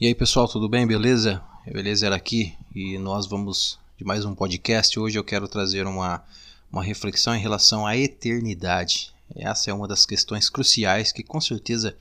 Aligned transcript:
E 0.00 0.06
aí 0.06 0.14
pessoal, 0.14 0.46
tudo 0.46 0.68
bem? 0.68 0.86
Beleza? 0.86 1.42
Beleza 1.66 2.06
era 2.06 2.14
aqui 2.14 2.56
e 2.72 2.96
nós 2.98 3.26
vamos 3.26 3.80
de 3.96 4.04
mais 4.04 4.24
um 4.24 4.32
podcast. 4.32 4.96
Hoje 4.96 5.18
eu 5.18 5.24
quero 5.24 5.48
trazer 5.48 5.88
uma, 5.88 6.22
uma 6.70 6.84
reflexão 6.84 7.34
em 7.34 7.40
relação 7.40 7.84
à 7.84 7.96
eternidade. 7.96 9.12
Essa 9.34 9.72
é 9.72 9.74
uma 9.74 9.88
das 9.88 10.06
questões 10.06 10.48
cruciais 10.48 11.10
que 11.10 11.24
com 11.24 11.40
certeza 11.40 11.96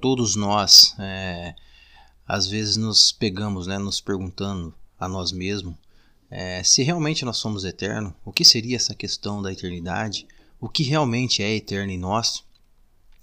todos 0.00 0.34
nós 0.34 0.96
é, 0.98 1.54
às 2.26 2.46
vezes 2.46 2.78
nos 2.78 3.12
pegamos, 3.12 3.66
né, 3.66 3.76
nos 3.76 4.00
perguntando 4.00 4.74
a 4.98 5.06
nós 5.06 5.30
mesmos 5.30 5.74
é, 6.30 6.62
se 6.64 6.82
realmente 6.82 7.26
nós 7.26 7.36
somos 7.36 7.62
eternos, 7.66 8.14
o 8.24 8.32
que 8.32 8.42
seria 8.42 8.76
essa 8.76 8.94
questão 8.94 9.42
da 9.42 9.52
eternidade, 9.52 10.26
o 10.58 10.66
que 10.66 10.82
realmente 10.82 11.42
é 11.42 11.54
eterno 11.54 11.92
em 11.92 11.98
nós. 11.98 12.42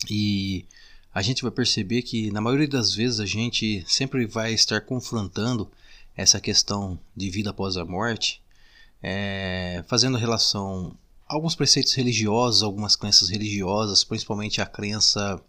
E 0.07 0.67
a 1.13 1.21
gente 1.21 1.41
vai 1.43 1.51
perceber 1.51 2.01
que 2.03 2.31
na 2.31 2.39
maioria 2.39 2.67
das 2.67 2.95
vezes 2.95 3.19
a 3.19 3.25
gente 3.25 3.83
sempre 3.87 4.25
vai 4.25 4.53
estar 4.53 4.81
confrontando 4.81 5.69
essa 6.15 6.39
questão 6.39 6.99
de 7.15 7.29
vida 7.29 7.49
após 7.49 7.77
a 7.77 7.85
morte, 7.85 8.41
é, 9.01 9.83
fazendo 9.87 10.17
relação 10.17 10.95
a 11.27 11.33
alguns 11.33 11.55
preceitos 11.55 11.93
religiosos, 11.93 12.63
algumas 12.63 12.95
crenças 12.95 13.29
religiosas, 13.29 14.03
principalmente 14.03 14.61
a 14.61 14.65
crença 14.65 15.41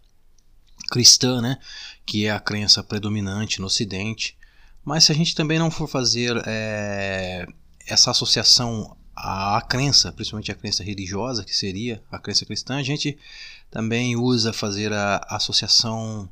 cristã, 0.89 1.41
né, 1.41 1.57
que 2.05 2.25
é 2.25 2.31
a 2.31 2.39
crença 2.39 2.83
predominante 2.83 3.59
no 3.59 3.67
Ocidente. 3.67 4.37
Mas 4.83 5.05
se 5.05 5.11
a 5.11 5.15
gente 5.15 5.35
também 5.35 5.59
não 5.59 5.71
for 5.71 5.87
fazer 5.87 6.41
é, 6.45 7.47
essa 7.87 8.11
associação 8.11 8.97
à 9.15 9.61
crença, 9.61 10.11
principalmente 10.11 10.51
a 10.51 10.55
crença 10.55 10.83
religiosa, 10.83 11.45
que 11.45 11.55
seria 11.55 12.03
a 12.11 12.19
crença 12.19 12.45
cristã, 12.45 12.77
a 12.77 12.83
gente 12.83 13.17
também 13.73 14.15
usa 14.15 14.53
fazer 14.53 14.93
a 14.93 15.17
associação, 15.31 16.29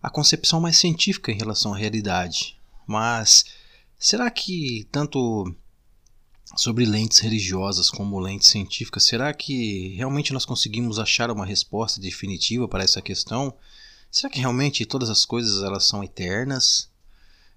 a 0.00 0.08
concepção 0.08 0.60
mais 0.60 0.78
científica 0.78 1.32
em 1.32 1.36
relação 1.36 1.74
à 1.74 1.76
realidade. 1.76 2.56
Mas 2.86 3.44
será 3.98 4.30
que 4.30 4.86
tanto 4.92 5.52
sobre 6.56 6.86
lentes 6.86 7.18
religiosas 7.18 7.90
como 7.90 8.20
lentes 8.20 8.46
científicas, 8.46 9.02
será 9.02 9.34
que 9.34 9.96
realmente 9.96 10.32
nós 10.32 10.44
conseguimos 10.44 11.00
achar 11.00 11.28
uma 11.28 11.44
resposta 11.44 12.00
definitiva 12.00 12.68
para 12.68 12.84
essa 12.84 13.02
questão? 13.02 13.52
Será 14.08 14.30
que 14.30 14.38
realmente 14.38 14.86
todas 14.86 15.10
as 15.10 15.24
coisas 15.24 15.64
elas 15.64 15.82
são 15.88 16.04
eternas? 16.04 16.88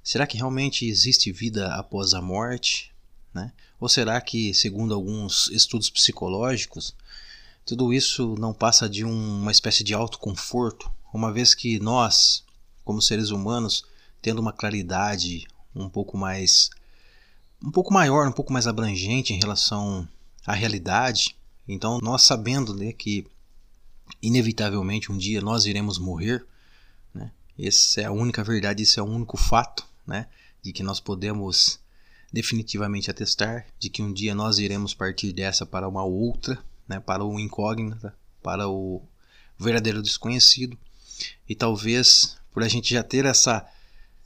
Será 0.03 0.25
que 0.25 0.37
realmente 0.37 0.87
existe 0.87 1.31
vida 1.31 1.75
após 1.75 2.15
a 2.15 2.21
morte? 2.21 2.91
Né? 3.31 3.53
Ou 3.79 3.87
será 3.87 4.19
que, 4.21 4.55
segundo 4.55 4.91
alguns 4.91 5.51
estudos 5.51 5.91
psicológicos, 5.91 6.95
tudo 7.69 7.93
isso 7.93 8.35
não 8.39 8.51
passa 8.51 8.89
de 8.89 9.05
um, 9.05 9.41
uma 9.41 9.51
espécie 9.51 9.83
de 9.83 9.93
autoconforto, 9.93 10.91
uma 11.13 11.31
vez 11.31 11.53
que 11.53 11.79
nós, 11.79 12.43
como 12.83 12.99
seres 12.99 13.29
humanos, 13.29 13.85
tendo 14.23 14.39
uma 14.39 14.51
claridade 14.51 15.47
um 15.75 15.87
pouco 15.87 16.17
mais 16.17 16.71
um 17.63 17.69
pouco 17.69 17.93
maior, 17.93 18.27
um 18.27 18.31
pouco 18.31 18.51
mais 18.51 18.65
abrangente 18.65 19.33
em 19.33 19.37
relação 19.37 20.09
à 20.47 20.53
realidade, 20.53 21.35
então 21.67 21.99
nós 22.01 22.23
sabendo 22.23 22.73
né, 22.73 22.91
que 22.91 23.27
inevitavelmente 24.19 25.11
um 25.11 25.17
dia 25.17 25.39
nós 25.39 25.67
iremos 25.67 25.99
morrer, 25.99 26.43
né? 27.13 27.31
Essa 27.59 28.01
é 28.01 28.05
a 28.05 28.11
única 28.11 28.43
verdade, 28.43 28.81
esse 28.81 28.99
é 28.99 29.03
o 29.03 29.05
único 29.05 29.37
fato, 29.37 29.85
né? 30.07 30.25
De 30.63 30.73
que 30.73 30.81
nós 30.81 30.99
podemos 30.99 31.79
definitivamente 32.33 33.11
atestar 33.11 33.67
de 33.77 33.91
que 33.91 34.01
um 34.01 34.11
dia 34.11 34.33
nós 34.33 34.57
iremos 34.57 34.95
partir 34.95 35.31
dessa 35.33 35.67
para 35.67 35.87
uma 35.87 36.03
outra, 36.03 36.57
né, 36.89 36.99
para 36.99 37.23
o 37.23 37.39
incógnita, 37.39 38.13
para 38.43 38.67
o 38.67 39.01
verdadeiro 39.57 40.01
desconhecido. 40.01 40.77
E 41.47 41.53
talvez 41.55 42.37
por 42.51 42.63
a 42.63 42.67
gente 42.67 42.93
já 42.93 43.03
ter 43.03 43.25
essa 43.25 43.65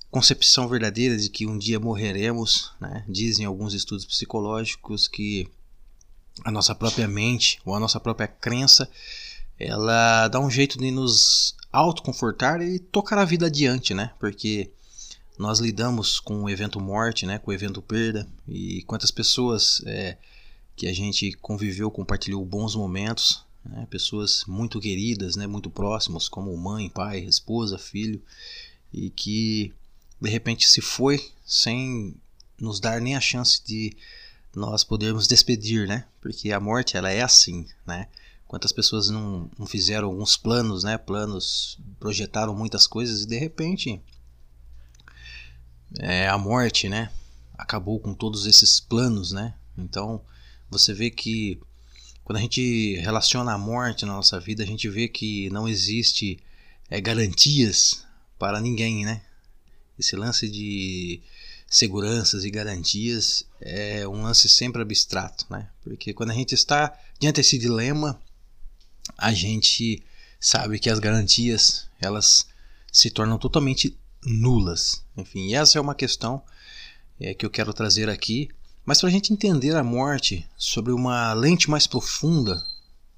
concepção 0.10 0.68
verdadeira 0.68 1.18
de 1.18 1.30
que 1.30 1.46
um 1.46 1.58
dia 1.58 1.80
morreremos, 1.80 2.72
né, 2.80 3.04
dizem 3.08 3.46
alguns 3.46 3.74
estudos 3.74 4.06
psicológicos 4.06 5.08
que 5.08 5.48
a 6.44 6.52
nossa 6.52 6.74
própria 6.74 7.08
mente 7.08 7.60
ou 7.66 7.76
a 7.76 7.80
nossa 7.80 8.00
própria 8.00 8.28
crença 8.28 8.90
ela 9.60 10.28
dá 10.28 10.40
um 10.40 10.50
jeito 10.50 10.80
de 10.80 10.90
nos 10.90 11.56
autoconfortar 11.72 12.62
e 12.62 12.80
tocar 12.80 13.18
a 13.18 13.26
vida 13.26 13.48
adiante, 13.48 13.94
né? 13.94 14.12
Porque 14.20 14.72
nós 15.38 15.60
lidamos 15.60 16.20
com 16.20 16.44
o 16.44 16.50
evento 16.50 16.80
morte, 16.80 17.26
né? 17.26 17.40
Com 17.40 17.52
o 17.52 17.54
evento 17.54 17.82
perda 17.82 18.28
e 18.48 18.84
quantas 18.84 19.12
pessoas 19.12 19.82
é, 19.86 20.18
que 20.76 20.88
a 20.88 20.94
gente 20.94 21.34
conviveu, 21.34 21.92
compartilhou 21.92 22.44
bons 22.46 22.76
momentos, 22.76 23.46
né? 23.64 23.88
pessoas 23.90 24.44
muito 24.48 24.80
queridas, 24.80 25.36
né? 25.36 25.48
muito 25.48 25.70
próximas, 25.70 26.28
como 26.28 26.56
mãe, 26.58 26.90
pai, 26.90 27.20
esposa, 27.20 27.78
filho, 27.78 28.22
e 28.92 29.10
que 29.10 29.74
de 30.20 30.30
repente 30.30 30.68
se 30.68 30.82
foi 30.82 31.32
sem 31.46 32.16
nos 32.60 32.80
dar 32.80 33.02
nem 33.02 33.16
a 33.16 33.22
chance 33.22 33.62
de 33.64 33.96
nós 34.56 34.84
podermos 34.84 35.28
despedir, 35.28 35.88
né? 35.88 36.06
Porque 36.22 36.52
a 36.52 36.60
morte 36.60 36.96
ela 36.96 37.10
é 37.10 37.22
assim, 37.22 37.68
né? 37.86 38.08
Quantas 38.48 38.72
pessoas 38.72 39.10
não, 39.10 39.50
não 39.58 39.66
fizeram 39.66 40.08
alguns 40.08 40.38
planos, 40.38 40.84
né? 40.84 40.98
Planos, 40.98 41.80
projetaram 42.00 42.56
muitas 42.56 42.86
coisas 42.86 43.24
e 43.24 43.28
de 43.28 43.38
repente 43.38 44.00
é, 46.00 46.28
a 46.28 46.38
morte, 46.38 46.88
né? 46.88 47.12
Acabou 47.58 48.00
com 48.00 48.14
todos 48.14 48.46
esses 48.46 48.80
planos, 48.80 49.32
né? 49.32 49.56
Então 49.78 50.22
você 50.74 50.94
vê 50.94 51.10
que 51.10 51.60
quando 52.24 52.38
a 52.38 52.42
gente 52.42 52.96
relaciona 52.98 53.54
a 53.54 53.58
morte 53.58 54.06
na 54.06 54.14
nossa 54.14 54.40
vida, 54.40 54.64
a 54.64 54.66
gente 54.66 54.90
vê 54.90 55.08
que 55.08 55.50
não 55.50 55.68
existe 55.68 56.40
é, 56.90 57.00
garantias 57.00 58.06
para 58.38 58.62
ninguém, 58.62 59.06
né? 59.06 59.22
Esse 59.98 60.16
lance 60.16 60.50
de 60.50 61.22
seguranças 61.68 62.46
e 62.46 62.52
garantias 62.52 63.46
é 63.60 64.08
um 64.08 64.24
lance 64.24 64.48
sempre 64.48 64.82
abstrato, 64.82 65.46
né? 65.50 65.70
Porque 65.84 66.14
quando 66.14 66.32
a 66.32 66.34
gente 66.34 66.54
está 66.54 66.98
diante 67.20 67.38
desse 67.38 67.58
dilema, 67.58 68.20
a 69.18 69.34
gente 69.34 70.04
sabe 70.40 70.80
que 70.80 70.90
as 70.90 71.00
garantias 71.00 71.88
elas 72.00 72.46
se 72.92 73.10
tornam 73.10 73.38
totalmente 73.38 73.98
nulas. 74.26 75.04
Enfim, 75.18 75.56
essa 75.56 75.78
é 75.78 75.82
uma 75.82 75.96
questão 75.96 76.44
é, 77.20 77.34
que 77.34 77.46
eu 77.46 77.50
quero 77.50 77.74
trazer 77.74 78.10
aqui 78.10 78.50
mas 78.86 79.00
para 79.00 79.10
a 79.10 79.12
gente 79.12 79.32
entender 79.32 79.76
a 79.76 79.84
morte 79.84 80.46
sobre 80.58 80.92
uma 80.92 81.34
lente 81.34 81.70
mais 81.70 81.88
profunda, 81.88 82.66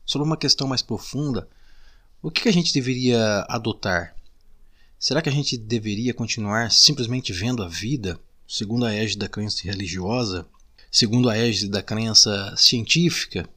sobre 0.05 0.27
uma 0.27 0.37
questão 0.37 0.67
mais 0.67 0.81
profunda, 0.81 1.47
o 2.21 2.29
que, 2.29 2.43
que 2.43 2.49
a 2.49 2.53
gente 2.53 2.73
deveria 2.73 3.45
adotar? 3.49 4.15
Será 4.99 5.21
que 5.21 5.29
a 5.29 5.31
gente 5.31 5.57
deveria 5.57 6.13
continuar 6.13 6.71
simplesmente 6.71 7.33
vendo 7.33 7.63
a 7.63 7.67
vida 7.67 8.19
segundo 8.47 8.85
a 8.85 8.93
égide 8.93 9.19
da 9.19 9.29
crença 9.29 9.63
religiosa, 9.63 10.45
segundo 10.91 11.29
a 11.29 11.37
égide 11.37 11.67
da 11.67 11.81
crença 11.81 12.53
científica? 12.57 13.49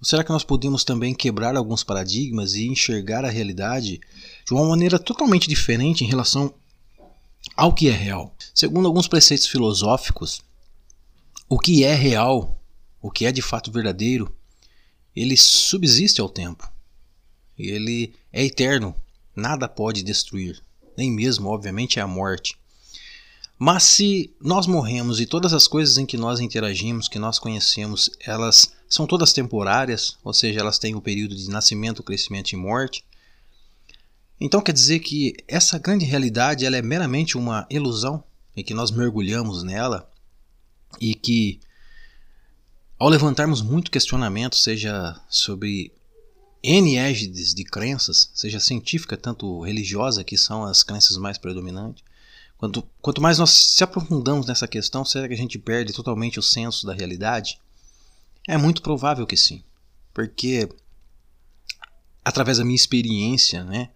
Ou 0.00 0.04
será 0.06 0.22
que 0.22 0.30
nós 0.30 0.44
podemos 0.44 0.84
também 0.84 1.14
quebrar 1.14 1.56
alguns 1.56 1.82
paradigmas 1.82 2.54
e 2.54 2.66
enxergar 2.66 3.24
a 3.24 3.30
realidade 3.30 4.00
de 4.46 4.52
uma 4.52 4.64
maneira 4.64 4.98
totalmente 4.98 5.48
diferente 5.48 6.04
em 6.04 6.08
relação 6.08 6.54
ao 7.56 7.72
que 7.72 7.88
é 7.88 7.92
real? 7.92 8.34
Segundo 8.54 8.86
alguns 8.86 9.08
preceitos 9.08 9.46
filosóficos, 9.46 10.42
o 11.48 11.58
que 11.58 11.84
é 11.84 11.94
real, 11.94 12.60
o 13.00 13.10
que 13.10 13.26
é 13.26 13.32
de 13.32 13.42
fato 13.42 13.70
verdadeiro, 13.70 14.34
ele 15.14 15.36
subsiste 15.36 16.20
ao 16.20 16.28
tempo. 16.28 16.68
Ele 17.58 18.12
é 18.32 18.44
eterno, 18.44 18.94
nada 19.34 19.68
pode 19.68 20.02
destruir, 20.02 20.62
nem 20.96 21.10
mesmo, 21.10 21.48
obviamente, 21.48 21.98
a 22.00 22.06
morte. 22.06 22.56
Mas 23.58 23.84
se 23.84 24.34
nós 24.40 24.66
morremos 24.66 25.18
e 25.18 25.24
todas 25.24 25.54
as 25.54 25.66
coisas 25.66 25.96
em 25.96 26.04
que 26.04 26.18
nós 26.18 26.40
interagimos, 26.40 27.08
que 27.08 27.18
nós 27.18 27.38
conhecemos, 27.38 28.10
elas 28.20 28.74
são 28.88 29.06
todas 29.06 29.32
temporárias, 29.32 30.18
ou 30.22 30.34
seja, 30.34 30.60
elas 30.60 30.78
têm 30.78 30.94
o 30.94 30.98
um 30.98 31.00
período 31.00 31.34
de 31.34 31.48
nascimento, 31.48 32.02
crescimento 32.02 32.50
e 32.52 32.56
morte, 32.56 33.02
então 34.38 34.60
quer 34.60 34.72
dizer 34.72 34.98
que 34.98 35.34
essa 35.48 35.78
grande 35.78 36.04
realidade 36.04 36.66
ela 36.66 36.76
é 36.76 36.82
meramente 36.82 37.38
uma 37.38 37.66
ilusão 37.70 38.22
em 38.54 38.62
que 38.62 38.74
nós 38.74 38.90
mergulhamos 38.90 39.62
nela 39.62 40.10
e 41.00 41.14
que 41.14 41.60
ao 42.98 43.08
levantarmos 43.08 43.60
muito 43.60 43.90
questionamento, 43.90 44.56
seja 44.56 45.20
sobre 45.28 45.92
N 46.62 46.96
égides 46.96 47.54
de 47.54 47.62
crenças, 47.62 48.30
seja 48.34 48.58
científica, 48.58 49.16
tanto 49.16 49.60
religiosa, 49.60 50.24
que 50.24 50.36
são 50.36 50.64
as 50.64 50.82
crenças 50.82 51.16
mais 51.18 51.36
predominantes, 51.36 52.02
quanto, 52.56 52.82
quanto 53.02 53.20
mais 53.20 53.38
nós 53.38 53.50
se 53.50 53.84
aprofundamos 53.84 54.46
nessa 54.46 54.66
questão, 54.66 55.04
será 55.04 55.28
que 55.28 55.34
a 55.34 55.36
gente 55.36 55.58
perde 55.58 55.92
totalmente 55.92 56.38
o 56.38 56.42
senso 56.42 56.86
da 56.86 56.94
realidade? 56.94 57.60
É 58.48 58.56
muito 58.56 58.80
provável 58.80 59.26
que 59.26 59.36
sim, 59.36 59.62
porque 60.14 60.68
através 62.24 62.58
da 62.58 62.64
minha 62.64 62.76
experiência, 62.76 63.62
né, 63.62 63.90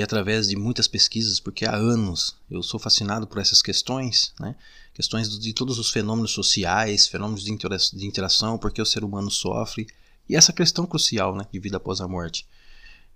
e 0.00 0.02
através 0.02 0.48
de 0.48 0.56
muitas 0.56 0.88
pesquisas, 0.88 1.38
porque 1.38 1.66
há 1.66 1.76
anos 1.76 2.34
eu 2.50 2.62
sou 2.62 2.80
fascinado 2.80 3.26
por 3.26 3.38
essas 3.38 3.60
questões, 3.60 4.32
né? 4.40 4.56
questões 4.94 5.38
de 5.38 5.52
todos 5.52 5.78
os 5.78 5.90
fenômenos 5.90 6.30
sociais, 6.30 7.06
fenômenos 7.06 7.44
de, 7.44 7.54
de 7.54 8.06
interação, 8.06 8.56
porque 8.56 8.80
o 8.80 8.86
ser 8.86 9.04
humano 9.04 9.30
sofre, 9.30 9.86
e 10.26 10.34
essa 10.34 10.54
questão 10.54 10.86
crucial 10.86 11.36
né, 11.36 11.44
de 11.52 11.58
vida 11.58 11.76
após 11.76 12.00
a 12.00 12.08
morte. 12.08 12.46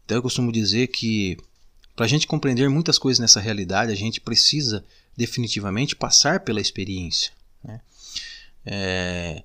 Então 0.05 0.19
eu 0.19 0.23
costumo 0.23 0.53
dizer 0.53 0.89
que 0.89 1.39
para 1.97 2.05
a 2.05 2.09
gente 2.09 2.27
compreender 2.27 2.69
muitas 2.69 2.99
coisas 2.99 3.19
nessa 3.19 3.41
realidade, 3.41 3.91
a 3.91 3.97
gente 3.97 4.21
precisa 4.21 4.85
definitivamente 5.17 5.97
passar 5.97 6.41
pela 6.41 6.61
experiência. 6.61 7.33
Né? 7.63 7.81
É, 8.67 9.43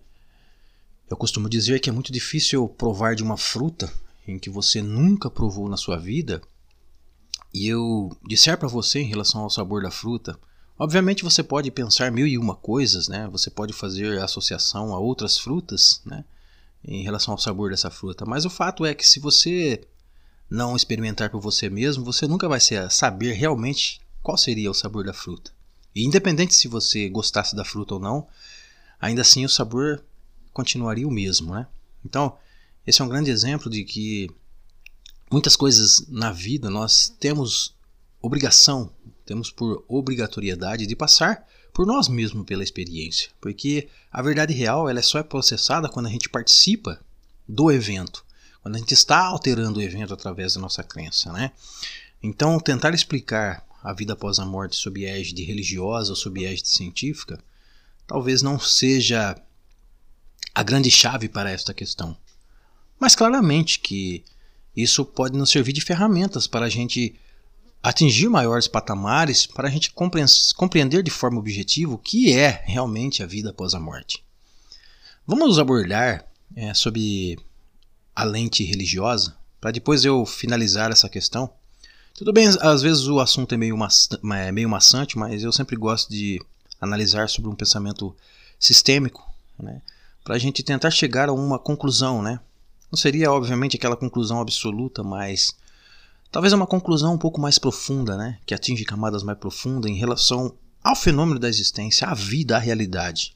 eu 1.10 1.16
costumo 1.16 1.48
dizer 1.48 1.80
que 1.80 1.90
é 1.90 1.94
muito 1.94 2.12
difícil 2.12 2.68
provar 2.68 3.16
de 3.16 3.24
uma 3.24 3.38
fruta 3.38 3.90
em 4.28 4.38
que 4.38 4.50
você 4.50 4.82
nunca 4.82 5.30
provou 5.30 5.70
na 5.70 5.78
sua 5.78 5.96
vida 5.96 6.42
e 7.54 7.68
eu 7.68 8.16
disser 8.28 8.58
para 8.58 8.68
você 8.68 9.00
em 9.00 9.08
relação 9.08 9.42
ao 9.42 9.50
sabor 9.50 9.82
da 9.82 9.92
fruta. 9.92 10.40
Obviamente 10.78 11.24
você 11.24 11.44
pode 11.44 11.70
pensar 11.72 12.12
mil 12.12 12.26
e 12.26 12.38
uma 12.38 12.56
coisas, 12.56 13.08
né? 13.08 13.28
Você 13.32 13.50
pode 13.50 13.74
fazer 13.74 14.22
associação 14.22 14.94
a 14.94 15.00
outras 15.00 15.38
frutas, 15.38 16.02
né? 16.06 16.24
Em 16.84 17.04
relação 17.04 17.34
ao 17.34 17.38
sabor 17.38 17.72
dessa 17.72 17.90
fruta. 17.90 18.26
Mas 18.26 18.46
o 18.46 18.50
fato 18.50 18.86
é 18.86 18.94
que 18.94 19.08
se 19.08 19.20
você 19.20 19.82
não 20.50 20.76
experimentar 20.76 21.30
por 21.30 21.42
você 21.42 21.70
mesmo, 21.70 22.04
você 22.04 22.28
nunca 22.28 22.48
vai 22.48 22.60
saber 22.90 23.34
realmente 23.34 24.00
qual 24.24 24.38
seria 24.38 24.72
o 24.72 24.74
sabor 24.74 25.04
da 25.04 25.14
fruta. 25.14 25.52
E 25.94 26.06
independente 26.06 26.54
se 26.54 26.68
você 26.68 27.10
gostasse 27.10 27.56
da 27.56 27.66
fruta 27.66 27.96
ou 27.96 28.00
não, 28.00 28.28
ainda 29.02 29.22
assim 29.22 29.44
o 29.44 29.50
sabor 29.50 30.04
continuaria 30.54 31.08
o 31.08 31.12
mesmo, 31.12 31.54
né? 31.54 31.68
Então, 32.06 32.38
esse 32.88 33.02
é 33.02 33.06
um 33.06 33.10
grande 33.10 33.30
exemplo 33.30 33.70
de 33.70 33.84
que 33.84 34.30
muitas 35.30 35.56
coisas 35.56 36.06
na 36.08 36.32
vida 36.32 36.70
nós 36.70 37.14
temos 37.20 37.76
obrigação, 38.22 38.92
temos 39.26 39.52
por 39.52 39.84
obrigatoriedade 39.88 40.86
de 40.86 40.96
passar 40.96 41.48
por 41.74 41.86
nós 41.86 42.08
mesmos 42.08 42.46
pela 42.46 42.64
experiência, 42.64 43.30
porque 43.40 43.88
a 44.12 44.22
verdade 44.22 44.54
real 44.54 44.90
ela 44.90 45.00
é 45.00 45.04
só 45.04 45.20
é 45.20 45.24
processada 45.24 45.88
quando 45.88 46.08
a 46.08 46.12
gente 46.12 46.30
participa 46.30 47.00
do 47.48 47.72
evento, 47.72 48.26
quando 48.62 48.76
a 48.76 48.80
gente 48.80 48.94
está 48.94 49.20
alterando 49.20 49.80
o 49.80 49.82
evento 49.82 50.14
através 50.14 50.54
da 50.54 50.62
nossa 50.62 50.84
crença, 50.84 51.32
né? 51.32 51.52
Então, 52.22 52.60
tentar 52.60 52.94
explicar 52.94 53.66
a 53.82 53.94
vida 53.94 54.14
após 54.14 54.40
a 54.40 54.46
morte 54.46 54.76
sob 54.76 55.06
égide 55.06 55.44
religiosa 55.44 56.12
ou 56.12 56.16
sob 56.16 56.44
égide 56.44 56.68
científica 56.68 57.42
talvez 58.06 58.42
não 58.42 58.60
seja 58.60 59.40
a 60.54 60.64
grande 60.64 60.90
chave 60.90 61.30
para 61.30 61.52
esta 61.52 61.74
questão. 61.74 62.18
Mas 63.00 63.16
claramente 63.16 63.80
que 63.80 64.26
isso 64.76 65.04
pode 65.04 65.38
nos 65.38 65.50
servir 65.50 65.74
de 65.74 65.82
ferramentas 65.82 66.48
para 66.48 66.66
a 66.66 66.70
gente 66.70 67.16
atingir 67.82 68.30
maiores 68.30 68.68
patamares, 68.68 69.46
para 69.46 69.68
a 69.68 69.72
gente 69.72 69.94
compreender 70.56 71.02
de 71.02 71.12
forma 71.12 71.40
objetiva 71.40 71.94
o 71.94 71.98
que 71.98 72.34
é 72.34 72.64
realmente 72.66 73.24
a 73.24 73.26
vida 73.26 73.52
após 73.52 73.74
a 73.74 73.80
morte. 73.80 74.24
Vamos 75.26 75.60
abordar 75.60 76.26
é, 76.56 76.74
sobre 76.74 77.38
a 78.16 78.24
lente 78.24 78.64
religiosa, 78.64 79.36
para 79.62 79.72
depois 79.72 80.04
eu 80.04 80.26
finalizar 80.26 80.92
essa 80.92 81.08
questão. 81.08 81.50
Tudo 82.14 82.34
bem, 82.34 82.48
às 82.48 82.82
vezes 82.82 83.08
o 83.08 83.20
assunto 83.20 83.54
é 83.56 83.58
meio, 83.58 83.78
é 84.36 84.52
meio 84.52 84.70
maçante, 84.70 85.18
mas 85.18 85.42
eu 85.42 85.52
sempre 85.52 85.76
gosto 85.76 86.10
de 86.10 86.42
analisar 86.82 87.30
sobre 87.30 87.50
um 87.50 87.56
pensamento 87.56 88.16
sistêmico, 88.60 89.26
né, 89.58 89.82
para 90.24 90.36
a 90.36 90.40
gente 90.40 90.62
tentar 90.64 90.92
chegar 90.92 91.30
a 91.30 91.34
uma 91.34 91.58
conclusão, 91.58 92.22
né? 92.22 92.40
Não 92.92 92.98
seria, 92.98 93.32
obviamente, 93.32 93.76
aquela 93.76 93.96
conclusão 93.96 94.40
absoluta, 94.40 95.04
mas 95.04 95.56
talvez 96.32 96.54
uma 96.54 96.66
conclusão 96.66 97.14
um 97.14 97.18
pouco 97.18 97.40
mais 97.40 97.60
profunda, 97.60 98.18
né? 98.18 98.40
Que 98.46 98.54
atinge 98.54 98.84
camadas 98.84 99.24
mais 99.24 99.38
profundas 99.38 99.92
em 99.92 99.96
relação 99.96 100.56
ao 100.84 100.96
fenômeno 100.96 101.40
da 101.40 101.50
existência, 101.50 102.08
à 102.08 102.14
vida, 102.14 102.56
à 102.56 102.60
realidade. 102.60 103.36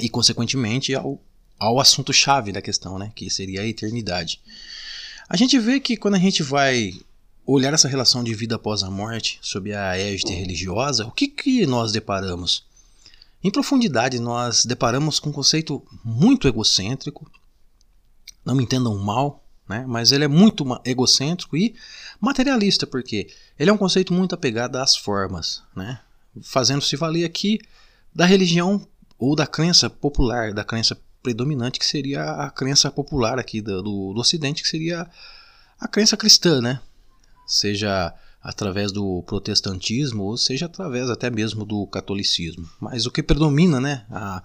E, 0.00 0.08
consequentemente, 0.08 0.94
ao, 0.94 1.20
ao 1.58 1.78
assunto-chave 1.78 2.52
da 2.52 2.62
questão, 2.62 2.98
né? 2.98 3.12
Que 3.14 3.28
seria 3.28 3.60
a 3.60 3.66
eternidade. 3.66 4.40
A 5.28 5.36
gente 5.36 5.58
vê 5.58 5.78
que 5.80 5.96
quando 5.96 6.14
a 6.14 6.18
gente 6.18 6.42
vai 6.42 6.92
olhar 7.46 7.74
essa 7.74 7.88
relação 7.88 8.24
de 8.24 8.34
vida 8.34 8.56
após 8.56 8.82
a 8.82 8.90
morte 8.90 9.38
sob 9.42 9.74
a 9.74 9.98
égide 9.98 10.32
religiosa, 10.32 11.06
o 11.06 11.10
que, 11.10 11.28
que 11.28 11.66
nós 11.66 11.92
deparamos? 11.92 12.64
Em 13.42 13.50
profundidade, 13.50 14.18
nós 14.18 14.64
deparamos 14.64 15.20
com 15.20 15.28
um 15.28 15.32
conceito 15.32 15.82
muito 16.02 16.48
egocêntrico, 16.48 17.30
não 18.44 18.54
me 18.54 18.62
entendam 18.62 18.96
mal, 18.98 19.44
né? 19.68 19.84
mas 19.86 20.12
ele 20.12 20.24
é 20.24 20.28
muito 20.28 20.64
egocêntrico 20.84 21.56
e 21.56 21.74
materialista, 22.20 22.86
porque 22.86 23.28
ele 23.58 23.70
é 23.70 23.72
um 23.72 23.78
conceito 23.78 24.12
muito 24.12 24.34
apegado 24.34 24.76
às 24.76 24.96
formas, 24.96 25.62
né? 25.74 26.00
fazendo-se 26.42 26.96
valer 26.96 27.24
aqui 27.24 27.58
da 28.14 28.26
religião 28.26 28.86
ou 29.18 29.34
da 29.34 29.46
crença 29.46 29.88
popular, 29.88 30.52
da 30.52 30.64
crença 30.64 30.98
predominante, 31.22 31.78
que 31.78 31.86
seria 31.86 32.22
a 32.22 32.50
crença 32.50 32.90
popular 32.90 33.38
aqui 33.38 33.60
do, 33.60 33.82
do, 33.82 34.12
do 34.12 34.20
Ocidente, 34.20 34.62
que 34.62 34.68
seria 34.68 35.08
a 35.80 35.88
crença 35.88 36.16
cristã, 36.16 36.60
né? 36.60 36.80
seja 37.46 38.14
através 38.42 38.92
do 38.92 39.22
protestantismo 39.22 40.24
ou 40.24 40.36
seja 40.36 40.66
através 40.66 41.08
até 41.08 41.30
mesmo 41.30 41.64
do 41.64 41.86
catolicismo. 41.86 42.68
Mas 42.78 43.06
o 43.06 43.10
que 43.10 43.22
predomina, 43.22 43.80
né, 43.80 44.04
a, 44.10 44.42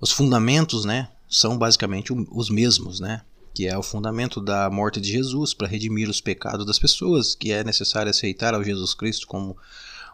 os 0.00 0.10
fundamentos, 0.10 0.84
né, 0.84 1.08
são 1.28 1.56
basicamente 1.56 2.12
os 2.12 2.50
mesmos, 2.50 2.98
né? 2.98 3.22
Que 3.56 3.66
é 3.66 3.78
o 3.78 3.82
fundamento 3.82 4.38
da 4.38 4.68
morte 4.68 5.00
de 5.00 5.10
Jesus 5.10 5.54
para 5.54 5.66
redimir 5.66 6.10
os 6.10 6.20
pecados 6.20 6.66
das 6.66 6.78
pessoas, 6.78 7.34
que 7.34 7.52
é 7.52 7.64
necessário 7.64 8.10
aceitar 8.10 8.52
ao 8.52 8.62
Jesus 8.62 8.92
Cristo 8.92 9.26
como 9.26 9.56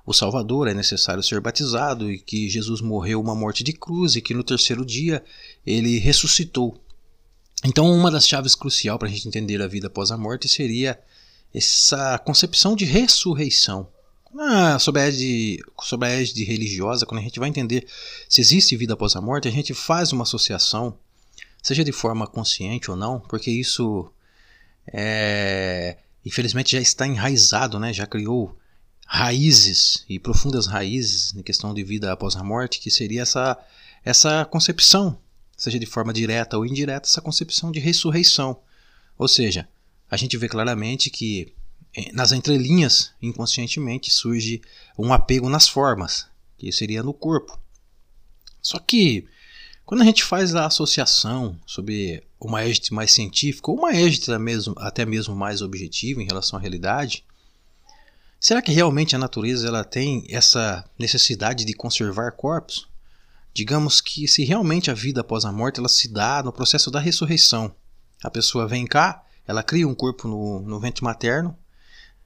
o 0.06 0.12
Salvador, 0.12 0.68
é 0.68 0.74
necessário 0.74 1.24
ser 1.24 1.40
batizado 1.40 2.08
e 2.08 2.20
que 2.20 2.48
Jesus 2.48 2.80
morreu 2.80 3.20
uma 3.20 3.34
morte 3.34 3.64
de 3.64 3.72
cruz 3.72 4.14
e 4.14 4.20
que 4.20 4.32
no 4.32 4.44
terceiro 4.44 4.86
dia 4.86 5.24
ele 5.66 5.98
ressuscitou. 5.98 6.80
Então, 7.64 7.92
uma 7.92 8.12
das 8.12 8.28
chaves 8.28 8.54
crucial 8.54 8.96
para 8.96 9.08
a 9.08 9.10
gente 9.10 9.26
entender 9.26 9.60
a 9.60 9.66
vida 9.66 9.88
após 9.88 10.12
a 10.12 10.16
morte 10.16 10.48
seria 10.48 10.96
essa 11.52 12.20
concepção 12.20 12.76
de 12.76 12.84
ressurreição. 12.84 13.88
Ah, 14.38 14.78
sobre, 14.78 15.00
a 15.00 15.08
égide, 15.08 15.58
a 16.00 16.08
égide 16.08 16.44
religiosa, 16.44 17.04
quando 17.06 17.18
a 17.18 17.24
gente 17.24 17.40
vai 17.40 17.48
entender 17.48 17.88
se 18.28 18.40
existe 18.40 18.76
vida 18.76 18.94
após 18.94 19.16
a 19.16 19.20
morte, 19.20 19.48
a 19.48 19.50
gente 19.52 19.74
faz 19.74 20.12
uma 20.12 20.22
associação 20.22 20.96
seja 21.62 21.84
de 21.84 21.92
forma 21.92 22.26
consciente 22.26 22.90
ou 22.90 22.96
não, 22.96 23.20
porque 23.20 23.50
isso 23.50 24.12
é, 24.92 25.96
infelizmente 26.24 26.72
já 26.72 26.80
está 26.80 27.06
enraizado, 27.06 27.78
né? 27.78 27.92
já 27.92 28.06
criou 28.06 28.58
raízes 29.06 30.04
e 30.08 30.18
profundas 30.18 30.66
raízes 30.66 31.34
em 31.34 31.42
questão 31.42 31.72
de 31.72 31.84
vida 31.84 32.10
após 32.10 32.34
a 32.34 32.42
morte, 32.42 32.80
que 32.80 32.90
seria 32.90 33.22
essa, 33.22 33.58
essa 34.04 34.44
concepção, 34.46 35.18
seja 35.56 35.78
de 35.78 35.86
forma 35.86 36.12
direta 36.12 36.56
ou 36.56 36.66
indireta, 36.66 37.06
essa 37.06 37.20
concepção 37.20 37.70
de 37.70 37.78
ressurreição. 37.78 38.58
Ou 39.16 39.28
seja, 39.28 39.68
a 40.10 40.16
gente 40.16 40.36
vê 40.36 40.48
claramente 40.48 41.10
que 41.10 41.54
eh, 41.94 42.10
nas 42.12 42.32
entrelinhas, 42.32 43.12
inconscientemente, 43.20 44.10
surge 44.10 44.62
um 44.98 45.12
apego 45.12 45.48
nas 45.48 45.68
formas, 45.68 46.26
que 46.58 46.72
seria 46.72 47.02
no 47.02 47.12
corpo. 47.12 47.58
Só 48.60 48.78
que 48.78 49.26
quando 49.92 50.00
a 50.00 50.06
gente 50.06 50.24
faz 50.24 50.54
a 50.54 50.64
associação 50.64 51.54
sobre 51.66 52.26
uma 52.40 52.64
égide 52.64 52.94
mais 52.94 53.12
científica 53.12 53.70
ou 53.70 53.76
uma 53.76 53.92
égide 53.92 54.28
até 54.78 55.04
mesmo 55.04 55.36
mais 55.36 55.60
objetiva 55.60 56.22
em 56.22 56.24
relação 56.24 56.58
à 56.58 56.62
realidade, 56.62 57.22
será 58.40 58.62
que 58.62 58.72
realmente 58.72 59.14
a 59.14 59.18
natureza 59.18 59.68
ela 59.68 59.84
tem 59.84 60.24
essa 60.30 60.82
necessidade 60.98 61.66
de 61.66 61.74
conservar 61.74 62.32
corpos? 62.32 62.88
Digamos 63.52 64.00
que 64.00 64.26
se 64.26 64.44
realmente 64.44 64.90
a 64.90 64.94
vida 64.94 65.20
após 65.20 65.44
a 65.44 65.52
morte 65.52 65.78
ela 65.78 65.90
se 65.90 66.08
dá 66.08 66.42
no 66.42 66.54
processo 66.54 66.90
da 66.90 66.98
ressurreição. 66.98 67.70
A 68.24 68.30
pessoa 68.30 68.66
vem 68.66 68.86
cá, 68.86 69.22
ela 69.46 69.62
cria 69.62 69.86
um 69.86 69.94
corpo 69.94 70.26
no, 70.26 70.60
no 70.60 70.80
ventre 70.80 71.04
materno, 71.04 71.54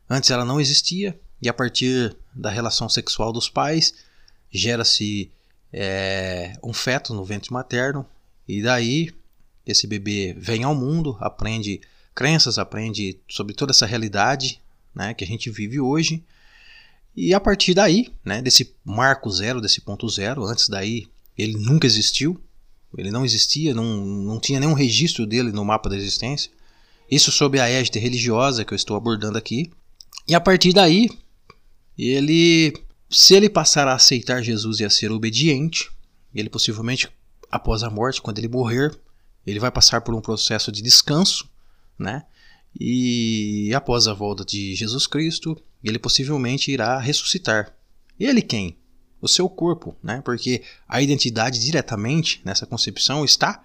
antes 0.08 0.30
ela 0.30 0.44
não 0.44 0.61
existia, 0.61 1.18
e 1.42 1.49
a 1.49 1.52
partir 1.52 2.16
da 2.32 2.49
relação 2.49 2.88
sexual 2.88 3.32
dos 3.32 3.49
pais 3.49 3.92
gera-se 4.52 5.32
é, 5.78 6.59
um 6.64 6.73
feto 6.73 7.12
no 7.12 7.23
ventre 7.23 7.52
materno 7.52 8.06
e 8.49 8.62
daí 8.62 9.12
esse 9.66 9.87
bebê 9.87 10.35
vem 10.38 10.64
ao 10.64 10.75
mundo, 10.75 11.18
aprende 11.21 11.83
crenças, 12.14 12.59
aprende 12.59 13.21
sobre 13.28 13.52
toda 13.52 13.73
essa 13.73 13.85
realidade 13.85 14.59
né, 14.95 15.12
que 15.12 15.23
a 15.23 15.26
gente 15.26 15.50
vive 15.50 15.78
hoje 15.78 16.25
e 17.14 17.35
a 17.35 17.40
partir 17.40 17.75
daí, 17.75 18.09
né, 18.25 18.40
desse 18.40 18.75
marco 18.85 19.30
zero, 19.30 19.61
desse 19.61 19.80
ponto 19.83 20.09
zero, 20.09 20.45
antes 20.45 20.68
daí 20.68 21.06
ele 21.37 21.59
nunca 21.59 21.87
existiu, 21.87 22.40
ele 22.97 23.11
não 23.11 23.25
existia, 23.25 23.75
não, 23.75 23.85
não 23.85 24.40
tinha 24.40 24.59
nenhum 24.59 24.73
registro 24.73 25.26
dele 25.26 25.52
no 25.52 25.64
mapa 25.64 25.90
da 25.90 25.97
existência. 25.97 26.50
Isso 27.11 27.30
sob 27.30 27.61
a 27.61 27.68
égide 27.68 27.99
religiosa 27.99 28.64
que 28.64 28.73
eu 28.73 28.76
estou 28.76 28.97
abordando 28.97 29.37
aqui. 29.37 29.71
E 30.26 30.35
a 30.35 30.40
partir 30.40 30.73
daí, 30.73 31.11
ele 31.99 32.75
se 33.09 33.35
ele 33.35 33.49
passar 33.49 33.87
a 33.87 33.95
aceitar 33.95 34.43
Jesus 34.43 34.81
e 34.81 34.85
a 34.85 34.91
ser 34.91 35.11
obediente, 35.13 35.91
ele 36.35 36.51
possivelmente, 36.51 37.09
após 37.51 37.83
a 37.83 37.91
morte, 37.91 38.21
quando 38.21 38.39
ele 38.39 38.49
morrer, 38.49 38.99
ele 39.47 39.61
vai 39.61 39.71
passar 39.71 40.01
por 40.01 40.15
um 40.15 40.21
processo 40.21 40.73
de 40.73 40.83
descanso, 40.83 41.49
né? 41.99 42.27
E 42.79 43.73
após 43.75 44.07
a 44.07 44.13
volta 44.13 44.45
de 44.45 44.75
Jesus 44.75 45.07
Cristo, 45.07 45.57
ele 45.83 45.99
possivelmente 45.99 46.71
irá 46.71 46.99
ressuscitar. 46.99 47.75
Ele 48.19 48.43
quem? 48.43 48.77
O 49.21 49.29
seu 49.29 49.49
corpo, 49.49 49.97
né? 50.03 50.21
Porque 50.23 50.63
a 50.89 51.01
identidade 51.01 51.61
diretamente 51.61 52.43
nessa 52.45 52.67
concepção 52.67 53.25
está 53.25 53.65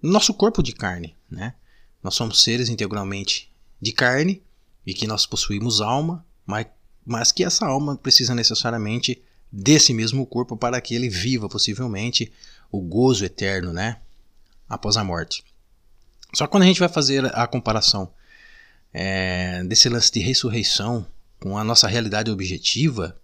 no 0.00 0.12
nosso 0.12 0.32
corpo 0.34 0.62
de 0.62 0.72
carne, 0.72 1.16
né? 1.28 1.54
Nós 2.02 2.14
somos 2.14 2.42
seres 2.42 2.68
integralmente 2.68 3.50
de 3.80 3.92
carne 3.92 4.42
e 4.86 4.94
que 4.94 5.06
nós 5.06 5.26
possuímos 5.26 5.80
alma, 5.80 6.24
mas 6.46 6.66
mas 7.08 7.32
que 7.32 7.42
essa 7.42 7.64
alma 7.66 7.96
precisa 7.96 8.34
necessariamente 8.34 9.22
desse 9.50 9.94
mesmo 9.94 10.26
corpo 10.26 10.58
para 10.58 10.78
que 10.78 10.94
ele 10.94 11.08
viva 11.08 11.48
possivelmente 11.48 12.30
o 12.70 12.82
gozo 12.82 13.24
eterno, 13.24 13.72
né? 13.72 13.96
Após 14.68 14.98
a 14.98 15.02
morte. 15.02 15.42
Só 16.34 16.44
que 16.44 16.52
quando 16.52 16.64
a 16.64 16.66
gente 16.66 16.80
vai 16.80 16.88
fazer 16.90 17.24
a 17.34 17.46
comparação 17.46 18.12
é, 18.92 19.64
desse 19.64 19.88
lance 19.88 20.12
de 20.12 20.20
ressurreição 20.20 21.06
com 21.40 21.56
a 21.56 21.64
nossa 21.64 21.88
realidade 21.88 22.30
objetiva, 22.30 23.16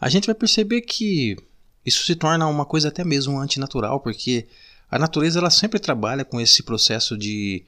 a 0.00 0.08
gente 0.08 0.26
vai 0.26 0.34
perceber 0.36 0.82
que 0.82 1.36
isso 1.84 2.04
se 2.06 2.14
torna 2.14 2.46
uma 2.46 2.64
coisa 2.64 2.86
até 2.86 3.04
mesmo 3.04 3.40
antinatural, 3.40 3.98
porque 3.98 4.46
a 4.88 4.96
natureza 4.96 5.40
ela 5.40 5.50
sempre 5.50 5.80
trabalha 5.80 6.24
com 6.24 6.40
esse 6.40 6.62
processo 6.62 7.18
de 7.18 7.64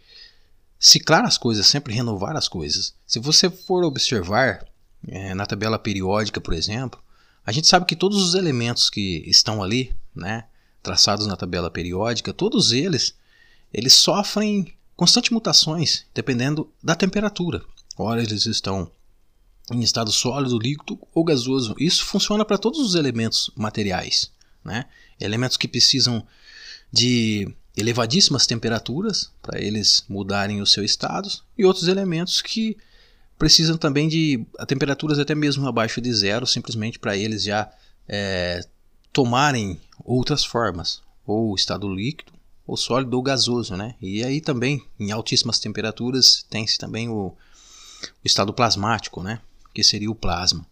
ciclar 0.78 1.24
as 1.24 1.36
coisas, 1.36 1.66
sempre 1.66 1.92
renovar 1.92 2.36
as 2.36 2.46
coisas. 2.46 2.94
Se 3.04 3.18
você 3.18 3.50
for 3.50 3.82
observar 3.82 4.69
é, 5.06 5.34
na 5.34 5.46
tabela 5.46 5.78
periódica, 5.78 6.40
por 6.40 6.54
exemplo, 6.54 7.02
a 7.44 7.52
gente 7.52 7.66
sabe 7.66 7.86
que 7.86 7.96
todos 7.96 8.22
os 8.22 8.34
elementos 8.34 8.90
que 8.90 9.24
estão 9.26 9.62
ali, 9.62 9.94
né, 10.14 10.44
traçados 10.82 11.26
na 11.26 11.36
tabela 11.36 11.70
periódica, 11.70 12.32
todos 12.32 12.72
eles, 12.72 13.14
eles 13.72 13.92
sofrem 13.94 14.74
constantes 14.96 15.30
mutações 15.30 16.04
dependendo 16.14 16.70
da 16.82 16.94
temperatura. 16.94 17.62
Ora 17.96 18.22
eles 18.22 18.46
estão 18.46 18.90
em 19.72 19.80
estado 19.80 20.10
sólido, 20.10 20.58
líquido 20.58 20.98
ou 21.14 21.24
gasoso. 21.24 21.74
Isso 21.78 22.04
funciona 22.04 22.44
para 22.44 22.58
todos 22.58 22.80
os 22.80 22.94
elementos 22.94 23.50
materiais, 23.56 24.30
né? 24.64 24.86
Elementos 25.18 25.56
que 25.56 25.68
precisam 25.68 26.26
de 26.92 27.48
elevadíssimas 27.76 28.46
temperaturas 28.46 29.30
para 29.40 29.60
eles 29.60 30.04
mudarem 30.08 30.60
o 30.60 30.66
seu 30.66 30.84
estado 30.84 31.28
e 31.56 31.64
outros 31.64 31.88
elementos 31.88 32.42
que 32.42 32.76
precisam 33.40 33.78
também 33.78 34.06
de 34.06 34.44
temperaturas 34.68 35.18
até 35.18 35.34
mesmo 35.34 35.66
abaixo 35.66 35.98
de 35.98 36.12
zero, 36.12 36.46
simplesmente 36.46 36.98
para 36.98 37.16
eles 37.16 37.42
já 37.42 37.72
é, 38.06 38.60
tomarem 39.14 39.80
outras 40.04 40.44
formas, 40.44 41.00
ou 41.26 41.54
estado 41.54 41.88
líquido, 41.88 42.34
ou 42.66 42.76
sólido 42.76 43.14
ou 43.14 43.22
gasoso, 43.22 43.78
né? 43.78 43.94
E 43.98 44.22
aí 44.22 44.42
também 44.42 44.84
em 44.98 45.10
altíssimas 45.10 45.58
temperaturas 45.58 46.44
tem-se 46.50 46.76
também 46.76 47.08
o, 47.08 47.28
o 47.28 47.34
estado 48.26 48.52
plasmático, 48.52 49.22
né? 49.22 49.40
Que 49.72 49.82
seria 49.82 50.10
o 50.10 50.14
plasma. 50.14 50.66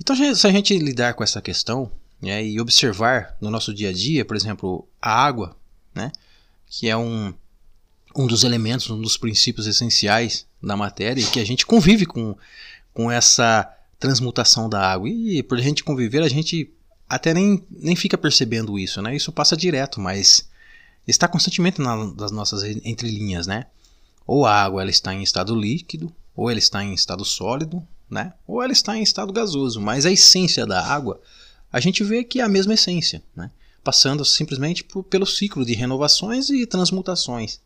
Então 0.00 0.14
se 0.14 0.46
a 0.46 0.52
gente 0.52 0.78
lidar 0.78 1.14
com 1.14 1.24
essa 1.24 1.42
questão 1.42 1.90
né, 2.22 2.46
e 2.46 2.60
observar 2.60 3.36
no 3.40 3.50
nosso 3.50 3.74
dia 3.74 3.88
a 3.88 3.92
dia, 3.92 4.24
por 4.24 4.36
exemplo, 4.36 4.86
a 5.02 5.10
água, 5.10 5.56
né? 5.92 6.12
Que 6.68 6.88
é 6.88 6.96
um 6.96 7.34
um 8.14 8.26
dos 8.26 8.44
elementos, 8.44 8.88
um 8.88 9.00
dos 9.00 9.16
princípios 9.16 9.66
essenciais 9.66 10.46
da 10.66 10.76
matéria 10.76 11.22
e 11.22 11.26
que 11.26 11.40
a 11.40 11.44
gente 11.44 11.64
convive 11.64 12.04
com, 12.04 12.36
com 12.92 13.10
essa 13.10 13.72
transmutação 13.98 14.68
da 14.68 14.80
água. 14.80 15.08
E 15.08 15.42
por 15.42 15.58
a 15.58 15.62
gente 15.62 15.84
conviver, 15.84 16.22
a 16.22 16.28
gente 16.28 16.70
até 17.08 17.32
nem, 17.32 17.64
nem 17.70 17.94
fica 17.94 18.18
percebendo 18.18 18.78
isso, 18.78 19.00
né? 19.00 19.14
Isso 19.14 19.32
passa 19.32 19.56
direto, 19.56 20.00
mas 20.00 20.48
está 21.06 21.28
constantemente 21.28 21.80
nas 21.80 22.32
nossas 22.32 22.64
entrelinhas, 22.84 23.46
né? 23.46 23.66
Ou 24.26 24.44
a 24.44 24.64
água 24.64 24.82
ela 24.82 24.90
está 24.90 25.14
em 25.14 25.22
estado 25.22 25.54
líquido, 25.54 26.12
ou 26.34 26.50
ela 26.50 26.58
está 26.58 26.82
em 26.82 26.92
estado 26.92 27.24
sólido, 27.24 27.86
né? 28.10 28.32
Ou 28.46 28.62
ela 28.62 28.72
está 28.72 28.96
em 28.96 29.02
estado 29.02 29.32
gasoso, 29.32 29.80
mas 29.80 30.04
a 30.04 30.10
essência 30.10 30.66
da 30.66 30.84
água, 30.84 31.20
a 31.72 31.78
gente 31.78 32.02
vê 32.02 32.24
que 32.24 32.40
é 32.40 32.42
a 32.42 32.48
mesma 32.48 32.74
essência, 32.74 33.22
né? 33.36 33.50
Passando 33.84 34.24
simplesmente 34.24 34.82
por, 34.82 35.04
pelo 35.04 35.26
ciclo 35.26 35.64
de 35.64 35.74
renovações 35.74 36.50
e 36.50 36.66
transmutações. 36.66 37.60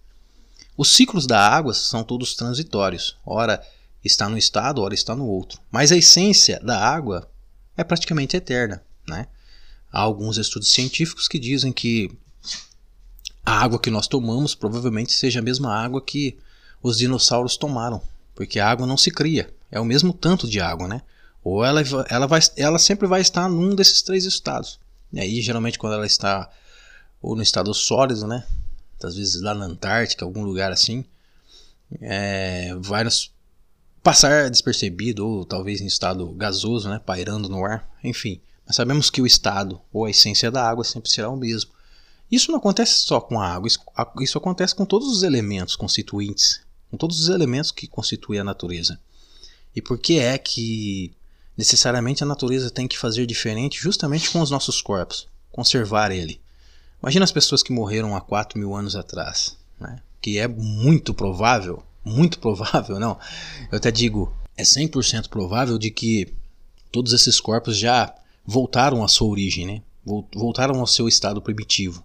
Os 0.80 0.88
ciclos 0.94 1.26
da 1.26 1.38
água 1.38 1.74
são 1.74 2.02
todos 2.02 2.34
transitórios, 2.34 3.14
ora 3.26 3.62
está 4.02 4.30
no 4.30 4.38
estado, 4.38 4.80
ora 4.80 4.94
está 4.94 5.14
no 5.14 5.26
outro. 5.26 5.60
Mas 5.70 5.92
a 5.92 5.96
essência 5.98 6.58
da 6.60 6.82
água 6.82 7.30
é 7.76 7.84
praticamente 7.84 8.34
eterna. 8.34 8.82
Né? 9.06 9.26
Há 9.92 10.00
alguns 10.00 10.38
estudos 10.38 10.72
científicos 10.72 11.28
que 11.28 11.38
dizem 11.38 11.70
que 11.70 12.10
a 13.44 13.62
água 13.62 13.78
que 13.78 13.90
nós 13.90 14.08
tomamos 14.08 14.54
provavelmente 14.54 15.12
seja 15.12 15.40
a 15.40 15.42
mesma 15.42 15.70
água 15.70 16.00
que 16.00 16.38
os 16.82 16.96
dinossauros 16.96 17.58
tomaram, 17.58 18.00
porque 18.34 18.58
a 18.58 18.66
água 18.66 18.86
não 18.86 18.96
se 18.96 19.10
cria, 19.10 19.54
é 19.70 19.78
o 19.78 19.84
mesmo 19.84 20.14
tanto 20.14 20.48
de 20.48 20.62
água, 20.62 20.88
né? 20.88 21.02
Ou 21.44 21.62
ela, 21.62 21.82
ela, 22.08 22.26
vai, 22.26 22.40
ela 22.56 22.78
sempre 22.78 23.06
vai 23.06 23.20
estar 23.20 23.50
num 23.50 23.74
desses 23.74 24.00
três 24.00 24.24
estados. 24.24 24.80
E 25.12 25.20
aí, 25.20 25.42
geralmente, 25.42 25.78
quando 25.78 25.92
ela 25.92 26.06
está 26.06 26.50
ou 27.20 27.36
no 27.36 27.42
estado 27.42 27.74
sólido, 27.74 28.26
né? 28.26 28.46
Às 29.06 29.16
vezes 29.16 29.40
lá 29.40 29.54
na 29.54 29.66
Antártica, 29.66 30.24
algum 30.24 30.42
lugar 30.42 30.72
assim, 30.72 31.04
é, 32.00 32.74
vai 32.80 33.04
nos 33.04 33.32
passar 34.02 34.50
despercebido 34.50 35.26
ou 35.26 35.44
talvez 35.44 35.80
em 35.80 35.86
estado 35.86 36.26
gasoso, 36.32 36.88
né, 36.88 37.00
pairando 37.04 37.48
no 37.48 37.64
ar, 37.64 37.88
enfim. 38.02 38.40
Mas 38.66 38.76
sabemos 38.76 39.10
que 39.10 39.20
o 39.20 39.26
estado 39.26 39.80
ou 39.92 40.04
a 40.04 40.10
essência 40.10 40.50
da 40.50 40.68
água 40.68 40.84
sempre 40.84 41.10
será 41.10 41.28
o 41.28 41.36
mesmo. 41.36 41.70
Isso 42.30 42.50
não 42.50 42.58
acontece 42.58 43.00
só 43.00 43.20
com 43.20 43.40
a 43.40 43.46
água, 43.46 43.66
isso, 43.66 43.80
isso 44.20 44.38
acontece 44.38 44.74
com 44.74 44.86
todos 44.86 45.08
os 45.08 45.22
elementos 45.22 45.74
constituintes, 45.74 46.60
com 46.90 46.96
todos 46.96 47.20
os 47.20 47.28
elementos 47.28 47.72
que 47.72 47.88
constituem 47.88 48.40
a 48.40 48.44
natureza. 48.44 48.98
E 49.74 49.82
por 49.82 49.98
que 49.98 50.18
é 50.18 50.38
que 50.38 51.12
necessariamente 51.56 52.22
a 52.22 52.26
natureza 52.26 52.70
tem 52.70 52.86
que 52.86 52.98
fazer 52.98 53.26
diferente 53.26 53.80
justamente 53.80 54.30
com 54.30 54.40
os 54.40 54.50
nossos 54.50 54.80
corpos, 54.80 55.26
conservar 55.50 56.12
ele? 56.12 56.40
Imagina 57.02 57.24
as 57.24 57.32
pessoas 57.32 57.62
que 57.62 57.72
morreram 57.72 58.14
há 58.14 58.20
4 58.20 58.58
mil 58.58 58.74
anos 58.74 58.94
atrás, 58.94 59.56
né? 59.80 60.00
que 60.20 60.38
é 60.38 60.46
muito 60.46 61.14
provável, 61.14 61.82
muito 62.04 62.38
provável, 62.40 62.98
não, 62.98 63.18
eu 63.72 63.78
até 63.78 63.90
digo, 63.90 64.34
é 64.56 64.62
100% 64.62 65.28
provável 65.28 65.78
de 65.78 65.90
que 65.90 66.32
todos 66.92 67.12
esses 67.12 67.40
corpos 67.40 67.78
já 67.78 68.14
voltaram 68.44 69.02
à 69.02 69.08
sua 69.08 69.28
origem, 69.28 69.66
né? 69.66 69.82
voltaram 70.34 70.80
ao 70.80 70.86
seu 70.86 71.08
estado 71.08 71.40
primitivo. 71.40 72.04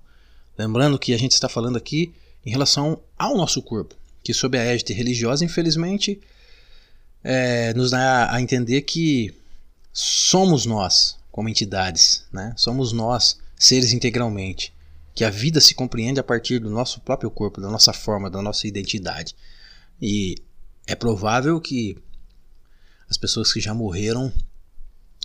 Lembrando 0.58 1.00
que 1.00 1.14
a 1.14 1.18
gente 1.18 1.34
está 1.34 1.50
falando 1.50 1.78
aqui 1.78 2.14
em 2.46 2.52
relação 2.52 3.02
ao 3.18 3.36
nosso 3.36 3.62
corpo, 3.62 3.96
que 4.24 4.34
sob 4.34 4.58
a 4.58 4.64
égide 4.64 4.94
religiosa, 4.94 5.44
infelizmente, 5.44 6.22
é, 7.24 7.74
nos 7.74 7.92
dá 7.92 8.32
a 8.32 8.42
entender 8.42 8.82
que 8.84 9.34
somos 9.92 10.66
nós, 10.66 11.18
como 11.32 11.50
entidades, 11.50 12.24
né? 12.32 12.54
somos 12.56 12.94
nós, 12.94 13.38
seres 13.58 13.92
integralmente 13.92 14.75
que 15.16 15.24
a 15.24 15.30
vida 15.30 15.62
se 15.62 15.74
compreende 15.74 16.20
a 16.20 16.24
partir 16.24 16.60
do 16.60 16.70
nosso 16.70 17.00
próprio 17.00 17.32
corpo, 17.32 17.62
da 17.62 17.72
nossa 17.72 17.94
forma, 17.94 18.30
da 18.30 18.42
nossa 18.42 18.68
identidade. 18.68 19.34
E 20.02 20.36
é 20.86 20.94
provável 20.94 21.60
que 21.62 21.98
as 23.10 23.18
pessoas 23.18 23.54
que 23.54 23.62
já 23.62 23.74
morreram 23.74 24.32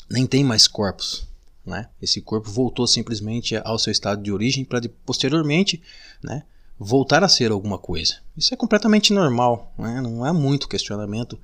nem 0.09 0.27
têm 0.27 0.45
mais 0.45 0.69
corpos. 0.69 1.27
Né? 1.67 1.89
Esse 2.01 2.21
corpo 2.21 2.49
voltou 2.49 2.87
simplesmente 2.87 3.57
ao 3.57 3.79
seu 3.81 3.91
estado 3.91 4.23
de 4.23 4.31
origem 4.31 4.65
para 4.65 4.81
posteriormente 5.05 5.83
né, 6.23 6.45
voltar 6.79 7.25
a 7.25 7.29
ser 7.29 7.51
alguma 7.51 7.77
coisa. 7.77 8.19
Isso 8.37 8.55
é 8.55 8.57
completamente 8.57 9.13
normal, 9.13 9.75
né? 9.77 10.01
não 10.01 10.25
há 10.25 10.33
muito 10.33 10.69
questionamento 10.69 11.39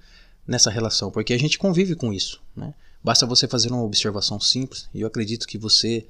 nessa 0.46 0.70
relação, 0.70 1.10
porque 1.10 1.34
a 1.34 1.38
gente 1.38 1.58
convive 1.58 1.96
com 1.96 2.12
isso. 2.12 2.40
Né? 2.54 2.72
Basta 3.02 3.26
você 3.26 3.48
fazer 3.48 3.72
uma 3.72 3.82
observação 3.82 4.38
simples 4.38 4.88
e 4.94 5.00
eu 5.00 5.08
acredito 5.08 5.48
que 5.48 5.58
você 5.58 6.06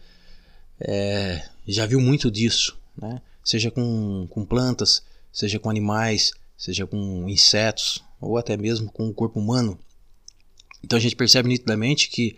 é, 0.80 1.48
já 1.66 1.86
viu 1.86 2.00
muito 2.00 2.30
disso, 2.30 2.78
né? 2.96 3.20
seja 3.44 3.70
com, 3.70 4.26
com 4.30 4.44
plantas, 4.44 5.02
seja 5.32 5.58
com 5.58 5.70
animais, 5.70 6.32
seja 6.56 6.86
com 6.86 7.28
insetos 7.28 8.02
ou 8.20 8.36
até 8.36 8.56
mesmo 8.56 8.90
com 8.90 9.08
o 9.08 9.14
corpo 9.14 9.38
humano. 9.38 9.78
Então 10.82 10.96
a 10.96 11.00
gente 11.00 11.16
percebe 11.16 11.48
nitidamente 11.48 12.08
que 12.08 12.36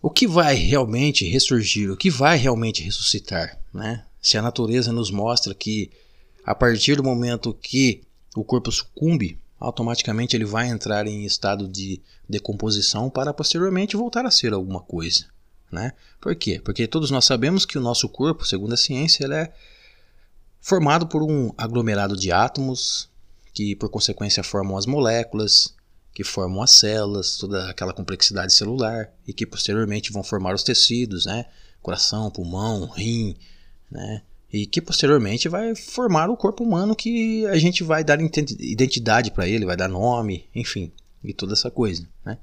o 0.00 0.10
que 0.10 0.26
vai 0.26 0.54
realmente 0.54 1.24
ressurgir, 1.24 1.90
o 1.90 1.96
que 1.96 2.10
vai 2.10 2.36
realmente 2.36 2.82
ressuscitar, 2.82 3.60
né? 3.72 4.04
Se 4.20 4.36
a 4.36 4.42
natureza 4.42 4.92
nos 4.92 5.10
mostra 5.10 5.54
que 5.54 5.90
a 6.44 6.54
partir 6.54 6.96
do 6.96 7.04
momento 7.04 7.54
que 7.54 8.02
o 8.34 8.42
corpo 8.42 8.70
sucumbe, 8.72 9.38
automaticamente 9.58 10.34
ele 10.34 10.44
vai 10.44 10.68
entrar 10.68 11.06
em 11.06 11.24
estado 11.24 11.68
de 11.68 12.00
decomposição 12.28 13.08
para 13.08 13.32
posteriormente 13.32 13.96
voltar 13.96 14.26
a 14.26 14.30
ser 14.30 14.52
alguma 14.52 14.80
coisa. 14.80 15.26
Né? 15.72 15.92
Por 16.20 16.36
quê? 16.36 16.60
Porque 16.62 16.86
todos 16.86 17.10
nós 17.10 17.24
sabemos 17.24 17.64
que 17.64 17.78
o 17.78 17.80
nosso 17.80 18.06
corpo, 18.06 18.44
segundo 18.44 18.74
a 18.74 18.76
ciência, 18.76 19.24
ele 19.24 19.34
é 19.34 19.52
formado 20.60 21.06
por 21.06 21.22
um 21.22 21.50
aglomerado 21.56 22.14
de 22.14 22.30
átomos 22.30 23.08
que, 23.54 23.74
por 23.74 23.88
consequência, 23.88 24.42
formam 24.42 24.76
as 24.76 24.84
moléculas, 24.84 25.74
que 26.12 26.22
formam 26.22 26.62
as 26.62 26.72
células, 26.72 27.38
toda 27.38 27.70
aquela 27.70 27.94
complexidade 27.94 28.52
celular 28.52 29.10
e 29.26 29.32
que 29.32 29.46
posteriormente 29.46 30.12
vão 30.12 30.22
formar 30.22 30.54
os 30.54 30.62
tecidos, 30.62 31.24
né? 31.24 31.46
Coração, 31.80 32.30
pulmão, 32.30 32.86
rim, 32.88 33.34
né? 33.90 34.20
E 34.52 34.66
que 34.66 34.82
posteriormente 34.82 35.48
vai 35.48 35.74
formar 35.74 36.28
o 36.28 36.36
corpo 36.36 36.62
humano 36.62 36.94
que 36.94 37.46
a 37.46 37.56
gente 37.56 37.82
vai 37.82 38.04
dar 38.04 38.20
identidade 38.20 39.30
para 39.30 39.48
ele, 39.48 39.64
vai 39.64 39.76
dar 39.76 39.88
nome, 39.88 40.46
enfim, 40.54 40.92
e 41.24 41.32
toda 41.32 41.54
essa 41.54 41.70
coisa, 41.70 42.06
né? 42.22 42.36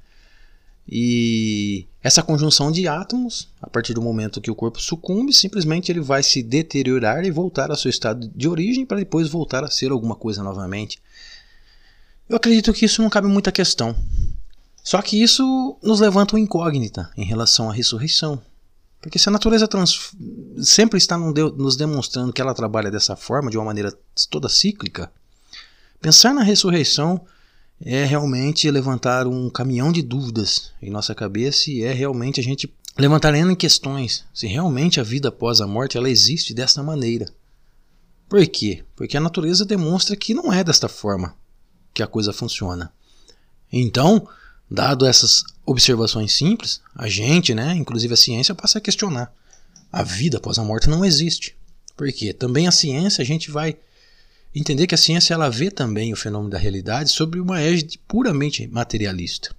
E 0.92 1.86
essa 2.02 2.24
conjunção 2.24 2.72
de 2.72 2.88
átomos, 2.88 3.48
a 3.62 3.70
partir 3.70 3.94
do 3.94 4.02
momento 4.02 4.42
que 4.42 4.50
o 4.50 4.56
corpo 4.56 4.82
sucumbe, 4.82 5.32
simplesmente 5.32 5.92
ele 5.92 6.00
vai 6.00 6.24
se 6.24 6.42
deteriorar 6.42 7.24
e 7.24 7.30
voltar 7.30 7.70
ao 7.70 7.78
seu 7.78 7.90
estado 7.90 8.28
de 8.36 8.48
origem 8.48 8.86
para 8.86 8.98
depois 8.98 9.30
voltar 9.30 9.64
a 9.64 9.70
ser 9.70 9.92
alguma 9.92 10.16
coisa 10.16 10.42
novamente. 10.42 11.00
Eu 12.28 12.38
acredito 12.38 12.74
que 12.74 12.86
isso 12.86 13.04
não 13.04 13.10
cabe 13.10 13.28
muita 13.28 13.52
questão. 13.52 13.96
Só 14.84 15.00
que 15.02 15.22
isso 15.22 15.78
nos 15.84 16.00
levanta 16.00 16.36
uma 16.36 16.40
incógnita 16.40 17.12
em 17.16 17.24
relação 17.24 17.70
à 17.70 17.74
ressurreição. 17.74 18.42
Porque 19.00 19.20
se 19.20 19.30
a 19.30 19.32
natureza 19.32 19.68
trans... 19.68 20.12
sempre 20.62 20.98
está 20.98 21.18
nos 21.18 21.76
demonstrando 21.76 22.34
que 22.34 22.42
ela 22.42 22.54
trabalha 22.56 22.90
dessa 22.90 23.16
forma, 23.16 23.52
de 23.52 23.58
uma 23.58 23.66
maneira 23.66 23.94
toda 24.30 24.50
cíclica, 24.50 25.12
pensar 26.02 26.34
na 26.34 26.42
ressurreição 26.42 27.22
é 27.82 28.04
realmente 28.04 28.70
levantar 28.70 29.26
um 29.28 29.50
caminhão 29.50 29.92
de 29.92 30.02
dúvidas 30.02 30.72
em 30.82 30.90
nossa 30.90 31.16
cabeça 31.16 31.70
e 31.72 31.84
é 31.84 31.94
realmente 31.94 32.40
a 32.40 32.44
gente 32.44 32.74
levantar 32.98 33.34
em 33.34 33.56
questões 33.56 34.26
se 34.34 34.48
realmente 34.48 35.00
a 35.00 35.04
vida 35.04 35.30
após 35.30 35.62
a 35.62 35.68
morte 35.68 35.98
ela 35.98 36.10
existe 36.10 36.54
dessa 36.54 36.84
maneira. 36.84 37.26
Por 38.28 38.46
quê? 38.46 38.84
Porque 38.96 39.18
a 39.18 39.22
natureza 39.22 39.66
demonstra 39.66 40.16
que 40.16 40.34
não 40.34 40.52
é 40.52 40.64
desta 40.64 40.90
forma 40.90 41.36
que 41.94 42.04
a 42.04 42.08
coisa 42.08 42.34
funciona. 42.34 42.92
Então, 43.72 44.28
dado 44.70 45.06
essas 45.06 45.44
observações 45.66 46.34
simples, 46.34 46.82
a 46.96 47.08
gente, 47.08 47.56
né, 47.56 47.74
inclusive 47.76 48.14
a 48.14 48.18
ciência, 48.18 48.54
passa 48.54 48.78
a 48.78 48.82
questionar. 48.82 49.34
A 49.92 50.04
vida 50.04 50.38
após 50.38 50.60
a 50.60 50.64
morte 50.64 50.90
não 50.90 51.04
existe. 51.04 51.56
Por 51.96 52.12
quê? 52.12 52.34
Também 52.34 52.68
a 52.68 52.72
ciência, 52.72 53.22
a 53.22 53.26
gente 53.26 53.50
vai 53.50 53.78
entender 54.54 54.88
que 54.88 54.96
a 54.96 54.98
ciência 54.98 55.34
ela 55.34 55.50
vê 55.50 55.70
também 55.70 56.12
o 56.12 56.18
fenômeno 56.18 56.50
da 56.50 56.58
realidade 56.58 57.12
sobre 57.12 57.40
uma 57.40 57.62
égide 57.62 58.00
puramente 58.08 58.68
materialista. 58.68 59.56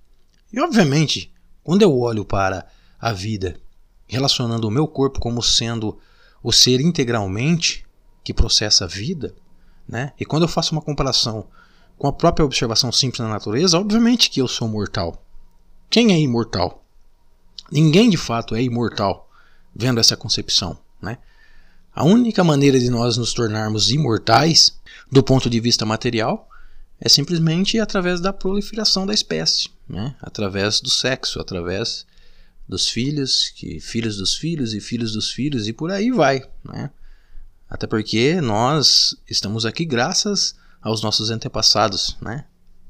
E 0.53 0.61
obviamente, 0.61 1.33
quando 1.63 1.83
eu 1.83 1.97
olho 1.97 2.25
para 2.25 2.67
a 2.99 3.13
vida 3.13 3.57
relacionando 4.07 4.67
o 4.67 4.71
meu 4.71 4.89
corpo 4.89 5.21
como 5.21 5.43
sendo 5.43 5.99
o 6.43 6.53
ser 6.53 6.81
integralmente 6.81 7.87
que 8.25 8.35
processa 8.35 8.85
a 8.85 8.89
vida, 8.89 9.35
né? 9.89 10.13
E 10.19 10.25
quando 10.25 10.43
eu 10.43 10.49
faço 10.49 10.73
uma 10.73 10.83
comparação 10.83 11.47
com 11.97 12.09
a 12.09 12.13
própria 12.13 12.45
observação 12.45 12.91
simples 12.91 13.21
na 13.21 13.29
natureza, 13.29 13.79
obviamente 13.79 14.31
que 14.31 14.41
eu 14.41 14.49
sou 14.49 14.67
mortal. 14.67 15.25
Quem 15.89 16.13
é 16.13 16.19
imortal? 16.19 16.85
Ninguém 17.71 18.11
de 18.11 18.17
fato 18.17 18.55
é 18.55 18.63
imortal, 18.63 19.31
vendo 19.75 20.01
essa 20.01 20.17
concepção, 20.17 20.79
né? 21.01 21.19
A 22.01 22.03
única 22.03 22.43
maneira 22.43 22.81
de 22.81 22.89
nós 22.89 23.19
nos 23.19 23.35
tornarmos 23.35 23.91
imortais, 23.91 24.81
do 25.13 25.23
ponto 25.23 25.51
de 25.51 25.61
vista 25.61 25.85
material, 25.85 26.49
é 26.99 27.11
simplesmente 27.11 27.79
através 27.79 28.23
da 28.23 28.33
proliferação 28.33 29.05
da 29.05 29.13
espécie, 29.13 29.69
né? 29.87 30.17
através 30.23 30.81
do 30.81 30.89
sexo, 30.89 31.39
através 31.39 32.07
dos 32.67 32.89
filhos, 32.89 33.53
que 33.55 33.81
filhos 33.81 34.17
dos 34.17 34.35
filhos 34.35 34.73
e 34.73 34.81
filhos 34.81 35.13
dos 35.13 35.31
filhos 35.31 35.69
e 35.69 35.75
por 35.75 35.91
aí 35.91 36.11
vai. 36.11 36.43
Né? 36.65 36.91
Até 37.69 37.87
porque 37.87 38.41
nós 38.41 39.15
estamos 39.29 39.67
aqui 39.67 39.85
graças 39.85 40.55
aos 40.81 41.03
nossos 41.03 41.29
antepassados, 41.29 42.17
né? 42.19 42.47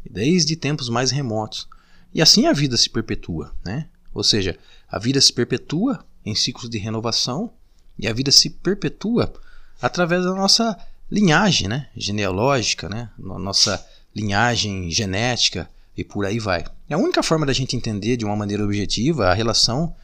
desde 0.08 0.54
tempos 0.54 0.88
mais 0.88 1.10
remotos. 1.10 1.66
E 2.14 2.22
assim 2.22 2.46
a 2.46 2.52
vida 2.52 2.76
se 2.76 2.88
perpetua. 2.88 3.52
Né? 3.64 3.88
Ou 4.14 4.22
seja, 4.22 4.56
a 4.88 5.00
vida 5.00 5.20
se 5.20 5.32
perpetua 5.32 6.06
em 6.24 6.36
ciclos 6.36 6.70
de 6.70 6.78
renovação 6.78 7.52
e 7.98 8.06
a 8.08 8.12
vida 8.12 8.30
se 8.30 8.50
perpetua 8.50 9.32
através 9.80 10.24
da 10.24 10.34
nossa 10.34 10.78
linhagem 11.10 11.68
né? 11.68 11.88
genealógica, 11.96 12.88
né? 12.88 13.10
nossa 13.18 13.84
linhagem 14.14 14.90
genética 14.90 15.68
e 15.96 16.04
por 16.04 16.24
aí 16.24 16.38
vai. 16.38 16.64
É 16.88 16.94
a 16.94 16.98
única 16.98 17.22
forma 17.22 17.46
da 17.46 17.52
gente 17.52 17.76
entender 17.76 18.16
de 18.16 18.24
uma 18.24 18.36
maneira 18.36 18.64
objetiva 18.64 19.26
a 19.26 19.34
relação 19.34 19.94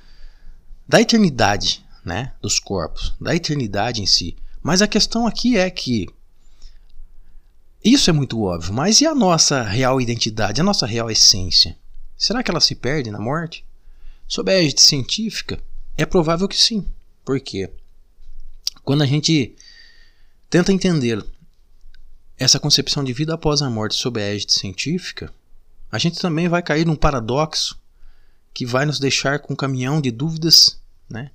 da 0.88 1.00
eternidade 1.00 1.84
né? 2.04 2.32
dos 2.40 2.58
corpos, 2.58 3.14
da 3.20 3.34
eternidade 3.34 4.02
em 4.02 4.06
si. 4.06 4.36
Mas 4.62 4.80
a 4.80 4.86
questão 4.86 5.26
aqui 5.26 5.56
é 5.56 5.68
que 5.70 6.06
isso 7.84 8.10
é 8.10 8.12
muito 8.12 8.42
óbvio, 8.42 8.72
mas 8.72 9.00
e 9.00 9.06
a 9.06 9.14
nossa 9.14 9.62
real 9.62 10.00
identidade, 10.00 10.60
a 10.60 10.64
nossa 10.64 10.86
real 10.86 11.10
essência? 11.10 11.76
Será 12.18 12.42
que 12.42 12.50
ela 12.50 12.60
se 12.60 12.74
perde 12.74 13.10
na 13.10 13.20
morte? 13.20 13.64
Sob 14.26 14.50
a 14.50 14.60
égide 14.60 14.80
científica, 14.80 15.60
é 15.96 16.04
provável 16.04 16.48
que 16.48 16.56
sim. 16.56 16.84
Por 17.26 17.40
quê? 17.40 17.68
Quando 18.84 19.02
a 19.02 19.06
gente 19.06 19.56
tenta 20.48 20.72
entender 20.72 21.26
essa 22.38 22.60
concepção 22.60 23.02
de 23.02 23.12
vida 23.12 23.34
após 23.34 23.62
a 23.62 23.68
morte 23.68 23.96
sob 23.96 24.22
a 24.22 24.24
égide 24.24 24.52
científica, 24.52 25.34
a 25.90 25.98
gente 25.98 26.20
também 26.20 26.48
vai 26.48 26.62
cair 26.62 26.86
num 26.86 26.94
paradoxo 26.94 27.76
que 28.54 28.64
vai 28.64 28.86
nos 28.86 29.00
deixar 29.00 29.40
com 29.40 29.54
um 29.54 29.56
caminhão 29.56 30.00
de 30.00 30.12
dúvidas 30.12 30.80
né? 31.10 31.32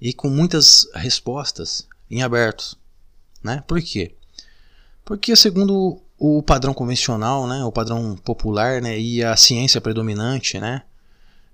e 0.00 0.14
com 0.14 0.30
muitas 0.30 0.88
respostas 0.94 1.86
em 2.10 2.22
abertos. 2.22 2.74
Né? 3.44 3.62
Por 3.66 3.82
quê? 3.82 4.14
Porque, 5.04 5.36
segundo 5.36 6.00
o 6.18 6.42
padrão 6.42 6.72
convencional, 6.72 7.46
né, 7.46 7.62
o 7.62 7.70
padrão 7.70 8.16
popular 8.16 8.80
né, 8.80 8.98
e 8.98 9.22
a 9.22 9.36
ciência 9.36 9.82
predominante, 9.82 10.58
né, 10.58 10.82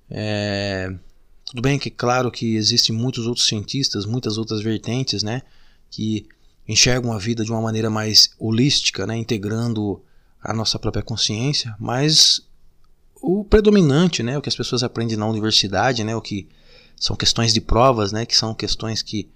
é, 0.08 0.94
tudo 1.44 1.60
bem 1.60 1.78
que 1.78 1.90
claro 1.90 2.30
que 2.30 2.54
existem 2.56 2.94
muitos 2.94 3.26
outros 3.26 3.46
cientistas, 3.46 4.06
muitas 4.06 4.38
outras 4.38 4.62
vertentes, 4.62 5.22
né, 5.22 5.42
que 5.90 6.26
enxergam 6.66 7.12
a 7.12 7.18
vida 7.18 7.44
de 7.44 7.50
uma 7.50 7.60
maneira 7.60 7.90
mais 7.90 8.30
holística, 8.38 9.06
né, 9.06 9.16
integrando 9.16 10.02
a 10.42 10.52
nossa 10.52 10.78
própria 10.78 11.02
consciência, 11.02 11.74
mas 11.78 12.40
o 13.20 13.44
predominante, 13.44 14.22
né, 14.22 14.36
o 14.36 14.42
que 14.42 14.48
as 14.48 14.56
pessoas 14.56 14.82
aprendem 14.82 15.16
na 15.16 15.26
universidade, 15.26 16.02
né, 16.02 16.14
o 16.16 16.20
que 16.20 16.48
são 16.96 17.14
questões 17.14 17.52
de 17.52 17.60
provas, 17.60 18.12
né, 18.12 18.24
que 18.24 18.36
são 18.36 18.54
questões 18.54 19.02
que 19.02 19.28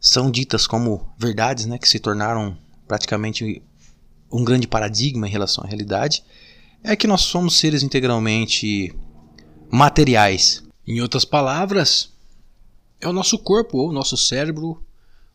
são 0.00 0.30
ditas 0.30 0.66
como 0.66 1.08
verdades, 1.18 1.66
né, 1.66 1.78
que 1.78 1.88
se 1.88 1.98
tornaram 1.98 2.56
praticamente 2.86 3.62
um 4.30 4.44
grande 4.44 4.66
paradigma 4.66 5.26
em 5.26 5.30
relação 5.30 5.64
à 5.64 5.66
realidade, 5.66 6.22
é 6.82 6.94
que 6.94 7.06
nós 7.06 7.22
somos 7.22 7.58
seres 7.58 7.82
integralmente 7.82 8.94
materiais, 9.70 10.62
em 10.88 11.02
outras 11.02 11.24
palavras, 11.24 12.10
é 12.98 13.06
o 13.06 13.12
nosso 13.12 13.38
corpo 13.38 13.76
ou 13.76 13.90
o 13.90 13.92
nosso 13.92 14.16
cérebro 14.16 14.82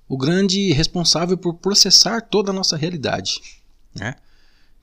o 0.10 0.18
grande 0.18 0.74
responsável 0.74 1.38
por 1.38 1.54
processar 1.54 2.22
toda 2.22 2.50
a 2.50 2.54
nossa 2.54 2.76
realidade. 2.76 3.40
Né? 3.96 4.16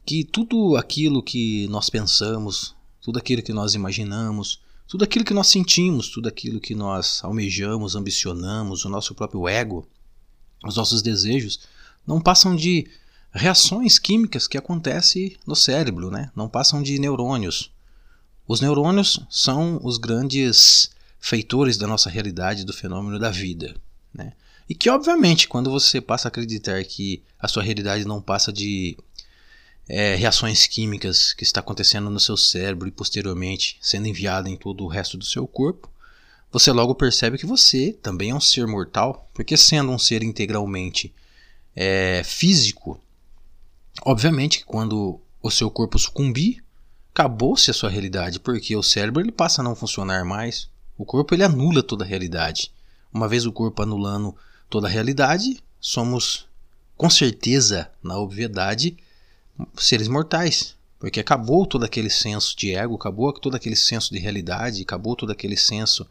Que 0.06 0.24
tudo 0.24 0.76
aquilo 0.76 1.22
que 1.22 1.66
nós 1.68 1.90
pensamos, 1.90 2.74
tudo 3.00 3.18
aquilo 3.18 3.42
que 3.42 3.52
nós 3.52 3.74
imaginamos, 3.74 4.60
tudo 4.86 5.04
aquilo 5.04 5.24
que 5.24 5.34
nós 5.34 5.48
sentimos, 5.48 6.08
tudo 6.08 6.28
aquilo 6.28 6.60
que 6.60 6.74
nós 6.74 7.20
almejamos, 7.24 7.96
ambicionamos, 7.96 8.84
o 8.84 8.88
nosso 8.88 9.14
próprio 9.14 9.48
ego, 9.48 9.86
os 10.64 10.76
nossos 10.76 11.02
desejos, 11.02 11.60
não 12.06 12.20
passam 12.20 12.54
de 12.54 12.88
reações 13.32 13.98
químicas 13.98 14.46
que 14.46 14.56
acontecem 14.56 15.36
no 15.44 15.56
cérebro, 15.56 16.10
né? 16.10 16.30
não 16.34 16.48
passam 16.48 16.80
de 16.80 16.98
neurônios. 16.98 17.72
Os 18.50 18.60
neurônios 18.60 19.20
são 19.30 19.78
os 19.80 19.96
grandes 19.96 20.90
feitores 21.20 21.76
da 21.76 21.86
nossa 21.86 22.10
realidade, 22.10 22.64
do 22.64 22.72
fenômeno 22.72 23.16
da 23.16 23.30
vida. 23.30 23.76
Né? 24.12 24.32
E 24.68 24.74
que, 24.74 24.90
obviamente, 24.90 25.46
quando 25.46 25.70
você 25.70 26.00
passa 26.00 26.26
a 26.26 26.30
acreditar 26.30 26.82
que 26.82 27.22
a 27.38 27.46
sua 27.46 27.62
realidade 27.62 28.04
não 28.04 28.20
passa 28.20 28.52
de 28.52 28.98
é, 29.88 30.16
reações 30.16 30.66
químicas 30.66 31.32
que 31.32 31.44
está 31.44 31.60
acontecendo 31.60 32.10
no 32.10 32.18
seu 32.18 32.36
cérebro 32.36 32.88
e 32.88 32.90
posteriormente 32.90 33.78
sendo 33.80 34.08
enviada 34.08 34.50
em 34.50 34.56
todo 34.56 34.82
o 34.82 34.88
resto 34.88 35.16
do 35.16 35.24
seu 35.24 35.46
corpo, 35.46 35.88
você 36.50 36.72
logo 36.72 36.92
percebe 36.96 37.38
que 37.38 37.46
você 37.46 37.92
também 38.02 38.30
é 38.30 38.34
um 38.34 38.40
ser 38.40 38.66
mortal, 38.66 39.30
porque 39.32 39.56
sendo 39.56 39.92
um 39.92 39.98
ser 39.98 40.24
integralmente 40.24 41.14
é, 41.76 42.22
físico, 42.24 43.00
obviamente, 44.02 44.64
quando 44.64 45.20
o 45.40 45.52
seu 45.52 45.70
corpo 45.70 46.00
sucumbir, 46.00 46.64
acabou-se 47.12 47.70
a 47.70 47.74
sua 47.74 47.90
realidade, 47.90 48.40
porque 48.40 48.74
o 48.76 48.82
cérebro 48.82 49.20
ele 49.20 49.32
passa 49.32 49.60
a 49.60 49.64
não 49.64 49.74
funcionar 49.74 50.24
mais. 50.24 50.68
O 50.96 51.04
corpo 51.04 51.34
ele 51.34 51.42
anula 51.42 51.82
toda 51.82 52.04
a 52.04 52.06
realidade. 52.06 52.72
Uma 53.12 53.28
vez 53.28 53.44
o 53.44 53.52
corpo 53.52 53.82
anulando 53.82 54.34
toda 54.68 54.86
a 54.86 54.90
realidade, 54.90 55.62
somos 55.80 56.46
com 56.96 57.08
certeza, 57.08 57.90
na 58.02 58.18
obviedade, 58.18 58.96
seres 59.76 60.06
mortais, 60.06 60.76
porque 60.98 61.18
acabou 61.18 61.66
todo 61.66 61.84
aquele 61.84 62.10
senso 62.10 62.54
de 62.56 62.74
ego, 62.74 62.94
acabou 62.94 63.32
todo 63.32 63.56
aquele 63.56 63.74
senso 63.74 64.12
de 64.12 64.18
realidade, 64.18 64.82
acabou 64.82 65.16
todo 65.16 65.32
aquele 65.32 65.56
senso 65.56 66.06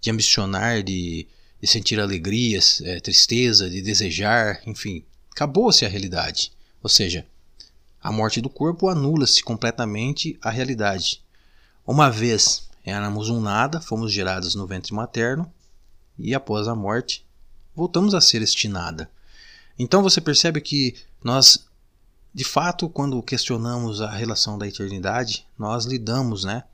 de 0.00 0.10
ambicionar, 0.10 0.82
de, 0.82 1.26
de 1.60 1.66
sentir 1.66 1.98
alegrias, 1.98 2.80
é, 2.82 3.00
tristeza, 3.00 3.68
de 3.68 3.82
desejar, 3.82 4.62
enfim, 4.64 5.04
acabou-se 5.32 5.84
a 5.84 5.88
realidade. 5.88 6.52
Ou 6.80 6.88
seja, 6.88 7.26
a 8.02 8.12
morte 8.12 8.40
do 8.40 8.48
corpo 8.48 8.88
anula-se 8.88 9.42
completamente 9.42 10.38
a 10.42 10.50
realidade. 10.50 11.22
Uma 11.86 12.10
vez 12.10 12.68
éramos 12.84 13.28
um 13.28 13.40
nada, 13.40 13.80
fomos 13.80 14.12
gerados 14.12 14.54
no 14.54 14.66
ventre 14.66 14.94
materno 14.94 15.52
e 16.18 16.34
após 16.34 16.68
a 16.68 16.74
morte 16.74 17.24
voltamos 17.74 18.14
a 18.14 18.20
ser 18.20 18.42
este 18.42 18.68
nada. 18.68 19.10
Então 19.78 20.02
você 20.02 20.20
percebe 20.20 20.60
que 20.60 20.96
nós, 21.22 21.66
de 22.34 22.44
fato, 22.44 22.88
quando 22.88 23.22
questionamos 23.22 24.00
a 24.00 24.10
relação 24.10 24.58
da 24.58 24.66
eternidade, 24.66 25.46
nós 25.56 25.84
lidamos, 25.84 26.44
né, 26.44 26.64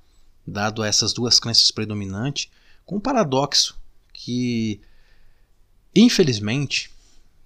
dado 0.47 0.83
essas 0.83 1.13
duas 1.13 1.39
crenças 1.39 1.71
predominantes, 1.71 2.51
com 2.87 2.97
um 2.97 3.01
paradoxo 3.01 3.77
que, 4.13 4.81
infelizmente, 5.95 6.91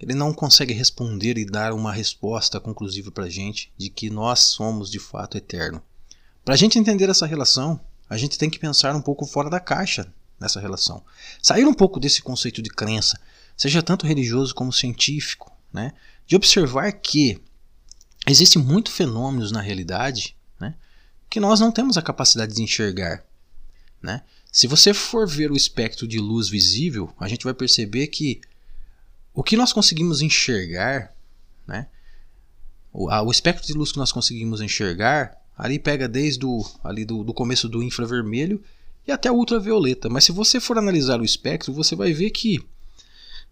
ele 0.01 0.15
não 0.15 0.33
consegue 0.33 0.73
responder 0.73 1.37
e 1.37 1.45
dar 1.45 1.73
uma 1.73 1.93
resposta 1.93 2.61
conclusiva 2.61 3.11
para 3.11 3.25
a 3.25 3.31
gente 3.31 3.73
de 3.77 3.91
que 3.91 4.09
nós 4.09 4.41
somos 4.41 4.91
de 4.91 4.99
fato 4.99 5.37
eterno. 5.37 5.83
Para 6.45 6.55
a 6.55 6.57
gente 6.57 6.79
entender 6.79 7.09
essa 7.09 7.27
relação, 7.27 7.81
a 8.09 8.17
gente 8.17 8.39
tem 8.39 8.49
que 8.49 8.59
pensar 8.59 8.95
um 8.95 9.03
pouco 9.03 9.27
fora 9.27 9.51
da 9.51 9.61
caixa 9.61 10.13
nessa 10.41 10.61
relação. 10.61 11.05
Sair 11.43 11.67
um 11.67 11.75
pouco 11.75 11.99
desse 11.99 12.23
conceito 12.23 12.63
de 12.63 12.71
crença, 12.71 13.21
seja 13.57 13.83
tanto 13.83 14.07
religioso 14.07 14.55
como 14.55 14.73
científico, 14.73 15.53
né? 15.73 15.93
de 16.27 16.37
observar 16.37 16.93
que 16.93 17.41
existem 18.27 18.63
muitos 18.63 18.95
fenômenos 18.95 19.51
na 19.51 19.61
realidade 19.61 20.37
né? 20.61 20.75
que 21.29 21.41
nós 21.41 21.59
não 21.59 21.73
temos 21.73 21.99
a 21.99 22.03
capacidade 22.03 22.55
de 22.55 22.63
enxergar. 22.63 23.25
Né? 24.01 24.23
Se 24.53 24.67
você 24.67 24.95
for 24.95 25.27
ver 25.27 25.51
o 25.51 25.57
espectro 25.57 26.07
de 26.07 26.19
luz 26.19 26.49
visível, 26.49 27.13
a 27.19 27.29
gente 27.29 27.45
vai 27.45 27.53
perceber 27.53 28.07
que 28.07 28.41
o 29.38 29.42
que 29.42 29.57
nós 29.57 29.72
conseguimos 29.72 30.20
enxergar, 30.22 31.14
né? 31.66 31.87
o, 32.92 33.11
a, 33.11 33.22
o 33.22 33.31
espectro 33.31 33.66
de 33.66 33.72
luz 33.72 33.92
que 33.92 33.98
nós 33.98 34.12
conseguimos 34.12 34.61
enxergar 34.61 35.38
Ali 35.59 35.77
pega 35.77 36.09
desde 36.09 36.46
o, 36.46 36.64
ali 36.85 37.05
do, 37.05 37.24
do 37.24 37.35
começo 37.35 37.68
do 37.68 37.83
infravermelho 37.83 38.62
e 39.05 39.11
até 39.11 39.29
o 39.29 39.35
ultravioleta. 39.35 40.09
Mas 40.09 40.22
se 40.22 40.31
você 40.31 40.61
for 40.61 40.79
analisar 40.79 41.20
o 41.20 41.24
espectro, 41.24 41.72
você 41.72 41.96
vai 41.96 42.12
ver 42.12 42.31
que 42.31 42.64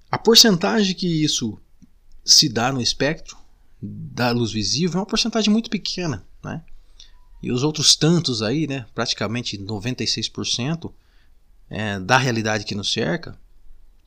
a 0.08 0.16
porcentagem 0.16 0.94
que 0.94 1.24
isso 1.24 1.58
se 2.24 2.48
dá 2.48 2.70
no 2.70 2.80
espectro 2.80 3.36
da 3.82 4.30
luz 4.30 4.52
visível 4.52 4.98
é 4.98 5.00
uma 5.00 5.06
porcentagem 5.06 5.52
muito 5.52 5.68
pequena, 5.68 6.24
né? 6.44 6.62
E 7.42 7.50
os 7.50 7.64
outros 7.64 7.96
tantos 7.96 8.40
aí, 8.40 8.66
né, 8.66 8.86
praticamente 8.94 9.58
96% 9.58 10.92
é, 11.68 11.98
da 12.00 12.16
realidade 12.16 12.64
que 12.64 12.74
nos 12.74 12.92
cerca, 12.92 13.38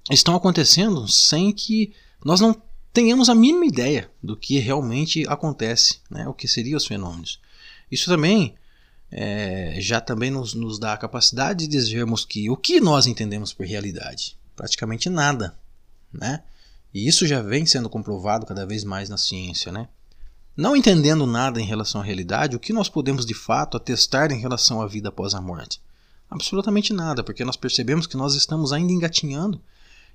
estão 0.09 0.35
acontecendo 0.35 1.07
sem 1.07 1.51
que 1.51 1.93
nós 2.23 2.39
não 2.39 2.55
tenhamos 2.91 3.29
a 3.29 3.35
mínima 3.35 3.65
ideia 3.65 4.09
do 4.21 4.35
que 4.35 4.59
realmente 4.59 5.25
acontece, 5.27 5.99
né, 6.09 6.27
o 6.27 6.33
que 6.33 6.47
seriam 6.47 6.77
os 6.77 6.87
fenômenos. 6.87 7.39
Isso 7.91 8.09
também 8.09 8.55
é, 9.11 9.75
já 9.79 9.99
também 9.99 10.29
nos, 10.29 10.53
nos 10.53 10.79
dá 10.79 10.93
a 10.93 10.97
capacidade 10.97 11.65
de 11.65 11.67
dizermos 11.67 12.25
que 12.25 12.49
o 12.49 12.57
que 12.57 12.79
nós 12.79 13.07
entendemos 13.07 13.53
por 13.53 13.65
realidade? 13.65 14.37
Praticamente 14.55 15.09
nada, 15.09 15.57
né? 16.11 16.43
E 16.93 17.07
isso 17.07 17.27
já 17.27 17.41
vem 17.41 17.65
sendo 17.65 17.89
comprovado 17.89 18.45
cada 18.45 18.65
vez 18.65 18.83
mais 18.83 19.09
na 19.09 19.17
ciência, 19.17 19.71
né? 19.71 19.87
Não 20.55 20.75
entendendo 20.75 21.25
nada 21.25 21.61
em 21.61 21.65
relação 21.65 22.01
à 22.01 22.03
realidade, 22.03 22.55
o 22.55 22.59
que 22.59 22.73
nós 22.73 22.89
podemos 22.89 23.25
de 23.25 23.33
fato 23.33 23.77
atestar 23.77 24.31
em 24.31 24.39
relação 24.39 24.81
à 24.81 24.87
vida 24.87 25.09
após 25.09 25.33
a 25.33 25.39
morte? 25.39 25.79
Absolutamente 26.29 26.93
nada, 26.93 27.23
porque 27.23 27.45
nós 27.45 27.55
percebemos 27.55 28.05
que 28.05 28.17
nós 28.17 28.35
estamos 28.35 28.73
ainda 28.73 28.91
engatinhando 28.91 29.61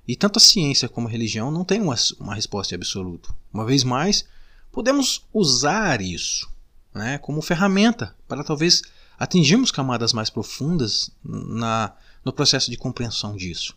e 0.07 0.15
tanto 0.15 0.37
a 0.37 0.41
ciência 0.41 0.87
como 0.87 1.07
a 1.07 1.11
religião 1.11 1.49
não 1.51 1.63
têm 1.63 1.81
uma, 1.81 1.95
uma 2.19 2.35
resposta 2.35 2.75
absoluta. 2.75 3.29
Uma 3.53 3.65
vez 3.65 3.83
mais, 3.83 4.25
podemos 4.71 5.25
usar 5.33 6.01
isso 6.01 6.49
né, 6.93 7.17
como 7.17 7.41
ferramenta 7.41 8.15
para 8.27 8.43
talvez 8.43 8.81
atingirmos 9.17 9.71
camadas 9.71 10.13
mais 10.13 10.29
profundas 10.29 11.09
na, 11.23 11.93
no 12.23 12.33
processo 12.33 12.69
de 12.69 12.77
compreensão 12.77 13.35
disso. 13.35 13.75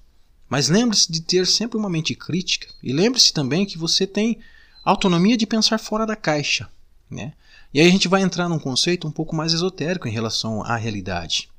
Mas 0.49 0.69
lembre-se 0.69 1.11
de 1.11 1.21
ter 1.21 1.47
sempre 1.47 1.77
uma 1.77 1.91
mente 1.91 2.15
crítica 2.15 2.69
e 2.83 2.93
lembre-se 2.93 3.33
também 3.33 3.67
que 3.67 3.79
você 3.79 4.07
tem 4.07 4.39
autonomia 4.85 5.37
de 5.37 5.47
pensar 5.47 5.79
fora 5.79 6.07
da 6.07 6.17
caixa. 6.17 6.69
Né? 7.11 7.33
E 7.73 7.81
aí 7.81 7.87
a 7.87 7.91
gente 7.91 8.09
vai 8.09 8.23
entrar 8.23 8.49
num 8.49 8.59
conceito 8.59 9.07
um 9.07 9.11
pouco 9.11 9.37
mais 9.37 9.53
esotérico 9.53 10.09
em 10.09 10.13
relação 10.13 10.63
à 10.63 10.77
realidade. 10.77 11.51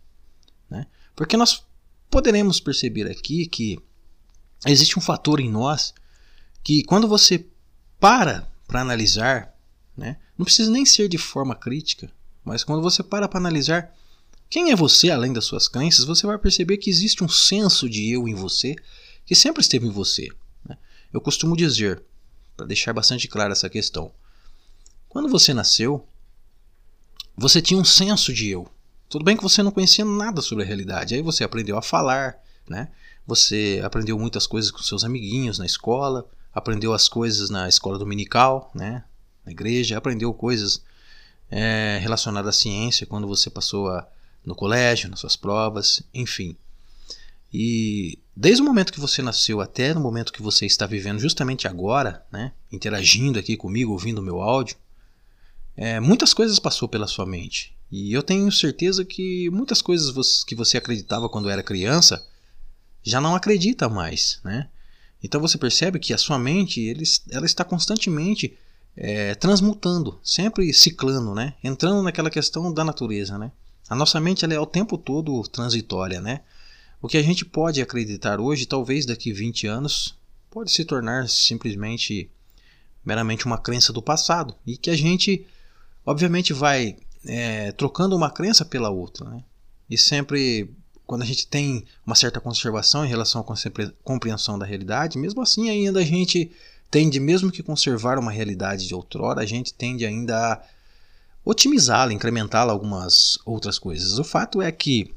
Né? 0.70 0.88
Porque 1.16 1.38
nós 1.38 1.64
poderemos 2.10 2.60
perceber 2.60 3.10
aqui 3.10 3.46
que 3.46 3.80
existe 4.66 4.98
um 4.98 5.02
fator 5.02 5.40
em 5.40 5.50
nós 5.50 5.94
que 6.64 6.84
quando 6.84 7.08
você 7.08 7.46
para 8.00 8.48
para 8.68 8.82
analisar 8.82 9.54
né? 10.00 10.16
Não 10.38 10.46
precisa 10.46 10.72
nem 10.72 10.86
ser 10.86 11.10
de 11.10 11.18
forma 11.18 11.54
crítica, 11.54 12.10
mas 12.44 12.64
quando 12.64 12.82
você 12.82 13.04
para 13.04 13.28
para 13.28 13.38
analisar 13.38 13.94
quem 14.50 14.72
é 14.72 14.76
você 14.76 15.12
além 15.12 15.34
das 15.34 15.46
suas 15.46 15.68
crenças, 15.68 16.06
você 16.06 16.26
vai 16.26 16.40
perceber 16.40 16.78
que 16.78 16.90
existe 16.90 17.24
um 17.24 17.28
senso 17.28 17.88
de 17.88 18.10
eu 18.10 18.28
em 18.28 18.34
você 18.34 18.76
que 19.26 19.36
sempre 19.36 19.62
esteve 19.62 19.86
em 19.86 19.92
você. 19.92 20.30
Né? 20.66 20.78
Eu 21.14 21.22
costumo 21.22 21.56
dizer, 21.56 22.02
para 22.56 22.66
deixar 22.66 22.94
bastante 22.94 23.28
clara 23.28 23.52
essa 23.52 23.70
questão, 23.70 24.12
quando 25.08 25.30
você 25.30 25.54
nasceu, 25.54 26.08
você 27.36 27.62
tinha 27.62 27.80
um 27.80 27.86
senso 27.86 28.34
de 28.34 28.48
eu. 28.48 28.68
Tudo 29.08 29.26
bem 29.26 29.36
que 29.36 29.44
você 29.44 29.62
não 29.62 29.72
conhecia 29.72 30.06
nada 30.06 30.42
sobre 30.42 30.64
a 30.64 30.68
realidade, 30.68 31.14
aí 31.14 31.22
você 31.22 31.44
aprendeu 31.44 31.78
a 31.78 31.82
falar, 31.82 32.38
né? 32.68 32.90
Você 33.30 33.80
aprendeu 33.84 34.18
muitas 34.18 34.48
coisas 34.48 34.72
com 34.72 34.80
seus 34.80 35.04
amiguinhos 35.04 35.60
na 35.60 35.66
escola, 35.68 36.28
aprendeu 36.52 36.96
as 36.96 37.08
coisas 37.08 37.52
na 37.52 37.70
escola 37.70 38.00
dominical, 38.00 38.72
né? 38.74 39.04
na 39.46 39.52
igreja, 39.52 40.00
aprendeu 40.00 40.34
coisas 40.34 40.84
é, 41.52 42.00
relacionadas 42.02 42.56
à 42.56 42.60
ciência 42.60 43.06
quando 43.06 43.28
você 43.28 43.48
passou 43.52 43.88
a, 43.88 44.08
no 44.44 44.56
colégio, 44.56 45.12
nas 45.12 45.20
suas 45.20 45.36
provas, 45.36 46.02
enfim. 46.12 46.58
E 47.54 48.18
desde 48.36 48.64
o 48.64 48.66
momento 48.66 48.92
que 48.92 49.00
você 49.00 49.22
nasceu 49.22 49.62
até 49.62 49.94
no 49.94 50.00
momento 50.00 50.34
que 50.34 50.42
você 50.42 50.66
está 50.66 50.88
vivendo 50.88 51.20
justamente 51.20 51.68
agora, 51.68 52.26
né, 52.32 52.52
interagindo 52.72 53.38
aqui 53.38 53.56
comigo, 53.56 53.92
ouvindo 53.92 54.24
meu 54.24 54.42
áudio, 54.42 54.76
é, 55.78 56.00
muitas 56.00 56.34
coisas 56.34 56.58
passou 56.58 56.90
pela 56.90 57.06
sua 57.06 57.28
mente. 57.28 57.78
E 57.92 58.12
eu 58.12 58.24
tenho 58.24 58.52
certeza 58.52 59.06
que 59.06 59.52
muitas 59.52 59.84
coisas 59.84 60.44
que 60.44 60.56
você 60.56 60.80
acreditava 60.80 61.30
quando 61.30 61.48
era 61.48 61.62
criança 61.62 62.28
já 63.04 63.20
não 63.22 63.36
acredita 63.36 63.88
mais, 63.90 64.40
né? 64.44 64.68
Então 65.24 65.42
você 65.42 65.58
percebe 65.58 66.00
que 66.00 66.14
a 66.14 66.18
sua 66.18 66.40
mente 66.40 66.80
ele, 66.80 67.04
ela 67.30 67.46
está 67.46 67.64
constantemente 67.64 68.58
é, 68.96 69.36
transmutando, 69.36 70.20
sempre 70.24 70.74
ciclando, 70.74 71.34
né? 71.34 71.54
entrando 71.64 72.02
naquela 72.04 72.30
questão 72.30 72.72
da 72.74 72.84
natureza. 72.84 73.38
Né? 73.38 73.52
A 73.90 73.96
nossa 73.96 74.20
mente 74.20 74.44
ela 74.44 74.54
é 74.54 74.60
o 74.60 74.66
tempo 74.66 74.98
todo 74.98 75.42
transitória. 75.44 76.22
Né? 76.22 76.42
O 77.02 77.08
que 77.08 77.18
a 77.18 77.24
gente 77.24 77.46
pode 77.46 77.82
acreditar 77.82 78.40
hoje, 78.40 78.66
talvez 78.66 79.06
daqui 79.06 79.32
20 79.32 79.68
anos, 79.68 80.18
pode 80.50 80.72
se 80.72 80.84
tornar 80.86 81.30
simplesmente 81.30 82.30
meramente 83.06 83.46
uma 83.46 83.58
crença 83.58 83.94
do 83.94 84.02
passado 84.02 84.56
e 84.66 84.78
que 84.78 84.90
a 84.90 84.96
gente, 84.96 85.46
obviamente, 86.06 86.54
vai 86.54 86.98
é, 87.26 87.72
trocando 87.72 88.16
uma 88.16 88.30
crença 88.30 88.66
pela 88.66 88.90
outra. 88.90 89.30
Né? 89.30 89.44
E 89.90 89.98
sempre, 89.98 90.70
quando 91.10 91.24
a 91.24 91.26
gente 91.26 91.48
tem 91.48 91.86
uma 92.06 92.14
certa 92.14 92.40
conservação 92.40 93.04
em 93.04 93.10
relação 93.10 93.42
à 93.42 93.94
compreensão 94.04 94.60
da 94.60 94.66
realidade, 94.66 95.18
mesmo 95.18 95.42
assim 95.42 95.68
ainda 95.68 96.02
a 96.02 96.06
gente 96.06 96.52
tende, 96.92 97.20
mesmo 97.20 97.52
que 97.52 97.64
conservar 97.64 98.20
uma 98.20 98.32
realidade 98.32 98.88
de 98.88 98.94
outrora, 98.94 99.42
a 99.42 99.46
gente 99.46 99.74
tende 99.74 100.06
ainda 100.06 100.54
a 100.54 100.62
otimizá-la, 101.44 102.14
incrementá-la 102.14 102.72
algumas 102.72 103.40
outras 103.44 103.80
coisas. 103.80 104.20
O 104.20 104.24
fato 104.24 104.62
é 104.62 104.72
que 104.72 105.12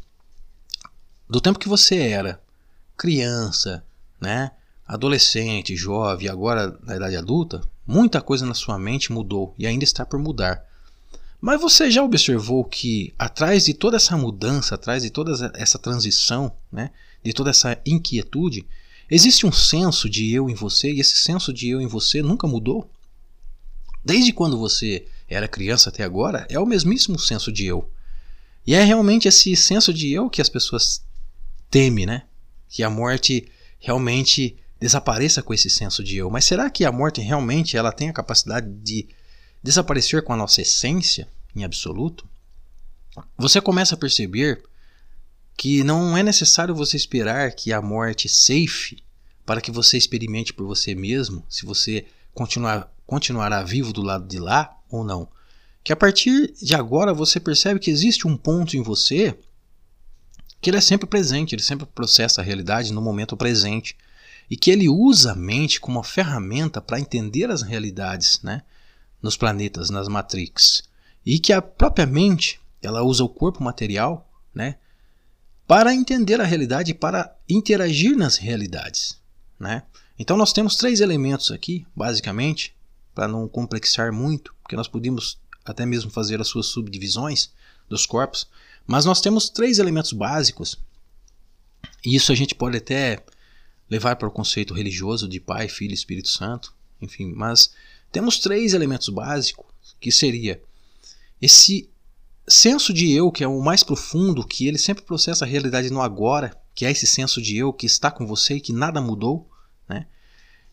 do 1.29 1.43
tempo 1.43 1.59
que 1.59 1.69
você 1.69 1.99
era 1.99 2.41
criança, 2.97 3.85
né, 4.19 4.51
adolescente, 4.89 5.77
jovem, 5.77 6.27
agora 6.27 6.75
na 6.85 6.97
idade 6.97 7.17
adulta, 7.17 7.61
muita 7.87 8.23
coisa 8.23 8.47
na 8.47 8.55
sua 8.55 8.79
mente 8.79 9.13
mudou 9.13 9.55
e 9.59 9.67
ainda 9.67 9.85
está 9.85 10.07
por 10.07 10.19
mudar. 10.19 10.65
Mas 11.43 11.61
você 11.61 11.91
já 11.91 12.03
observou 12.03 12.65
que 12.65 13.13
atrás 13.19 13.67
de 13.67 13.75
toda 13.75 13.99
essa 13.99 14.17
mudança, 14.17 14.77
atrás 14.77 15.03
de 15.03 15.11
toda 15.11 15.53
essa 15.55 15.79
transição, 15.79 16.51
né, 16.73 16.91
de 17.23 17.35
toda 17.35 17.51
essa 17.51 17.79
inquietude, 17.85 18.65
Existe 19.15 19.47
um 19.47 19.53
senso 19.53 20.09
de 20.09 20.33
eu 20.33 20.49
em 20.49 20.55
você 20.55 20.91
e 20.91 20.99
esse 20.99 21.19
senso 21.19 21.53
de 21.53 21.69
eu 21.69 21.83
em 21.83 21.87
você 21.87 22.23
nunca 22.23 22.47
mudou? 22.47 22.91
Desde 24.03 24.33
quando 24.33 24.57
você 24.57 25.07
era 25.29 25.47
criança 25.47 25.91
até 25.91 26.03
agora, 26.03 26.47
é 26.49 26.59
o 26.59 26.65
mesmíssimo 26.65 27.19
senso 27.19 27.53
de 27.53 27.67
eu. 27.67 27.91
E 28.67 28.75
é 28.75 28.83
realmente 28.83 29.29
esse 29.29 29.55
senso 29.55 29.93
de 29.93 30.11
eu 30.11 30.31
que 30.31 30.41
as 30.41 30.49
pessoas 30.49 31.05
temem, 31.71 32.07
né? 32.07 32.23
Que 32.71 32.83
a 32.83 32.89
morte 32.89 33.47
realmente 33.79 34.57
desapareça 34.81 35.43
com 35.43 35.53
esse 35.53 35.69
senso 35.69 36.03
de 36.03 36.17
eu. 36.17 36.31
Mas 36.31 36.47
será 36.47 36.71
que 36.71 36.83
a 36.83 36.91
morte 36.91 37.21
realmente 37.21 37.77
ela 37.77 37.93
tem 37.93 38.09
a 38.09 38.15
capacidade 38.15 38.67
de 38.83 39.09
desaparecer 39.63 40.23
com 40.23 40.33
a 40.33 40.37
nossa 40.37 40.63
essência 40.63 41.29
em 41.55 41.65
absoluto? 41.65 42.27
Você 43.37 43.61
começa 43.61 43.95
a 43.95 43.99
perceber 43.99 44.63
que 45.57 45.85
não 45.85 46.17
é 46.17 46.23
necessário 46.23 46.75
você 46.75 46.97
esperar 46.97 47.53
que 47.53 47.73
a 47.73 47.83
morte 47.83 48.29
safe 48.29 49.03
para 49.45 49.61
que 49.61 49.71
você 49.71 49.99
experimente 49.99 50.53
por 50.53 50.67
você 50.67 50.95
mesmo, 50.95 51.45
se 51.49 51.65
você 51.67 52.07
continuar 52.33 52.91
continuará 53.07 53.63
vivo 53.63 53.93
do 53.93 54.01
lado 54.01 54.27
de 54.27 54.39
lá 54.39 54.75
ou 54.89 55.05
não. 55.05 55.29
Que 55.85 55.93
a 55.93 55.97
partir 55.97 56.55
de 56.63 56.75
agora 56.75 57.13
você 57.13 57.39
percebe 57.39 57.79
que 57.79 57.91
existe 57.91 58.27
um 58.27 58.39
ponto 58.39 58.75
em 58.75 58.83
você 58.83 59.37
que 60.61 60.71
ele 60.71 60.79
é 60.79 60.81
sempre 60.81 61.07
presente, 61.07 61.55
ele 61.55 61.63
sempre 61.63 61.85
processa 61.85 62.41
a 62.41 62.45
realidade 62.45 62.93
no 62.93 63.03
momento 63.03 63.37
presente 63.37 63.97
e 64.49 64.57
que 64.57 64.71
ele 64.71 64.89
usa 64.89 65.33
a 65.33 65.35
mente 65.35 65.81
como 65.81 65.99
uma 65.99 66.05
ferramenta 66.05 66.81
para 66.81 67.01
entender 67.01 67.51
as 67.51 67.63
realidades, 67.63 68.41
né, 68.43 68.63
nos 69.23 69.37
planetas, 69.37 69.89
nas 69.89 70.09
matrix, 70.09 70.83
e 71.25 71.39
que 71.39 71.53
a 71.53 71.63
própria 71.63 72.07
mente 72.07 72.61
ela 72.83 73.03
usa 73.03 73.23
o 73.23 73.29
corpo 73.29 73.63
material, 73.63 74.29
né, 74.53 74.77
para 75.67 75.95
entender 75.95 76.41
a 76.41 76.45
realidade 76.45 76.93
para 76.93 77.35
interagir 77.49 78.17
nas 78.17 78.37
realidades. 78.37 79.19
Né? 79.59 79.85
Então 80.19 80.37
nós 80.37 80.53
temos 80.53 80.77
três 80.77 81.01
elementos 81.01 81.51
aqui, 81.53 81.87
basicamente, 81.95 82.75
para 83.15 83.29
não 83.29 83.49
complexar 83.49 84.13
muito, 84.13 84.55
porque 84.63 84.77
nós 84.77 84.89
podemos 84.89 85.39
até 85.65 85.87
mesmo 85.87 86.11
fazer 86.11 86.41
as 86.41 86.49
suas 86.49 86.67
subdivisões 86.67 87.51
dos 87.89 88.05
corpos, 88.05 88.49
mas 88.87 89.05
nós 89.05 89.21
temos 89.21 89.49
três 89.49 89.79
elementos 89.79 90.13
básicos, 90.13 90.77
e 92.05 92.17
isso 92.17 92.33
a 92.33 92.35
gente 92.35 92.55
pode 92.55 92.77
até 92.77 93.23
levar 93.89 94.17
para 94.17 94.27
o 94.27 94.33
conceito 94.33 94.75
religioso 94.75 95.29
de 95.29 95.39
Pai, 95.39 95.69
Filho 95.69 95.93
e 95.93 95.95
Espírito 95.95 96.29
Santo, 96.29 96.75
enfim, 97.01 97.33
mas 97.33 97.73
temos 98.13 98.39
três 98.39 98.75
elementos 98.75 99.09
básicos 99.09 99.67
que 100.01 100.13
seria 100.13 100.63
esse 101.41 101.91
senso 102.47 102.93
de 102.93 103.11
eu, 103.11 103.33
que 103.33 103.43
é 103.43 103.49
o 103.49 103.61
mais 103.61 103.83
profundo, 103.83 104.47
que 104.47 104.69
ele 104.69 104.79
sempre 104.79 105.03
processa 105.03 105.45
a 105.45 105.49
realidade 105.49 105.91
no 105.91 106.01
agora, 106.01 106.57
que 106.75 106.85
é 106.85 106.91
esse 106.91 107.07
senso 107.07 107.41
de 107.41 107.57
eu 107.57 107.73
que 107.73 107.87
está 107.87 108.11
com 108.11 108.27
você 108.27 108.55
e 108.55 108.61
que 108.61 108.73
nada 108.73 109.01
mudou, 109.01 109.51
né? 109.89 110.07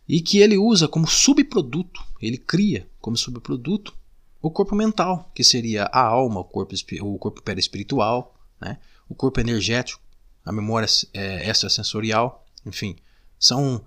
E 0.07 0.21
que 0.21 0.39
ele 0.39 0.57
usa 0.57 0.87
como 0.87 1.07
subproduto, 1.07 2.03
ele 2.21 2.37
cria 2.37 2.87
como 2.99 3.15
subproduto 3.15 3.97
o 4.41 4.49
corpo 4.49 4.75
mental, 4.75 5.29
que 5.35 5.43
seria 5.43 5.83
a 5.85 6.01
alma, 6.01 6.39
o 6.39 6.43
corpo, 6.43 6.73
o 7.01 7.17
corpo 7.17 7.41
perispiritual, 7.41 8.35
né? 8.59 8.77
o 9.07 9.15
corpo 9.15 9.39
energético, 9.39 10.01
a 10.45 10.51
memória 10.51 10.87
é, 11.13 11.49
extrasensorial, 11.49 12.45
enfim, 12.65 12.95
são 13.37 13.83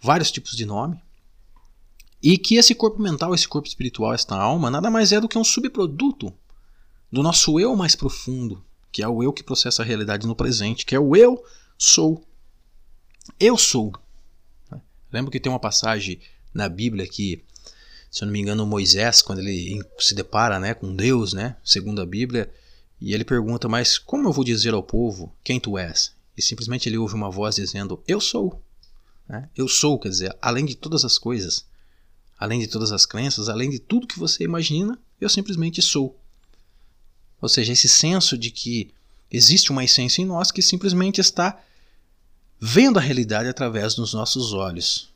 vários 0.00 0.30
tipos 0.30 0.56
de 0.56 0.66
nome. 0.66 1.02
E 2.28 2.36
que 2.36 2.56
esse 2.56 2.74
corpo 2.74 3.00
mental, 3.00 3.32
esse 3.32 3.46
corpo 3.46 3.68
espiritual, 3.68 4.12
esta 4.12 4.34
alma, 4.34 4.68
nada 4.68 4.90
mais 4.90 5.12
é 5.12 5.20
do 5.20 5.28
que 5.28 5.38
um 5.38 5.44
subproduto 5.44 6.34
do 7.08 7.22
nosso 7.22 7.60
eu 7.60 7.76
mais 7.76 7.94
profundo, 7.94 8.64
que 8.90 9.00
é 9.00 9.06
o 9.06 9.22
eu 9.22 9.32
que 9.32 9.44
processa 9.44 9.82
a 9.82 9.84
realidade 9.84 10.26
no 10.26 10.34
presente, 10.34 10.84
que 10.84 10.96
é 10.96 10.98
o 10.98 11.14
eu 11.14 11.40
sou. 11.78 12.26
Eu 13.38 13.56
sou. 13.56 13.92
Lembro 15.12 15.30
que 15.30 15.38
tem 15.38 15.52
uma 15.52 15.60
passagem 15.60 16.18
na 16.52 16.68
Bíblia 16.68 17.06
que, 17.06 17.44
se 18.10 18.24
eu 18.24 18.26
não 18.26 18.32
me 18.32 18.40
engano, 18.40 18.66
Moisés, 18.66 19.22
quando 19.22 19.38
ele 19.38 19.80
se 19.96 20.12
depara 20.12 20.58
né, 20.58 20.74
com 20.74 20.96
Deus, 20.96 21.32
né, 21.32 21.54
segundo 21.62 22.02
a 22.02 22.06
Bíblia, 22.06 22.52
e 23.00 23.14
ele 23.14 23.24
pergunta: 23.24 23.68
Mas 23.68 23.98
como 23.98 24.26
eu 24.26 24.32
vou 24.32 24.42
dizer 24.42 24.74
ao 24.74 24.82
povo 24.82 25.32
quem 25.44 25.60
tu 25.60 25.78
és? 25.78 26.12
E 26.36 26.42
simplesmente 26.42 26.88
ele 26.88 26.98
ouve 26.98 27.14
uma 27.14 27.30
voz 27.30 27.54
dizendo: 27.54 28.02
Eu 28.04 28.20
sou. 28.20 28.60
Né? 29.28 29.48
Eu 29.56 29.68
sou, 29.68 29.96
quer 29.96 30.08
dizer, 30.08 30.36
além 30.42 30.64
de 30.64 30.74
todas 30.74 31.04
as 31.04 31.18
coisas, 31.18 31.64
além 32.38 32.60
de 32.60 32.66
todas 32.66 32.92
as 32.92 33.06
crenças, 33.06 33.48
além 33.48 33.70
de 33.70 33.78
tudo 33.78 34.06
que 34.06 34.18
você 34.18 34.44
imagina, 34.44 34.98
eu 35.20 35.28
simplesmente 35.28 35.80
sou. 35.80 36.18
Ou 37.40 37.48
seja, 37.48 37.72
esse 37.72 37.88
senso 37.88 38.36
de 38.36 38.50
que 38.50 38.90
existe 39.30 39.70
uma 39.70 39.84
essência 39.84 40.22
em 40.22 40.26
nós 40.26 40.50
que 40.50 40.62
simplesmente 40.62 41.20
está 41.20 41.60
vendo 42.60 42.98
a 42.98 43.02
realidade 43.02 43.48
através 43.48 43.94
dos 43.94 44.14
nossos 44.14 44.52
olhos, 44.52 45.10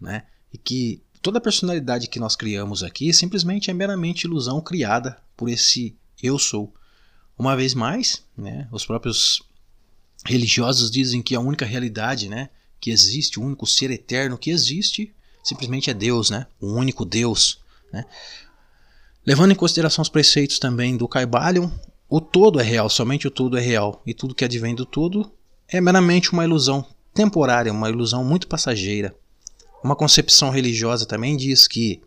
né? 0.00 0.24
E 0.52 0.58
que 0.58 1.02
toda 1.22 1.38
a 1.38 1.40
personalidade 1.40 2.08
que 2.08 2.20
nós 2.20 2.36
criamos 2.36 2.82
aqui 2.82 3.12
simplesmente 3.12 3.70
é 3.70 3.74
meramente 3.74 4.26
ilusão 4.26 4.60
criada 4.60 5.18
por 5.36 5.48
esse 5.48 5.96
eu 6.22 6.38
sou. 6.38 6.72
Uma 7.38 7.56
vez 7.56 7.74
mais, 7.74 8.22
né, 8.36 8.68
os 8.70 8.86
próprios 8.86 9.42
religiosos 10.24 10.90
dizem 10.90 11.22
que 11.22 11.34
a 11.34 11.40
única 11.40 11.64
realidade, 11.64 12.28
né, 12.28 12.50
que 12.78 12.90
existe, 12.90 13.40
o 13.40 13.42
único 13.42 13.66
ser 13.66 13.90
eterno 13.90 14.38
que 14.38 14.50
existe, 14.50 15.12
simplesmente 15.44 15.90
é 15.90 15.94
Deus, 15.94 16.30
né, 16.30 16.46
o 16.60 16.72
único 16.72 17.04
Deus, 17.04 17.60
né? 17.92 18.04
Levando 19.26 19.52
em 19.52 19.56
consideração 19.56 20.02
os 20.02 20.08
preceitos 20.08 20.58
também 20.58 20.96
do 20.96 21.08
Caibalion, 21.08 21.70
o 22.08 22.20
todo 22.20 22.60
é 22.60 22.62
real, 22.62 22.90
somente 22.90 23.26
o 23.26 23.30
todo 23.30 23.56
é 23.56 23.60
real, 23.60 24.02
e 24.06 24.12
tudo 24.12 24.34
que 24.34 24.44
advém 24.44 24.74
do 24.74 24.84
todo 24.84 25.32
é 25.68 25.80
meramente 25.80 26.32
uma 26.32 26.44
ilusão 26.44 26.84
temporária, 27.14 27.72
uma 27.72 27.88
ilusão 27.88 28.22
muito 28.24 28.46
passageira. 28.46 29.14
Uma 29.82 29.96
concepção 29.96 30.50
religiosa 30.50 31.06
também 31.06 31.36
diz 31.36 31.66
que 31.66 32.02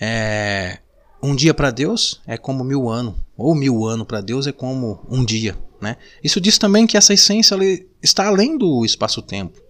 é, 0.00 0.78
um 1.22 1.34
dia 1.34 1.52
para 1.52 1.70
Deus 1.70 2.20
é 2.26 2.38
como 2.38 2.64
mil 2.64 2.88
anos, 2.88 3.14
ou 3.36 3.54
mil 3.54 3.84
anos 3.84 4.06
para 4.06 4.20
Deus 4.20 4.46
é 4.46 4.52
como 4.52 5.04
um 5.10 5.24
dia. 5.24 5.58
Né? 5.80 5.96
Isso 6.22 6.40
diz 6.40 6.58
também 6.58 6.86
que 6.86 6.96
essa 6.96 7.12
essência 7.12 7.56
está 8.02 8.26
além 8.26 8.56
do 8.56 8.84
espaço-tempo. 8.84 9.60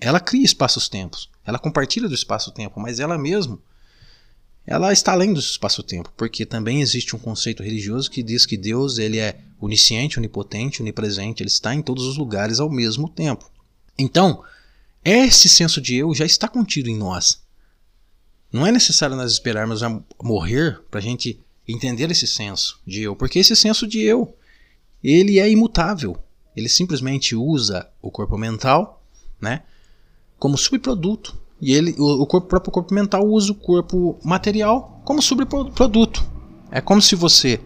Ela 0.00 0.20
cria 0.20 0.44
espaços-tempos, 0.44 1.30
ela 1.48 1.58
compartilha 1.58 2.08
do 2.08 2.14
espaço-tempo, 2.14 2.78
mas 2.78 3.00
ela 3.00 3.16
mesma 3.16 3.58
ela 4.66 4.92
está 4.92 5.12
além 5.12 5.32
do 5.32 5.40
espaço-tempo, 5.40 6.12
porque 6.14 6.44
também 6.44 6.82
existe 6.82 7.16
um 7.16 7.18
conceito 7.18 7.62
religioso 7.62 8.10
que 8.10 8.22
diz 8.22 8.44
que 8.44 8.54
Deus 8.54 8.98
ele 8.98 9.18
é 9.18 9.40
onisciente, 9.58 10.18
onipotente, 10.18 10.82
onipresente, 10.82 11.42
ele 11.42 11.48
está 11.48 11.74
em 11.74 11.80
todos 11.80 12.04
os 12.04 12.18
lugares 12.18 12.60
ao 12.60 12.68
mesmo 12.68 13.08
tempo. 13.08 13.50
Então, 13.98 14.44
esse 15.02 15.48
senso 15.48 15.80
de 15.80 15.96
eu 15.96 16.14
já 16.14 16.26
está 16.26 16.46
contido 16.46 16.90
em 16.90 16.98
nós. 16.98 17.42
Não 18.52 18.66
é 18.66 18.70
necessário 18.70 19.16
nós 19.16 19.32
esperarmos 19.32 19.82
a 19.82 20.02
morrer 20.22 20.82
para 20.90 21.00
a 21.00 21.02
gente 21.02 21.40
entender 21.66 22.10
esse 22.10 22.26
senso 22.26 22.78
de 22.86 23.00
eu, 23.00 23.16
porque 23.16 23.38
esse 23.38 23.56
senso 23.56 23.86
de 23.86 24.00
eu 24.00 24.36
ele 25.02 25.38
é 25.38 25.48
imutável. 25.48 26.22
Ele 26.54 26.68
simplesmente 26.68 27.34
usa 27.34 27.88
o 28.02 28.10
corpo 28.10 28.36
mental, 28.36 29.02
né, 29.40 29.62
como 30.38 30.56
subproduto 30.56 31.36
e 31.60 31.74
ele, 31.74 31.94
o, 31.98 32.22
o 32.22 32.40
próprio 32.40 32.72
corpo 32.72 32.94
mental 32.94 33.26
usa 33.26 33.52
o 33.52 33.54
corpo 33.54 34.18
material 34.22 35.00
como 35.04 35.20
subproduto. 35.20 36.24
É 36.70 36.80
como 36.80 37.02
se 37.02 37.14
você, 37.14 37.60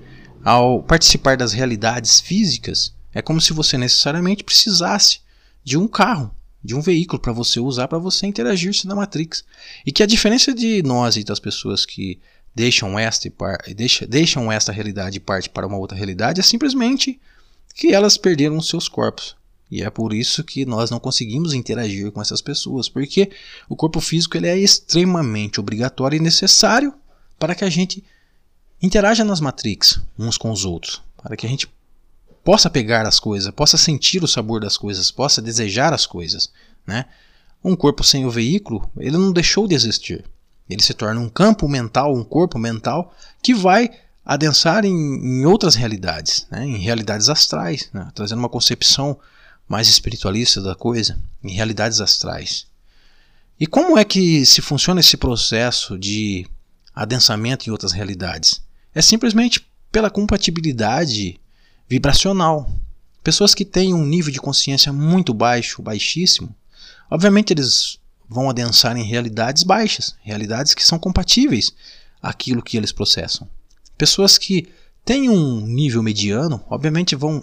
ao 0.44 0.82
participar 0.82 1.36
das 1.36 1.52
realidades 1.52 2.20
físicas, 2.20 2.94
é 3.12 3.20
como 3.20 3.40
se 3.40 3.52
você 3.52 3.76
necessariamente 3.76 4.44
precisasse 4.44 5.20
de 5.62 5.76
um 5.76 5.86
carro, 5.86 6.34
de 6.64 6.74
um 6.74 6.80
veículo 6.80 7.20
para 7.20 7.32
você 7.32 7.60
usar 7.60 7.88
para 7.88 7.98
você 7.98 8.26
interagir-se 8.26 8.86
na 8.86 8.94
Matrix. 8.94 9.44
E 9.84 9.92
que 9.92 10.02
a 10.02 10.06
diferença 10.06 10.54
de 10.54 10.82
nós 10.82 11.16
e 11.16 11.24
das 11.24 11.40
pessoas 11.40 11.84
que 11.84 12.18
deixam 12.54 12.98
esta, 12.98 13.30
deixam, 13.74 14.08
deixam 14.08 14.52
esta 14.52 14.72
realidade 14.72 15.18
e 15.18 15.20
parte 15.20 15.50
para 15.50 15.66
uma 15.66 15.76
outra 15.76 15.96
realidade 15.96 16.40
é 16.40 16.42
simplesmente 16.42 17.20
que 17.74 17.92
elas 17.92 18.16
perderam 18.16 18.60
seus 18.60 18.88
corpos. 18.88 19.36
E 19.72 19.82
é 19.82 19.88
por 19.88 20.12
isso 20.12 20.44
que 20.44 20.66
nós 20.66 20.90
não 20.90 21.00
conseguimos 21.00 21.54
interagir 21.54 22.12
com 22.12 22.20
essas 22.20 22.42
pessoas, 22.42 22.90
porque 22.90 23.30
o 23.70 23.74
corpo 23.74 24.02
físico 24.02 24.36
ele 24.36 24.46
é 24.46 24.58
extremamente 24.58 25.58
obrigatório 25.58 26.16
e 26.16 26.20
necessário 26.20 26.92
para 27.38 27.54
que 27.54 27.64
a 27.64 27.70
gente 27.70 28.04
interaja 28.82 29.24
nas 29.24 29.40
matrix 29.40 29.98
uns 30.18 30.36
com 30.36 30.50
os 30.50 30.66
outros, 30.66 31.00
para 31.22 31.38
que 31.38 31.46
a 31.46 31.48
gente 31.48 31.72
possa 32.44 32.68
pegar 32.68 33.08
as 33.08 33.18
coisas, 33.18 33.50
possa 33.50 33.78
sentir 33.78 34.22
o 34.22 34.28
sabor 34.28 34.60
das 34.60 34.76
coisas, 34.76 35.10
possa 35.10 35.40
desejar 35.40 35.94
as 35.94 36.04
coisas, 36.04 36.52
né? 36.86 37.06
Um 37.64 37.74
corpo 37.74 38.04
sem 38.04 38.26
o 38.26 38.30
veículo, 38.30 38.86
ele 38.98 39.16
não 39.16 39.32
deixou 39.32 39.66
de 39.66 39.74
existir. 39.74 40.22
Ele 40.68 40.82
se 40.82 40.92
torna 40.92 41.18
um 41.18 41.30
campo 41.30 41.66
mental, 41.66 42.14
um 42.14 42.24
corpo 42.24 42.58
mental 42.58 43.14
que 43.42 43.54
vai 43.54 43.90
adensar 44.22 44.84
em, 44.84 44.92
em 44.92 45.46
outras 45.46 45.74
realidades, 45.74 46.46
né? 46.50 46.62
em 46.66 46.76
realidades 46.76 47.30
astrais, 47.30 47.88
né? 47.90 48.10
trazendo 48.14 48.40
uma 48.40 48.50
concepção 48.50 49.18
mais 49.72 49.88
espiritualista 49.88 50.60
da 50.60 50.74
coisa, 50.74 51.18
em 51.42 51.54
realidades 51.54 51.98
astrais. 51.98 52.66
E 53.58 53.66
como 53.66 53.96
é 53.96 54.04
que 54.04 54.44
se 54.44 54.60
funciona 54.60 55.00
esse 55.00 55.16
processo 55.16 55.98
de 55.98 56.46
adensamento 56.94 57.66
em 57.66 57.72
outras 57.72 57.90
realidades? 57.90 58.60
É 58.94 59.00
simplesmente 59.00 59.66
pela 59.90 60.10
compatibilidade 60.10 61.40
vibracional. 61.88 62.70
Pessoas 63.24 63.54
que 63.54 63.64
têm 63.64 63.94
um 63.94 64.04
nível 64.04 64.30
de 64.30 64.38
consciência 64.38 64.92
muito 64.92 65.32
baixo, 65.32 65.80
baixíssimo, 65.80 66.54
obviamente 67.10 67.54
eles 67.54 67.98
vão 68.28 68.50
adensar 68.50 68.94
em 68.98 69.04
realidades 69.04 69.62
baixas, 69.62 70.14
realidades 70.20 70.74
que 70.74 70.84
são 70.84 70.98
compatíveis 70.98 71.72
àquilo 72.22 72.62
que 72.62 72.76
eles 72.76 72.92
processam. 72.92 73.48
Pessoas 73.96 74.36
que 74.36 74.68
têm 75.02 75.30
um 75.30 75.66
nível 75.66 76.02
mediano, 76.02 76.62
obviamente 76.68 77.16
vão 77.16 77.42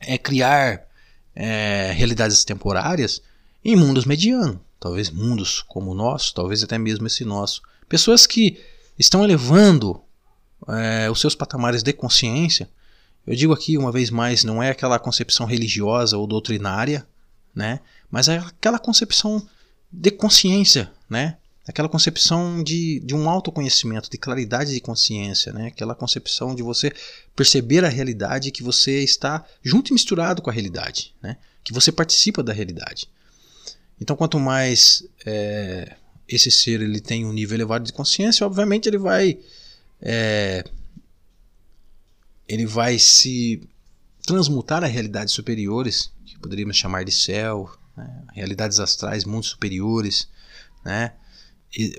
é, 0.00 0.18
criar 0.18 0.89
é, 1.34 1.92
realidades 1.92 2.44
temporárias 2.44 3.22
em 3.64 3.76
mundos 3.76 4.04
medianos, 4.04 4.58
talvez 4.78 5.10
mundos 5.10 5.62
como 5.62 5.90
o 5.90 5.94
nosso, 5.94 6.34
talvez 6.34 6.62
até 6.62 6.78
mesmo 6.78 7.06
esse 7.06 7.24
nosso. 7.24 7.62
Pessoas 7.88 8.26
que 8.26 8.60
estão 8.98 9.24
elevando 9.24 10.00
é, 10.68 11.10
os 11.10 11.20
seus 11.20 11.34
patamares 11.34 11.82
de 11.82 11.92
consciência. 11.92 12.68
Eu 13.26 13.34
digo 13.34 13.52
aqui 13.52 13.76
uma 13.76 13.92
vez 13.92 14.10
mais, 14.10 14.44
não 14.44 14.62
é 14.62 14.70
aquela 14.70 14.98
concepção 14.98 15.46
religiosa 15.46 16.16
ou 16.16 16.26
doutrinária, 16.26 17.06
né? 17.54 17.80
mas 18.10 18.28
é 18.28 18.38
aquela 18.38 18.78
concepção 18.78 19.46
de 19.92 20.10
consciência, 20.10 20.90
né? 21.08 21.36
Aquela 21.70 21.88
concepção 21.88 22.62
de, 22.64 22.98
de 23.00 23.14
um 23.14 23.30
autoconhecimento, 23.30 24.10
de 24.10 24.18
claridade 24.18 24.74
de 24.74 24.80
consciência, 24.80 25.52
né? 25.52 25.68
aquela 25.68 25.94
concepção 25.94 26.52
de 26.52 26.64
você 26.64 26.92
perceber 27.34 27.84
a 27.84 27.88
realidade 27.88 28.50
que 28.50 28.62
você 28.62 29.02
está 29.04 29.44
junto 29.62 29.90
e 29.90 29.92
misturado 29.92 30.42
com 30.42 30.50
a 30.50 30.52
realidade, 30.52 31.14
né? 31.22 31.36
que 31.62 31.72
você 31.72 31.92
participa 31.92 32.42
da 32.42 32.52
realidade. 32.52 33.08
Então, 34.00 34.16
quanto 34.16 34.40
mais 34.40 35.04
é, 35.24 35.94
esse 36.28 36.50
ser 36.50 36.80
ele 36.80 37.00
tem 37.00 37.24
um 37.24 37.32
nível 37.32 37.56
elevado 37.56 37.84
de 37.84 37.92
consciência, 37.92 38.44
obviamente 38.44 38.88
ele 38.88 38.98
vai 38.98 39.38
é, 40.02 40.64
ele 42.48 42.66
vai 42.66 42.98
se 42.98 43.62
transmutar 44.26 44.82
a 44.82 44.88
realidades 44.88 45.32
superiores, 45.32 46.10
que 46.26 46.36
poderíamos 46.38 46.76
chamar 46.76 47.04
de 47.04 47.12
céu, 47.12 47.70
né? 47.96 48.24
realidades 48.34 48.80
astrais, 48.80 49.24
mundos 49.24 49.50
superiores, 49.50 50.26
né? 50.84 51.12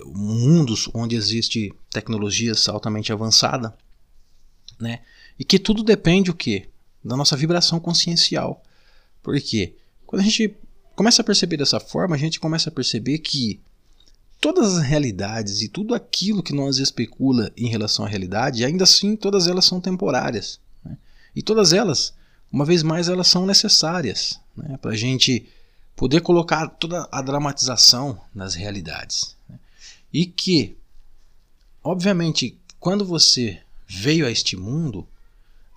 Mundos 0.06 0.90
onde 0.94 1.16
existe 1.16 1.74
tecnologia 1.90 2.54
altamente 2.70 3.12
avançada, 3.12 3.74
né? 4.80 5.02
E 5.40 5.44
que 5.44 5.58
tudo 5.58 5.84
depende 5.84 6.30
o 6.30 6.36
quê? 6.36 6.68
Da 7.04 7.16
nossa 7.16 7.36
vibração 7.36 7.80
consciencial. 7.80 8.62
Por 9.24 9.40
quê? 9.40 9.76
Quando 10.06 10.22
a 10.22 10.26
gente 10.26 10.56
começa 10.96 11.22
a 11.22 11.26
perceber 11.26 11.58
dessa 11.58 11.80
forma, 11.80 12.16
a 12.16 12.20
gente 12.20 12.40
começa 12.40 12.70
a 12.70 12.74
perceber 12.74 13.20
que 13.20 13.60
todas 14.40 14.78
as 14.78 14.84
realidades 14.84 15.62
e 15.62 15.70
tudo 15.70 15.94
aquilo 15.94 16.44
que 16.44 16.54
nós 16.54 16.78
especula 16.78 17.52
em 17.56 17.68
relação 17.68 18.04
à 18.04 18.08
realidade, 18.08 18.66
ainda 18.66 18.84
assim 18.84 19.16
todas 19.16 19.48
elas 19.48 19.66
são 19.66 19.80
temporárias. 19.80 20.60
Né? 20.84 20.98
E 21.36 21.42
todas 21.42 21.74
elas, 21.74 22.14
uma 22.52 22.66
vez 22.66 22.84
mais, 22.84 23.08
elas 23.08 23.28
são 23.28 23.46
necessárias 23.46 24.40
né? 24.58 24.78
para 24.78 24.92
a 24.92 24.96
gente 24.96 25.48
poder 25.96 26.22
colocar 26.22 26.68
toda 26.68 27.08
a 27.12 27.22
dramatização 27.22 28.20
nas 28.34 28.56
realidades. 28.56 29.36
E 30.14 30.26
que, 30.26 30.78
obviamente, 31.84 32.58
quando 32.80 33.06
você 33.06 33.62
veio 33.88 34.26
a 34.26 34.32
este 34.32 34.56
mundo, 34.56 35.08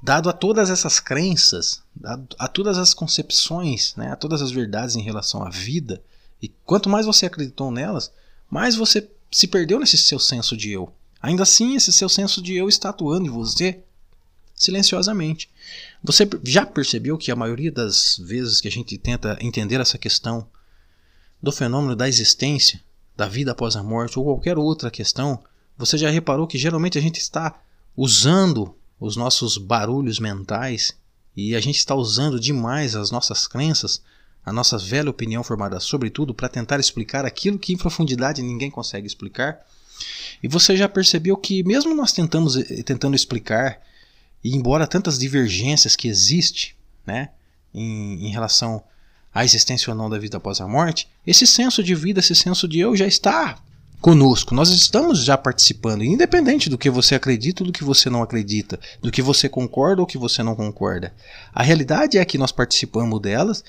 dado 0.03 0.29
a 0.29 0.33
todas 0.33 0.70
essas 0.70 1.01
crenças, 1.01 1.83
dado 1.94 2.37
a 2.38 2.47
todas 2.47 2.79
as 2.79 2.92
concepções, 2.92 3.94
né, 3.97 4.12
a 4.12 4.16
todas 4.16 4.42
as 4.42 4.51
verdades 4.51 4.97
em 4.97 5.03
relação 5.03 5.42
à 5.42 5.51
vida, 5.51 6.03
e 6.42 6.49
quanto 6.64 6.88
mais 6.88 7.07
você 7.07 7.27
acreditou 7.27 7.70
nelas, 7.70 8.12
mais 8.51 8.77
você 8.77 9.09
se 9.31 9.47
perdeu 9.47 9.81
nesse 9.81 9.97
seu 9.97 10.18
senso 10.18 10.57
de 10.57 10.70
eu. 10.70 10.92
Ainda 11.20 11.42
assim, 11.42 11.75
esse 11.75 11.92
seu 11.92 12.09
senso 12.09 12.42
de 12.42 12.55
eu 12.55 12.68
está 12.68 12.90
atuando 12.90 13.27
em 13.27 13.31
você 13.31 13.81
silenciosamente. 14.55 15.51
Você 16.03 16.29
já 16.44 16.64
percebeu 16.64 17.18
que 17.18 17.33
a 17.33 17.37
maioria 17.37 17.73
das 17.73 18.18
vezes 18.18 18.61
que 18.61 18.68
a 18.68 18.70
gente 18.70 18.97
tenta 18.99 19.38
entender 19.40 19.81
essa 19.81 19.99
questão 19.99 20.47
do 21.42 21.51
fenômeno 21.51 21.97
da 21.97 22.09
existência, 22.09 22.81
da 23.16 23.27
vida 23.27 23.53
após 23.53 23.77
a 23.77 23.83
morte 23.83 24.18
ou 24.18 24.24
qualquer 24.24 24.59
outra 24.59 24.90
questão, 24.90 25.42
você 25.77 25.96
já 25.98 26.11
reparou 26.11 26.46
que 26.46 26.59
geralmente 26.59 26.98
a 26.98 27.00
gente 27.00 27.18
está 27.18 27.61
usando 27.96 28.74
os 28.98 29.16
nossos 29.16 29.59
barulhos 29.59 30.18
mentais 30.18 30.96
e 31.37 31.55
a 31.55 31.61
gente 31.61 31.77
está 31.77 31.94
usando 31.94 32.38
demais 32.38 32.94
as 32.94 33.11
nossas 33.11 33.46
crenças, 33.46 34.03
a 34.44 34.53
nossa 34.53 34.79
velha 34.79 35.11
opinião 35.11 35.42
formada 35.42 35.81
sobre 35.81 36.11
tudo 36.11 36.35
para 36.35 36.48
tentar 36.48 36.79
explicar 36.79 37.24
aquilo 37.24 37.59
que 37.59 37.72
em 37.72 37.77
profundidade 37.77 38.42
ninguém 38.42 38.70
consegue 38.70 39.07
explicar. 39.07 39.64
E 40.42 40.48
você 40.48 40.77
já 40.77 40.88
percebeu 40.88 41.37
que 41.37 41.62
mesmo 41.64 41.94
nós 41.94 42.12
tentamos 42.12 42.57
eh, 42.57 42.83
tentando 42.83 43.16
explicar 43.16 43.81
e 44.42 44.55
embora 44.55 44.87
tantas 44.87 45.18
divergências 45.18 45.96
que 45.96 46.09
existem 46.09 46.72
né, 47.07 47.31
em, 47.72 48.27
em 48.27 48.31
relação 48.31 48.83
à 49.35 49.44
existência 49.44 49.90
ou 49.90 49.97
não 49.97 50.09
da 50.09 50.18
vida 50.18 50.37
após 50.37 50.61
a 50.61 50.68
morte, 50.68 51.09
esse 51.27 51.47
senso 51.47 51.83
de 51.83 51.94
vida, 51.94 52.20
esse 52.20 52.35
senso 52.35 52.68
de 52.68 52.79
eu 52.79 52.94
já 52.94 53.07
está 53.07 53.59
conosco. 54.05 54.55
Nós 54.55 54.68
estamos 54.68 55.25
já 55.25 55.35
participando, 55.35 56.05
independente 56.05 56.68
do 56.68 56.77
que 56.77 56.90
você 56.90 57.14
acredita 57.14 57.62
ou 57.62 57.68
do 57.68 57.73
que 57.73 57.83
você 57.83 58.11
não 58.11 58.23
acredita, 58.23 58.79
do 59.01 59.11
que 59.11 59.23
você 59.23 59.49
concorda 59.49 60.03
ou 60.03 60.07
que 60.07 60.18
você 60.18 60.42
não 60.42 60.55
concorda. 60.55 61.14
A 61.55 61.62
realidade 61.62 62.18
é 62.18 62.25
que 62.27 62.37
nós 62.37 62.53
participamos 62.53 63.18
delas, 63.23 63.64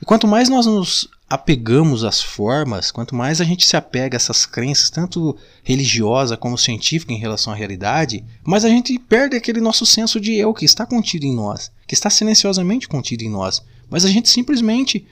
e 0.00 0.04
quanto 0.04 0.28
mais 0.28 0.50
nós 0.50 0.66
nos 0.66 1.08
apegamos 1.26 2.04
às 2.04 2.20
formas, 2.20 2.90
quanto 2.90 3.14
mais 3.14 3.40
a 3.40 3.44
gente 3.44 3.66
se 3.66 3.78
apega 3.78 4.14
a 4.14 4.18
essas 4.18 4.44
crenças, 4.44 4.90
tanto 4.90 5.34
religiosa 5.62 6.36
como 6.36 6.58
científica 6.58 7.14
em 7.14 7.18
relação 7.18 7.52
à 7.52 7.56
realidade, 7.56 8.22
mais 8.44 8.66
a 8.66 8.68
gente 8.68 8.98
perde 8.98 9.36
aquele 9.36 9.60
nosso 9.60 9.86
senso 9.86 10.20
de 10.20 10.34
eu 10.34 10.52
que 10.52 10.66
está 10.66 10.84
contido 10.84 11.24
em 11.24 11.34
nós, 11.34 11.70
que 11.86 11.94
está 11.94 12.10
silenciosamente 12.10 12.86
contido 12.86 13.22
em 13.22 13.30
nós. 13.30 13.62
Mas 13.90 14.04
a 14.04 14.08
gente 14.08 14.28
simplesmente 14.28 15.06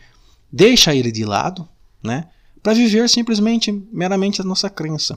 deixa 0.52 0.94
ele 0.94 1.10
de 1.10 1.24
lado, 1.24 1.68
né? 2.02 2.28
para 2.66 2.74
viver 2.74 3.08
simplesmente, 3.08 3.70
meramente 3.92 4.40
a 4.40 4.44
nossa 4.44 4.68
crença. 4.68 5.16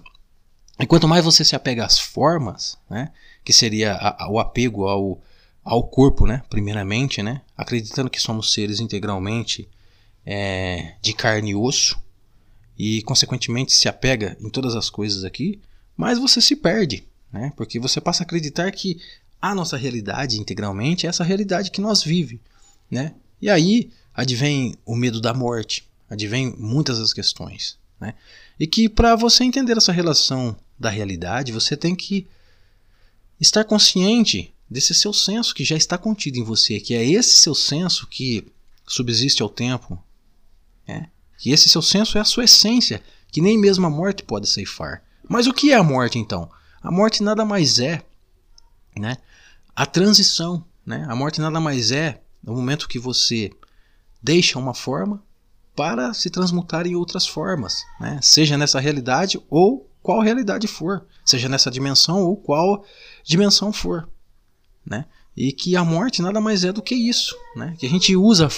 E 0.80 0.86
quanto 0.86 1.08
mais 1.08 1.26
você 1.26 1.43
se 1.43 1.56
apega 1.56 1.84
às 1.84 1.98
formas, 1.98 2.78
né, 2.88 3.12
que 3.43 3.52
seria 3.52 3.93
a, 3.93 4.26
a, 4.26 4.30
o 4.30 4.38
apego 4.39 4.88
ao, 4.88 5.19
ao 5.63 5.82
corpo, 5.82 6.28
né, 6.28 6.43
primeiramente, 6.48 7.24
né, 7.24 7.41
acreditando 7.58 8.08
que 8.08 8.22
somos 8.22 8.54
seres 8.54 8.80
integralmente 8.80 9.67
é, 10.24 10.93
de 11.02 11.12
carne 11.12 11.50
e 11.50 11.56
osso, 11.56 12.00
e 12.78 13.02
consequentemente 13.02 13.74
se 13.74 13.89
apega 13.89 14.38
em 14.39 14.50
todas 14.52 14.76
as 14.76 14.88
coisas 14.88 15.24
aqui, 15.24 15.60
mais 15.98 16.19
você 16.19 16.39
se 16.39 16.56
perde, 16.56 17.04
né, 17.34 17.52
porque 17.58 17.80
você 17.80 18.00
passa 18.00 18.22
a 18.22 18.26
acreditar 18.26 18.72
que 18.72 19.02
a 19.41 19.56
nossa 19.56 19.76
realidade 19.76 20.39
integralmente 20.39 21.08
é 21.08 21.10
essa 21.10 21.24
realidade 21.24 21.72
que 21.72 21.82
nós 21.82 22.04
vivemos. 22.04 22.43
Né? 22.91 23.15
E 23.41 23.49
aí 23.49 23.89
advém 24.13 24.75
o 24.86 24.95
medo 24.95 25.21
da 25.21 25.34
morte, 25.34 25.88
advém 26.10 26.54
muitas 26.58 26.99
das 26.99 27.13
questões. 27.13 27.78
Né? 27.99 28.13
E 28.60 28.67
que 28.67 28.89
para 28.89 29.15
você 29.15 29.43
entender 29.43 29.78
essa 29.78 29.91
relação 29.91 30.56
da 30.78 30.89
realidade, 30.89 31.52
você 31.52 31.75
tem 31.75 31.95
que 31.95 32.28
estar 33.39 33.63
consciente 33.63 34.54
desse 34.69 34.93
seu 34.93 35.13
senso 35.13 35.54
que 35.56 35.63
já 35.63 35.75
está 35.75 35.97
contido 35.97 36.38
em 36.38 36.43
você, 36.43 36.80
que 36.80 36.93
é 36.93 37.06
esse 37.06 37.38
seu 37.38 37.56
senso 37.56 38.08
que 38.08 38.45
subsiste 38.86 39.41
ao 39.41 39.49
tempo, 39.49 40.02
né? 40.88 41.10
que 41.38 41.52
esse 41.52 41.69
seu 41.69 41.82
senso 41.82 42.17
é 42.17 42.21
a 42.21 42.25
sua 42.25 42.43
essência, 42.43 43.02
que 43.32 43.41
nem 43.41 43.58
mesmo 43.58 43.86
a 43.86 43.89
morte 43.89 44.23
pode 44.23 44.47
ceifar. 44.47 45.04
Mas 45.28 45.47
o 45.47 45.54
que 45.54 45.71
é 45.71 45.75
a 45.75 45.84
morte 45.84 46.17
então? 46.17 46.49
A 46.82 46.91
morte 46.91 47.23
nada 47.23 47.45
mais 47.45 47.80
é 47.80 48.04
né, 48.97 49.17
a 49.75 49.86
transição. 49.86 50.65
Né? 50.86 51.06
A 51.08 51.15
morte 51.15 51.39
nada 51.39 51.60
mais 51.60 51.91
é 51.91 52.21
o 52.45 52.54
momento 52.54 52.88
que 52.88 52.99
você 52.99 53.52
deixa 54.21 54.60
uma 54.60 54.73
forma 54.73 55.23
para 55.75 56.13
se 56.13 56.30
transmutar 56.30 56.86
em 56.86 56.95
outras 56.95 57.25
formas, 57.25 57.86
né? 57.99 58.19
seja 58.21 58.58
nessa 58.58 58.80
realidade 58.80 59.39
ou 59.49 59.89
qual 60.02 60.19
realidade 60.19 60.67
for, 60.67 61.06
seja 61.25 61.47
nessa 61.47 61.71
dimensão 61.71 62.23
ou 62.23 62.36
qual 62.36 62.84
dimensão 63.23 63.71
for. 63.71 64.10
Né? 64.86 65.06
E 65.38 65.54
que 65.54 65.75
a 65.75 65.84
morte 65.84 66.21
nada 66.21 66.41
mais 66.41 66.63
é 66.63 66.73
do 66.73 66.82
que 66.82 66.95
isso, 66.95 67.36
né? 67.56 67.75
que 67.80 67.86
a 67.86 67.89
gente 67.89 68.15
usa, 68.15 68.49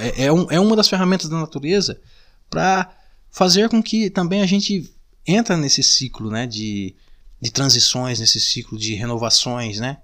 é, 0.00 0.26
é, 0.26 0.32
um, 0.32 0.46
é 0.50 0.60
uma 0.60 0.76
das 0.76 0.88
ferramentas 0.88 1.28
da 1.28 1.38
natureza 1.38 2.00
para 2.50 2.94
fazer 3.30 3.68
com 3.68 3.82
que 3.82 4.10
também 4.10 4.42
a 4.42 4.46
gente 4.46 4.92
entra 5.26 5.56
nesse 5.56 5.82
ciclo 5.82 6.30
né, 6.30 6.46
de, 6.46 6.94
de 7.40 7.50
transições, 7.50 8.20
nesse 8.20 8.40
ciclo 8.40 8.78
de 8.78 8.94
renovações. 8.94 9.78
Né? 9.78 9.98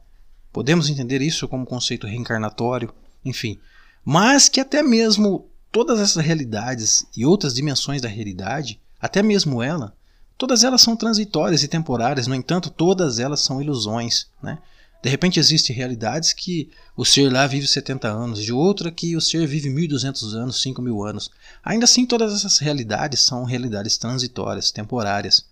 Podemos 0.52 0.88
entender 0.88 1.20
isso 1.20 1.48
como 1.48 1.66
conceito 1.66 2.06
reencarnatório, 2.06 2.92
enfim. 3.24 3.58
Mas 4.04 4.48
que 4.48 4.60
até 4.60 4.82
mesmo 4.82 5.48
todas 5.72 5.98
essas 5.98 6.24
realidades 6.24 7.06
e 7.16 7.26
outras 7.26 7.54
dimensões 7.54 8.00
da 8.00 8.08
realidade, 8.08 8.80
até 9.00 9.22
mesmo 9.22 9.62
ela, 9.62 9.92
todas 10.38 10.62
elas 10.62 10.80
são 10.80 10.96
transitórias 10.96 11.62
e 11.62 11.68
temporárias, 11.68 12.26
no 12.26 12.34
entanto, 12.34 12.70
todas 12.70 13.18
elas 13.18 13.40
são 13.40 13.60
ilusões. 13.60 14.26
Né? 14.42 14.58
De 15.02 15.08
repente 15.08 15.38
existem 15.38 15.74
realidades 15.74 16.32
que 16.32 16.70
o 16.96 17.04
ser 17.04 17.30
lá 17.30 17.46
vive 17.46 17.66
70 17.66 18.08
anos, 18.08 18.42
de 18.42 18.52
outra 18.52 18.90
que 18.90 19.16
o 19.16 19.20
ser 19.20 19.46
vive 19.46 19.68
1.200 19.68 20.34
anos, 20.34 20.62
5.000 20.62 21.08
anos. 21.08 21.30
Ainda 21.62 21.84
assim, 21.84 22.06
todas 22.06 22.32
essas 22.34 22.58
realidades 22.58 23.20
são 23.20 23.44
realidades 23.44 23.98
transitórias, 23.98 24.70
temporárias. 24.70 25.44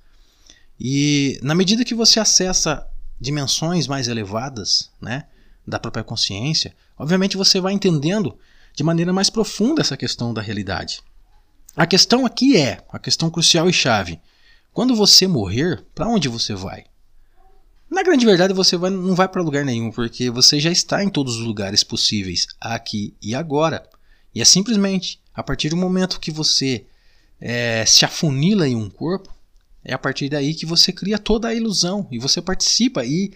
E 0.80 1.38
na 1.42 1.54
medida 1.54 1.85
que 1.85 1.94
você 1.94 2.18
acessa 2.18 2.87
dimensões 3.20 3.87
mais 3.87 4.08
elevadas 4.08 4.90
né, 5.00 5.24
da 5.66 5.79
própria 5.79 6.05
consciência, 6.05 6.75
obviamente 6.98 7.37
você 7.37 7.61
vai 7.61 7.72
entendendo 7.72 8.37
de 8.75 8.83
maneira 8.83 9.12
mais 9.12 9.31
profunda 9.31 9.81
essa 9.81 9.96
questão 9.96 10.33
da 10.33 10.42
realidade. 10.42 11.03
A 11.77 11.87
questão 11.87 12.27
aqui 12.27 12.57
é, 12.57 12.85
a 12.90 12.98
questão 12.98 13.31
crucial 13.31 13.68
e 13.68 13.72
chave. 13.72 14.20
Quando 14.72 14.94
você 14.94 15.27
morrer, 15.27 15.85
para 15.94 16.09
onde 16.09 16.29
você 16.29 16.55
vai? 16.55 16.85
Na 17.90 18.03
grande 18.03 18.25
verdade, 18.25 18.55
você 18.55 18.77
vai, 18.77 18.90
não 18.90 19.14
vai 19.14 19.29
para 19.29 19.42
lugar 19.42 19.64
nenhum, 19.64 19.90
porque 19.90 20.31
você 20.31 20.59
já 20.59 20.70
está 20.70 21.05
em 21.05 21.11
todos 21.11 21.37
os 21.37 21.46
lugares 21.46 21.85
possíveis, 21.85 22.46
aqui 22.59 23.14
e 23.20 23.35
agora. 23.35 23.87
E 24.35 24.40
é 24.40 24.44
simplesmente 24.44 25.20
a 25.35 25.42
partir 25.42 25.68
do 25.68 25.77
momento 25.77 26.20
que 26.20 26.31
você 26.31 26.87
é, 27.40 27.85
se 27.87 28.05
afunila 28.05 28.68
em 28.68 28.77
um 28.77 28.88
corpo, 28.88 29.35
é 29.85 29.92
a 29.92 29.98
partir 29.98 30.29
daí 30.29 30.55
que 30.55 30.64
você 30.64 30.92
cria 30.92 31.18
toda 31.18 31.48
a 31.48 31.55
ilusão 31.55 32.07
e 32.11 32.18
você 32.18 32.40
participa 32.40 33.04
e 33.04 33.33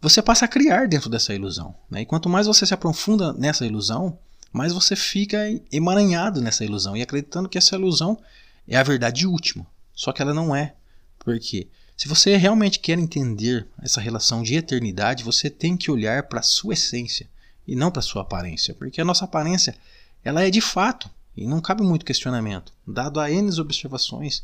você 0.00 0.22
passa 0.22 0.46
a 0.46 0.48
criar 0.48 0.88
dentro 0.88 1.10
dessa 1.10 1.34
ilusão. 1.34 1.74
Né? 1.90 2.02
E 2.02 2.06
quanto 2.06 2.28
mais 2.28 2.46
você 2.46 2.64
se 2.64 2.72
aprofunda 2.72 3.32
nessa 3.32 3.66
ilusão, 3.66 4.18
mas 4.52 4.72
você 4.72 4.96
fica 4.96 5.38
emaranhado 5.70 6.40
nessa 6.40 6.64
ilusão 6.64 6.96
e 6.96 7.02
acreditando 7.02 7.48
que 7.48 7.58
essa 7.58 7.76
ilusão 7.76 8.18
é 8.66 8.76
a 8.76 8.82
verdade 8.82 9.26
última. 9.26 9.66
Só 9.94 10.12
que 10.12 10.22
ela 10.22 10.34
não 10.34 10.56
é. 10.56 10.74
Porque 11.18 11.68
se 11.96 12.08
você 12.08 12.36
realmente 12.36 12.78
quer 12.78 12.98
entender 12.98 13.66
essa 13.82 14.00
relação 14.00 14.42
de 14.42 14.54
eternidade, 14.54 15.22
você 15.22 15.50
tem 15.50 15.76
que 15.76 15.90
olhar 15.90 16.22
para 16.24 16.40
a 16.40 16.42
sua 16.42 16.72
essência 16.72 17.28
e 17.66 17.76
não 17.76 17.90
para 17.90 18.00
a 18.00 18.02
sua 18.02 18.22
aparência, 18.22 18.74
porque 18.74 19.00
a 19.00 19.04
nossa 19.04 19.26
aparência 19.26 19.76
ela 20.24 20.42
é 20.42 20.50
de 20.50 20.60
fato 20.60 21.10
e 21.36 21.46
não 21.46 21.60
cabe 21.60 21.82
muito 21.82 22.04
questionamento. 22.04 22.72
Dado 22.86 23.20
a 23.20 23.30
N 23.30 23.48
observações, 23.60 24.42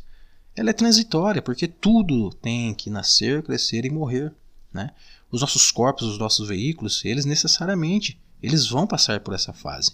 ela 0.55 0.69
é 0.69 0.73
transitória, 0.73 1.41
porque 1.41 1.67
tudo 1.67 2.31
tem 2.31 2.73
que 2.73 2.89
nascer, 2.89 3.43
crescer 3.43 3.85
e 3.85 3.89
morrer. 3.89 4.31
Né? 4.71 4.91
Os 5.31 5.41
nossos 5.41 5.71
corpos, 5.71 6.07
os 6.07 6.17
nossos 6.17 6.47
veículos, 6.47 7.03
eles 7.03 7.25
necessariamente 7.25 8.19
eles 8.41 8.67
vão 8.67 8.85
passar 8.85 9.19
por 9.19 9.33
essa 9.33 9.51
fase. 9.51 9.91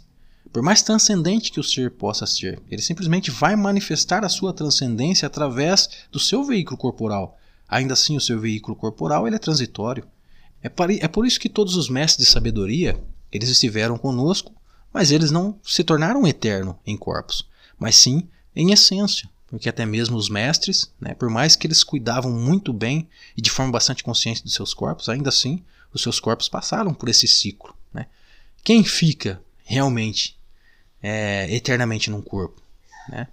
Por 0.51 0.61
mais 0.61 0.83
transcendente 0.83 1.51
que 1.51 1.59
o 1.59 1.63
ser 1.63 1.91
possa 1.91 2.25
ser, 2.25 2.61
ele 2.69 2.81
simplesmente 2.81 3.31
vai 3.31 3.55
manifestar 3.55 4.23
a 4.23 4.29
sua 4.29 4.53
transcendência 4.53 5.25
através 5.25 5.89
do 6.11 6.19
seu 6.19 6.43
veículo 6.43 6.77
corporal. 6.77 7.37
Ainda 7.67 7.93
assim, 7.93 8.15
o 8.15 8.21
seu 8.21 8.39
veículo 8.39 8.75
corporal 8.75 9.25
ele 9.25 9.35
é 9.35 9.39
transitório. 9.39 10.05
É, 10.61 10.71
é 10.99 11.07
por 11.07 11.25
isso 11.25 11.39
que 11.39 11.49
todos 11.49 11.75
os 11.75 11.89
mestres 11.89 12.27
de 12.27 12.31
sabedoria, 12.31 13.01
eles 13.31 13.49
estiveram 13.49 13.97
conosco, 13.97 14.53
mas 14.93 15.11
eles 15.11 15.31
não 15.31 15.59
se 15.63 15.83
tornaram 15.83 16.27
eternos 16.27 16.75
em 16.85 16.95
corpos, 16.95 17.49
mas 17.79 17.95
sim 17.95 18.27
em 18.55 18.71
essência. 18.71 19.27
Porque 19.53 19.69
até 19.69 19.85
mesmo 19.85 20.17
os 20.17 20.29
mestres, 20.29 20.91
né, 20.99 21.13
por 21.13 21.29
mais 21.29 21.55
que 21.55 21.67
eles 21.67 21.83
cuidavam 21.83 22.31
muito 22.31 22.73
bem 22.73 23.07
e 23.37 23.41
de 23.41 23.51
forma 23.51 23.71
bastante 23.71 24.03
consciente 24.03 24.43
dos 24.43 24.55
seus 24.55 24.73
corpos, 24.73 25.09
ainda 25.09 25.29
assim 25.29 25.63
os 25.93 26.01
seus 26.01 26.19
corpos 26.19 26.49
passaram 26.49 26.91
por 26.91 27.07
esse 27.07 27.27
ciclo. 27.27 27.71
Né? 27.93 28.07
Quem 28.63 28.83
fica 28.83 29.39
realmente 29.63 30.35
é, 31.03 31.53
eternamente 31.53 32.09
num 32.09 32.19
corpo? 32.19 32.63
Né? 33.07 33.27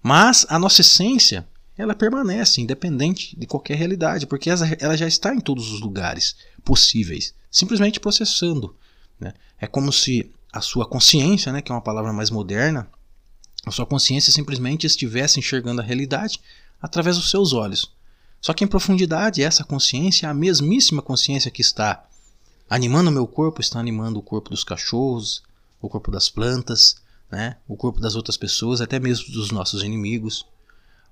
Mas 0.00 0.46
a 0.48 0.60
nossa 0.60 0.80
essência 0.80 1.44
ela 1.76 1.92
permanece 1.92 2.60
independente 2.60 3.36
de 3.36 3.44
qualquer 3.44 3.76
realidade, 3.76 4.28
porque 4.28 4.48
ela 4.78 4.96
já 4.96 5.08
está 5.08 5.34
em 5.34 5.40
todos 5.40 5.72
os 5.72 5.80
lugares 5.80 6.36
possíveis, 6.64 7.34
simplesmente 7.50 7.98
processando. 7.98 8.76
Né? 9.18 9.34
É 9.58 9.66
como 9.66 9.92
se 9.92 10.30
a 10.52 10.60
sua 10.60 10.86
consciência, 10.86 11.50
né, 11.50 11.60
que 11.60 11.72
é 11.72 11.74
uma 11.74 11.80
palavra 11.80 12.12
mais 12.12 12.30
moderna, 12.30 12.88
a 13.66 13.70
sua 13.70 13.86
consciência 13.86 14.32
simplesmente 14.32 14.86
estivesse 14.86 15.38
enxergando 15.38 15.80
a 15.80 15.84
realidade 15.84 16.40
através 16.80 17.16
dos 17.16 17.30
seus 17.30 17.52
olhos. 17.52 17.90
Só 18.40 18.52
que 18.52 18.62
em 18.62 18.68
profundidade, 18.68 19.42
essa 19.42 19.64
consciência 19.64 20.26
é 20.26 20.30
a 20.30 20.34
mesmíssima 20.34 21.00
consciência 21.00 21.50
que 21.50 21.62
está 21.62 22.04
animando 22.68 23.10
o 23.10 23.12
meu 23.12 23.26
corpo, 23.26 23.60
está 23.60 23.80
animando 23.80 24.18
o 24.18 24.22
corpo 24.22 24.50
dos 24.50 24.64
cachorros, 24.64 25.42
o 25.80 25.88
corpo 25.88 26.10
das 26.10 26.28
plantas, 26.28 26.96
né, 27.30 27.56
o 27.66 27.76
corpo 27.76 28.00
das 28.00 28.16
outras 28.16 28.36
pessoas, 28.36 28.80
até 28.80 28.98
mesmo 28.98 29.32
dos 29.32 29.50
nossos 29.50 29.82
inimigos. 29.82 30.44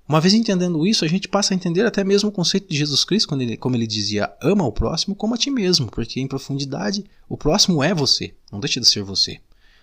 Uma 0.07 0.19
vez 0.19 0.33
entendendo 0.33 0.85
isso, 0.85 1.05
a 1.05 1.07
gente 1.07 1.27
passa 1.27 1.53
a 1.53 1.55
entender 1.55 1.85
até 1.85 2.03
mesmo 2.03 2.29
o 2.29 2.31
conceito 2.31 2.69
de 2.69 2.77
Jesus 2.77 3.03
Cristo, 3.05 3.29
quando 3.29 3.41
ele, 3.41 3.55
como 3.55 3.75
ele 3.75 3.87
dizia, 3.87 4.31
ama 4.41 4.65
o 4.65 4.71
próximo 4.71 5.15
como 5.15 5.33
a 5.33 5.37
ti 5.37 5.49
mesmo, 5.49 5.89
porque 5.89 6.19
em 6.19 6.27
profundidade 6.27 7.05
o 7.29 7.37
próximo 7.37 7.81
é 7.81 7.93
você, 7.93 8.33
não 8.51 8.59
deixa 8.59 8.79
de 8.79 8.87
ser 8.87 9.01
você. 9.01 9.39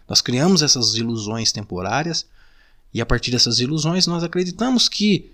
Nós 0.08 0.20
criamos 0.20 0.62
essas 0.62 0.94
ilusões 0.94 1.52
temporárias 1.52 2.26
e 2.93 3.01
a 3.01 3.07
partir 3.07 3.30
dessas 3.30 3.61
ilusões 3.61 4.07
nós 4.07 4.22
acreditamos 4.22 4.88
que 4.88 5.30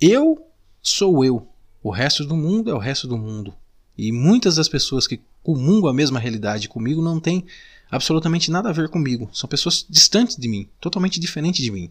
eu 0.00 0.46
sou 0.82 1.24
eu, 1.24 1.48
o 1.82 1.90
resto 1.90 2.24
do 2.24 2.36
mundo 2.36 2.70
é 2.70 2.74
o 2.74 2.78
resto 2.78 3.08
do 3.08 3.16
mundo. 3.16 3.54
E 3.96 4.12
muitas 4.12 4.56
das 4.56 4.68
pessoas 4.68 5.06
que 5.06 5.20
comungam 5.42 5.88
a 5.88 5.94
mesma 5.94 6.18
realidade 6.18 6.68
comigo 6.68 7.02
não 7.02 7.18
têm 7.18 7.44
absolutamente 7.90 8.50
nada 8.50 8.68
a 8.68 8.72
ver 8.72 8.88
comigo, 8.88 9.30
são 9.32 9.48
pessoas 9.48 9.86
distantes 9.88 10.36
de 10.36 10.48
mim, 10.48 10.68
totalmente 10.80 11.20
diferentes 11.20 11.64
de 11.64 11.70
mim. 11.70 11.90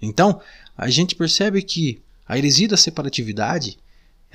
Então, 0.00 0.40
a 0.76 0.88
gente 0.90 1.14
percebe 1.14 1.62
que 1.62 2.02
a 2.26 2.36
heresia 2.36 2.68
da 2.68 2.76
separatividade 2.76 3.78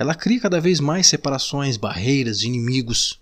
ela 0.00 0.14
cria 0.14 0.40
cada 0.40 0.58
vez 0.60 0.80
mais 0.80 1.06
separações, 1.06 1.76
barreiras, 1.76 2.42
inimigos. 2.42 3.20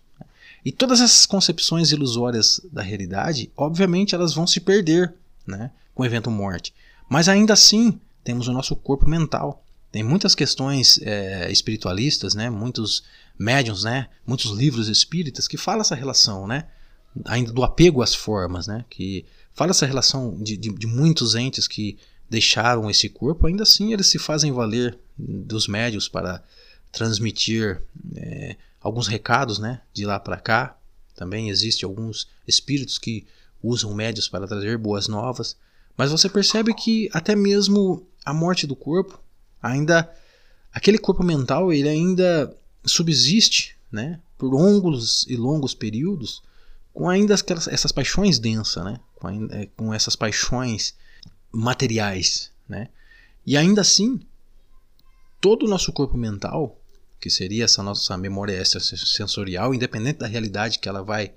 E 0.64 0.70
todas 0.70 1.00
essas 1.00 1.26
concepções 1.26 1.90
ilusórias 1.90 2.60
da 2.70 2.82
realidade, 2.82 3.50
obviamente, 3.56 4.14
elas 4.14 4.32
vão 4.32 4.46
se 4.46 4.60
perder 4.60 5.12
né, 5.44 5.72
com 5.98 6.04
o 6.04 6.06
evento 6.06 6.30
morte. 6.30 6.72
Mas 7.08 7.28
ainda 7.28 7.52
assim, 7.54 8.00
temos 8.22 8.46
o 8.46 8.52
nosso 8.52 8.76
corpo 8.76 9.08
mental. 9.08 9.64
Tem 9.90 10.04
muitas 10.04 10.32
questões 10.32 11.00
é, 11.02 11.50
espiritualistas, 11.50 12.36
né, 12.36 12.48
muitos 12.48 13.02
médiums, 13.36 13.82
né, 13.82 14.08
muitos 14.24 14.52
livros 14.52 14.86
espíritas 14.86 15.48
que 15.48 15.56
falam 15.56 15.80
essa 15.80 15.96
relação, 15.96 16.46
né, 16.46 16.66
ainda 17.24 17.50
do 17.50 17.64
apego 17.64 18.00
às 18.00 18.14
formas, 18.14 18.68
né, 18.68 18.84
que 18.88 19.24
fala 19.52 19.72
essa 19.72 19.86
relação 19.86 20.40
de, 20.40 20.56
de, 20.56 20.72
de 20.72 20.86
muitos 20.86 21.34
entes 21.34 21.66
que 21.66 21.98
deixaram 22.30 22.88
esse 22.88 23.08
corpo, 23.08 23.48
ainda 23.48 23.64
assim 23.64 23.92
eles 23.92 24.06
se 24.06 24.20
fazem 24.20 24.52
valer 24.52 24.96
dos 25.18 25.66
médios 25.66 26.08
para 26.08 26.44
transmitir 26.92 27.82
é, 28.14 28.54
alguns 28.80 29.08
recados 29.08 29.58
né, 29.58 29.80
de 29.92 30.06
lá 30.06 30.20
para 30.20 30.36
cá. 30.36 30.76
Também 31.16 31.50
existem 31.50 31.88
alguns 31.88 32.28
espíritos 32.46 32.98
que 32.98 33.26
usam 33.60 33.92
médios 33.94 34.28
para 34.28 34.46
trazer 34.46 34.78
boas 34.78 35.08
novas. 35.08 35.56
Mas 35.98 36.12
você 36.12 36.28
percebe 36.28 36.72
que 36.72 37.10
até 37.12 37.34
mesmo 37.34 38.06
a 38.24 38.32
morte 38.32 38.68
do 38.68 38.76
corpo, 38.76 39.20
ainda 39.60 40.08
aquele 40.72 40.96
corpo 40.96 41.24
mental, 41.24 41.72
ele 41.72 41.88
ainda 41.88 42.56
subsiste, 42.84 43.76
né, 43.90 44.20
por 44.38 44.48
longos 44.48 45.26
e 45.28 45.36
longos 45.36 45.74
períodos, 45.74 46.40
com 46.94 47.10
ainda 47.10 47.34
aquelas, 47.34 47.66
essas 47.66 47.90
paixões 47.90 48.38
densas, 48.38 48.84
né, 48.84 49.00
com, 49.16 49.28
é, 49.50 49.66
com 49.76 49.92
essas 49.92 50.14
paixões 50.14 50.94
materiais, 51.50 52.52
né? 52.68 52.88
E 53.44 53.56
ainda 53.56 53.80
assim, 53.80 54.20
todo 55.40 55.64
o 55.64 55.68
nosso 55.68 55.92
corpo 55.92 56.16
mental, 56.16 56.80
que 57.18 57.30
seria 57.30 57.64
essa 57.64 57.82
nossa 57.82 58.16
memória 58.16 58.62
sensorial, 58.64 59.74
independente 59.74 60.18
da 60.18 60.26
realidade 60.26 60.78
que 60.78 60.88
ela 60.88 61.02
vai 61.02 61.32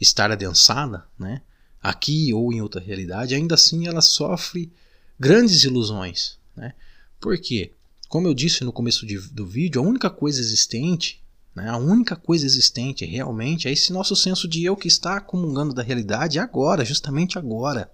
estar 0.00 0.32
adensada, 0.32 1.06
né? 1.18 1.42
Aqui 1.82 2.32
ou 2.34 2.52
em 2.52 2.60
outra 2.60 2.80
realidade, 2.80 3.34
ainda 3.34 3.54
assim 3.54 3.86
ela 3.86 4.02
sofre 4.02 4.70
grandes 5.18 5.64
ilusões, 5.64 6.38
né? 6.56 6.74
Por 7.20 7.38
quê? 7.38 7.72
Como 8.08 8.26
eu 8.26 8.34
disse 8.34 8.64
no 8.64 8.72
começo 8.72 9.06
de, 9.06 9.18
do 9.18 9.46
vídeo, 9.46 9.80
a 9.80 9.84
única 9.84 10.10
coisa 10.10 10.40
existente, 10.40 11.22
né, 11.54 11.68
a 11.68 11.76
única 11.76 12.16
coisa 12.16 12.44
existente 12.44 13.04
realmente 13.04 13.68
é 13.68 13.72
esse 13.72 13.92
nosso 13.92 14.16
senso 14.16 14.48
de 14.48 14.64
eu 14.64 14.76
que 14.76 14.88
está 14.88 15.20
comungando 15.20 15.72
da 15.72 15.82
realidade 15.82 16.38
agora, 16.38 16.84
justamente 16.84 17.38
agora. 17.38 17.90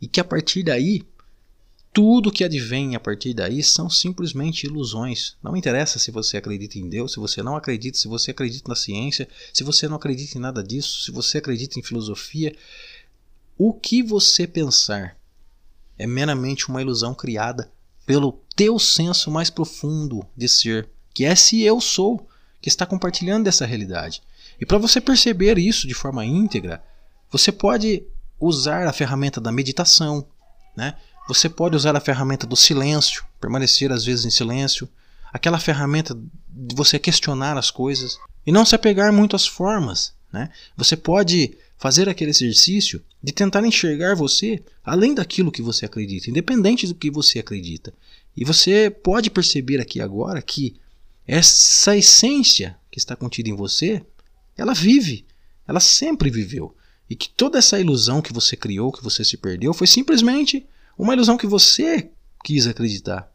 E 0.00 0.08
que 0.08 0.18
a 0.18 0.24
partir 0.24 0.62
daí, 0.62 1.02
tudo 1.92 2.30
que 2.30 2.44
advém 2.44 2.94
a 2.94 3.00
partir 3.00 3.34
daí 3.34 3.62
são 3.62 3.90
simplesmente 3.90 4.64
ilusões. 4.66 5.36
Não 5.42 5.56
interessa 5.56 5.98
se 5.98 6.10
você 6.10 6.36
acredita 6.36 6.78
em 6.78 6.88
Deus, 6.88 7.12
se 7.12 7.18
você 7.18 7.42
não 7.42 7.56
acredita, 7.56 7.98
se 7.98 8.08
você 8.08 8.30
acredita 8.30 8.68
na 8.68 8.76
ciência, 8.76 9.28
se 9.52 9.62
você 9.62 9.88
não 9.88 9.96
acredita 9.96 10.38
em 10.38 10.40
nada 10.40 10.62
disso, 10.62 11.02
se 11.02 11.10
você 11.10 11.38
acredita 11.38 11.78
em 11.78 11.82
filosofia. 11.82 12.56
O 13.62 13.74
que 13.74 14.02
você 14.02 14.46
pensar 14.46 15.18
é 15.98 16.06
meramente 16.06 16.70
uma 16.70 16.80
ilusão 16.80 17.12
criada 17.12 17.70
pelo 18.06 18.40
teu 18.56 18.78
senso 18.78 19.30
mais 19.30 19.50
profundo 19.50 20.26
de 20.34 20.48
ser, 20.48 20.88
que 21.12 21.26
é 21.26 21.36
se 21.36 21.60
eu 21.60 21.78
sou, 21.78 22.26
que 22.58 22.70
está 22.70 22.86
compartilhando 22.86 23.48
essa 23.48 23.66
realidade. 23.66 24.22
E 24.58 24.64
para 24.64 24.78
você 24.78 24.98
perceber 24.98 25.58
isso 25.58 25.86
de 25.86 25.92
forma 25.92 26.24
íntegra, 26.24 26.82
você 27.30 27.52
pode 27.52 28.02
usar 28.40 28.86
a 28.86 28.94
ferramenta 28.94 29.42
da 29.42 29.52
meditação, 29.52 30.26
né? 30.74 30.96
Você 31.28 31.46
pode 31.46 31.76
usar 31.76 31.94
a 31.94 32.00
ferramenta 32.00 32.46
do 32.46 32.56
silêncio, 32.56 33.26
permanecer 33.38 33.92
às 33.92 34.06
vezes 34.06 34.24
em 34.24 34.30
silêncio, 34.30 34.88
aquela 35.30 35.58
ferramenta 35.58 36.18
de 36.48 36.74
você 36.74 36.98
questionar 36.98 37.58
as 37.58 37.70
coisas 37.70 38.18
e 38.46 38.50
não 38.50 38.64
se 38.64 38.74
apegar 38.74 39.12
muito 39.12 39.36
às 39.36 39.46
formas, 39.46 40.14
né? 40.32 40.48
Você 40.78 40.96
pode 40.96 41.58
fazer 41.76 42.08
aquele 42.08 42.30
exercício 42.30 43.04
de 43.22 43.32
tentar 43.32 43.64
enxergar 43.66 44.14
você 44.14 44.62
além 44.84 45.14
daquilo 45.14 45.52
que 45.52 45.62
você 45.62 45.84
acredita, 45.84 46.30
independente 46.30 46.86
do 46.86 46.94
que 46.94 47.10
você 47.10 47.38
acredita. 47.38 47.92
E 48.36 48.44
você 48.44 48.90
pode 48.90 49.30
perceber 49.30 49.80
aqui 49.80 50.00
agora 50.00 50.40
que 50.40 50.76
essa 51.26 51.96
essência 51.96 52.76
que 52.90 52.98
está 52.98 53.14
contida 53.14 53.48
em 53.48 53.54
você, 53.54 54.04
ela 54.56 54.74
vive, 54.74 55.24
ela 55.66 55.80
sempre 55.80 56.30
viveu. 56.30 56.74
E 57.08 57.14
que 57.14 57.28
toda 57.28 57.58
essa 57.58 57.78
ilusão 57.78 58.22
que 58.22 58.32
você 58.32 58.56
criou, 58.56 58.92
que 58.92 59.02
você 59.02 59.24
se 59.24 59.36
perdeu, 59.36 59.74
foi 59.74 59.86
simplesmente 59.86 60.66
uma 60.96 61.14
ilusão 61.14 61.36
que 61.36 61.46
você 61.46 62.10
quis 62.44 62.66
acreditar. 62.66 63.32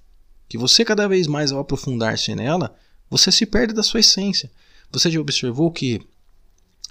Que 0.48 0.58
você, 0.58 0.86
cada 0.86 1.08
vez 1.08 1.28
mais, 1.28 1.52
ao 1.52 1.60
aprofundar-se 1.60 2.34
nela, 2.36 2.76
você 3.10 3.32
se 3.32 3.46
perde 3.46 3.74
da 3.74 3.84
sua 3.84 4.00
essência. 4.00 4.52
Você 4.92 5.10
já 5.10 5.20
observou 5.20 5.72
que, 5.72 6.02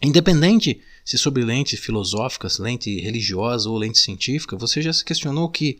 independente 0.04 0.80
se 1.04 1.18
sobre 1.18 1.44
lentes 1.44 1.78
filosóficas, 1.78 2.58
lente 2.58 3.00
religiosa 3.00 3.68
ou 3.68 3.78
lente 3.78 3.98
científica, 3.98 4.56
você 4.56 4.80
já 4.82 4.92
se 4.92 5.04
questionou 5.04 5.48
que 5.48 5.78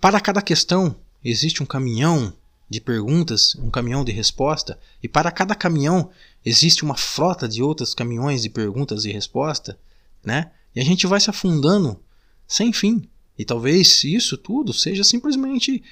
para 0.00 0.20
cada 0.20 0.42
questão 0.42 0.96
existe 1.24 1.62
um 1.62 1.66
caminhão 1.66 2.32
de 2.70 2.80
perguntas, 2.80 3.54
um 3.56 3.70
caminhão 3.70 4.04
de 4.04 4.12
resposta, 4.12 4.78
e 5.02 5.08
para 5.08 5.30
cada 5.30 5.54
caminhão 5.54 6.10
existe 6.44 6.84
uma 6.84 6.96
frota 6.96 7.48
de 7.48 7.62
outros 7.62 7.94
caminhões 7.94 8.42
de 8.42 8.50
perguntas 8.50 9.04
e 9.04 9.12
respostas, 9.12 9.74
né? 10.22 10.50
E 10.74 10.80
a 10.80 10.84
gente 10.84 11.06
vai 11.06 11.20
se 11.20 11.30
afundando 11.30 11.98
sem 12.46 12.72
fim. 12.72 13.08
E 13.38 13.44
talvez 13.44 14.04
isso 14.04 14.36
tudo 14.36 14.72
seja 14.72 15.04
simplesmente 15.04 15.82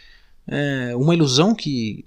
é, 0.47 0.95
uma 0.97 1.15
ilusão 1.15 1.55
que 1.55 2.05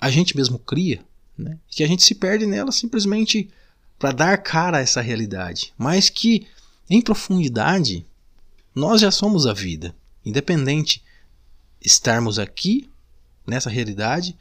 a 0.00 0.10
gente 0.10 0.36
mesmo 0.36 0.58
cria, 0.58 1.04
né? 1.36 1.58
que 1.68 1.82
a 1.82 1.86
gente 1.86 2.02
se 2.02 2.14
perde 2.14 2.46
nela 2.46 2.72
simplesmente 2.72 3.50
para 3.98 4.12
dar 4.12 4.38
cara 4.38 4.78
a 4.78 4.80
essa 4.80 5.00
realidade, 5.00 5.72
mas 5.76 6.08
que 6.08 6.46
em 6.88 7.00
profundidade 7.00 8.06
nós 8.74 9.00
já 9.00 9.10
somos 9.10 9.46
a 9.46 9.52
vida, 9.52 9.94
independente 10.24 11.02
estarmos 11.80 12.38
aqui 12.38 12.90
nessa 13.46 13.70
realidade 13.70 14.36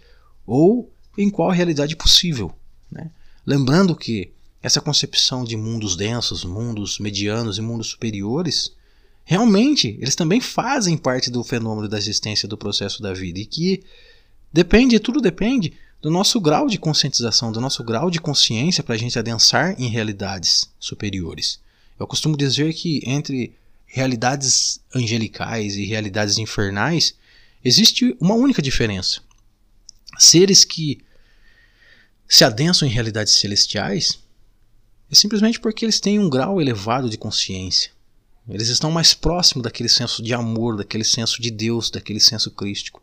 ou 0.46 0.92
em 1.18 1.30
qual 1.30 1.52
realidade 1.52 1.96
possível. 1.96 2.54
Né? 2.92 3.10
Lembrando 3.46 3.96
que 3.96 4.32
essa 4.62 4.82
concepção 4.82 5.44
de 5.44 5.56
mundos 5.56 5.96
densos, 5.96 6.44
mundos 6.44 7.00
medianos 7.00 7.58
e 7.58 7.62
mundos 7.62 7.88
superiores, 7.88 8.74
realmente 9.24 9.98
eles 10.02 10.16
também 10.16 10.42
fazem 10.42 10.98
parte 10.98 11.30
do 11.30 11.44
fenômeno 11.44 11.88
da 11.88 11.98
existência 11.98 12.48
do 12.48 12.58
processo 12.58 13.02
da 13.02 13.14
vida 13.14 13.40
e 13.40 13.46
que 13.46 13.84
depende, 14.52 15.00
tudo 15.00 15.22
depende 15.22 15.74
do 16.06 16.12
nosso 16.12 16.40
grau 16.40 16.68
de 16.68 16.78
conscientização, 16.78 17.52
do 17.52 17.60
nosso 17.60 17.84
grau 17.84 18.12
de 18.12 18.22
consciência 18.22 18.84
para 18.84 18.94
a 18.94 18.98
gente 18.98 19.18
adensar 19.18 19.74
em 19.82 19.88
realidades 19.88 20.70
superiores. 20.80 21.60
Eu 22.00 22.06
costumo 22.06 22.38
dizer 22.38 22.76
que 22.76 23.02
entre 23.08 23.56
realidades 23.88 24.80
angelicais 24.94 25.76
e 25.78 25.84
realidades 25.84 26.38
infernais 26.38 27.16
existe 27.64 28.16
uma 28.22 28.36
única 28.36 28.62
diferença. 28.62 29.20
Seres 30.20 30.64
que 30.64 31.04
se 32.30 32.44
adensam 32.44 32.88
em 32.88 32.92
realidades 32.92 33.34
celestiais 33.34 34.20
é 35.10 35.16
simplesmente 35.16 35.60
porque 35.60 35.86
eles 35.86 36.00
têm 36.00 36.20
um 36.20 36.30
grau 36.30 36.62
elevado 36.62 37.10
de 37.10 37.18
consciência. 37.18 37.90
Eles 38.48 38.68
estão 38.68 38.92
mais 38.92 39.16
próximos 39.16 39.64
daquele 39.64 39.90
senso 39.90 40.22
de 40.22 40.36
amor, 40.36 40.78
daquele 40.78 41.04
senso 41.04 41.42
de 41.42 41.50
Deus, 41.50 41.90
daquele 41.90 42.20
senso 42.20 42.52
crístico. 42.52 43.02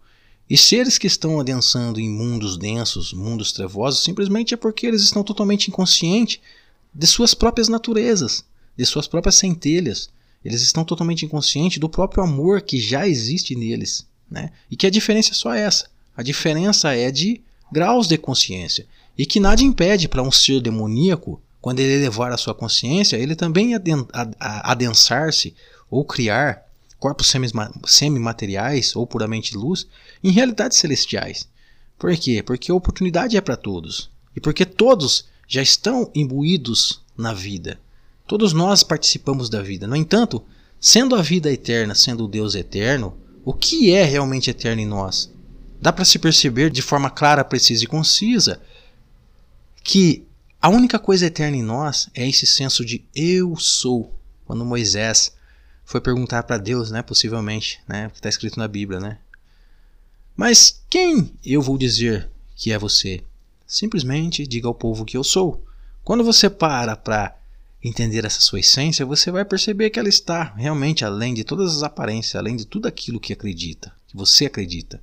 E 0.49 0.57
seres 0.57 0.99
que 0.99 1.07
estão 1.07 1.41
adensando 1.41 1.99
em 1.99 2.11
mundos 2.11 2.59
densos, 2.59 3.13
mundos 3.13 3.53
trevosos, 3.53 4.03
simplesmente 4.03 4.53
é 4.55 4.57
porque 4.57 4.87
eles 4.87 5.03
estão 5.03 5.23
totalmente 5.23 5.69
inconscientes 5.69 6.41
de 6.95 7.07
suas 7.07 7.33
próprias 7.33 7.69
naturezas, 7.69 8.45
de 8.77 8.85
suas 8.85 9.07
próprias 9.07 9.37
centelhas. 9.37 10.11
Eles 10.45 10.61
estão 10.63 10.85
totalmente 10.85 11.25
inconscientes 11.25 11.79
do 11.79 11.89
próprio 11.89 12.23
amor 12.23 12.61
que 12.61 12.79
já 12.79 13.07
existe 13.07 13.55
neles. 13.55 14.07
Né? 14.31 14.51
E 14.71 14.77
que 14.77 14.87
a 14.87 14.91
diferença 14.91 15.31
é 15.31 15.35
só 15.35 15.55
essa. 15.55 15.89
A 16.17 16.23
diferença 16.23 16.95
é 16.95 17.11
de 17.11 17.41
graus 17.71 18.07
de 18.07 18.19
consciência. 18.19 18.87
E 19.17 19.25
que 19.25 19.41
nada 19.41 19.63
impede 19.63 20.09
para 20.09 20.23
um 20.23 20.33
ser 20.33 20.61
demoníaco, 20.61 21.41
quando 21.61 21.81
ele 21.81 21.95
elevar 21.95 22.33
a 22.33 22.37
sua 22.37 22.55
consciência, 22.55 23.17
ele 23.17 23.37
também 23.37 23.73
adensar-se 24.41 25.55
ou 25.91 26.05
criar 26.05 26.67
corpos 27.03 27.35
semimateriais 27.85 28.95
ou 28.95 29.05
puramente 29.05 29.57
luz 29.57 29.89
em 30.23 30.31
realidades 30.31 30.79
celestiais. 30.79 31.49
Por 31.99 32.17
quê? 32.17 32.45
Porque 32.45 32.71
a 32.71 32.75
oportunidade 32.77 33.37
é 33.37 33.41
para 33.41 33.57
todos. 33.57 34.09
E 34.37 34.41
porque 34.41 34.65
todos 34.65 35.25
já 35.49 35.61
estão 35.61 36.09
imbuídos 36.15 37.03
na 37.19 37.35
vida. 37.35 37.81
Todos 38.25 38.53
nós 38.53 38.85
participamos 38.85 39.51
da 39.51 39.61
vida. 39.61 39.89
No 39.89 39.97
entanto, 39.97 40.45
sendo 40.81 41.17
a 41.17 41.23
vida 41.23 41.53
eterna, 41.53 41.93
sendo 41.93 42.25
o 42.25 42.29
Deus 42.29 42.55
eterno, 42.55 43.17
o 43.45 43.53
que 43.53 43.93
é 43.93 44.05
realmente 44.05 44.49
eterno 44.49 44.81
em 44.81 44.87
nós? 44.87 45.29
Dá 45.81 45.93
para 45.93 46.05
se 46.05 46.21
perceber 46.21 46.71
de 46.71 46.83
forma 46.83 47.11
clara, 47.11 47.43
precisa 47.43 47.83
e 47.83 47.89
concisa 47.89 48.63
que 49.83 50.25
a 50.61 50.69
única 50.69 51.01
coisa 51.01 51.27
eterna 51.27 51.57
em 51.57 51.65
nós 51.65 52.09
é 52.15 52.29
esse 52.29 52.47
senso 52.47 52.85
de 52.85 53.05
eu 53.13 53.57
sou. 53.57 54.17
Quando 54.47 54.65
Moisés 54.65 55.33
foi 55.85 56.01
perguntar 56.01 56.43
para 56.45 56.59
Deus, 56.59 56.91
né, 56.91 57.03
possivelmente, 57.03 57.81
né, 57.87 58.09
que 58.11 58.19
está 58.19 58.29
escrito 58.29 58.59
na 58.59 58.69
Bíblia, 58.69 59.01
né? 59.01 59.19
Mas 60.37 60.83
quem 60.89 61.33
eu 61.45 61.61
vou 61.61 61.77
dizer 61.77 62.31
que 62.57 62.73
é 62.73 62.79
você? 62.79 63.23
Simplesmente 63.67 64.47
diga 64.47 64.69
ao 64.69 64.75
povo 64.75 65.05
que 65.05 65.17
eu 65.17 65.25
sou. 65.25 65.65
Quando 66.05 66.25
você 66.25 66.49
para 66.49 66.97
para 66.97 67.37
entender 67.83 68.25
essa 68.25 68.41
sua 68.41 68.61
essência, 68.61 69.05
você 69.05 69.31
vai 69.31 69.45
perceber 69.45 69.91
que 69.91 69.99
ela 69.99 70.09
está 70.09 70.55
realmente 70.57 71.05
além 71.05 71.35
de 71.35 71.45
todas 71.45 71.77
as 71.77 71.83
aparências, 71.83 72.37
além 72.37 72.57
de 72.57 72.65
tudo 72.65 72.87
aquilo 72.87 73.21
que 73.21 73.33
acredita, 73.33 73.93
que 74.07 74.17
você 74.17 74.47
acredita. 74.47 75.01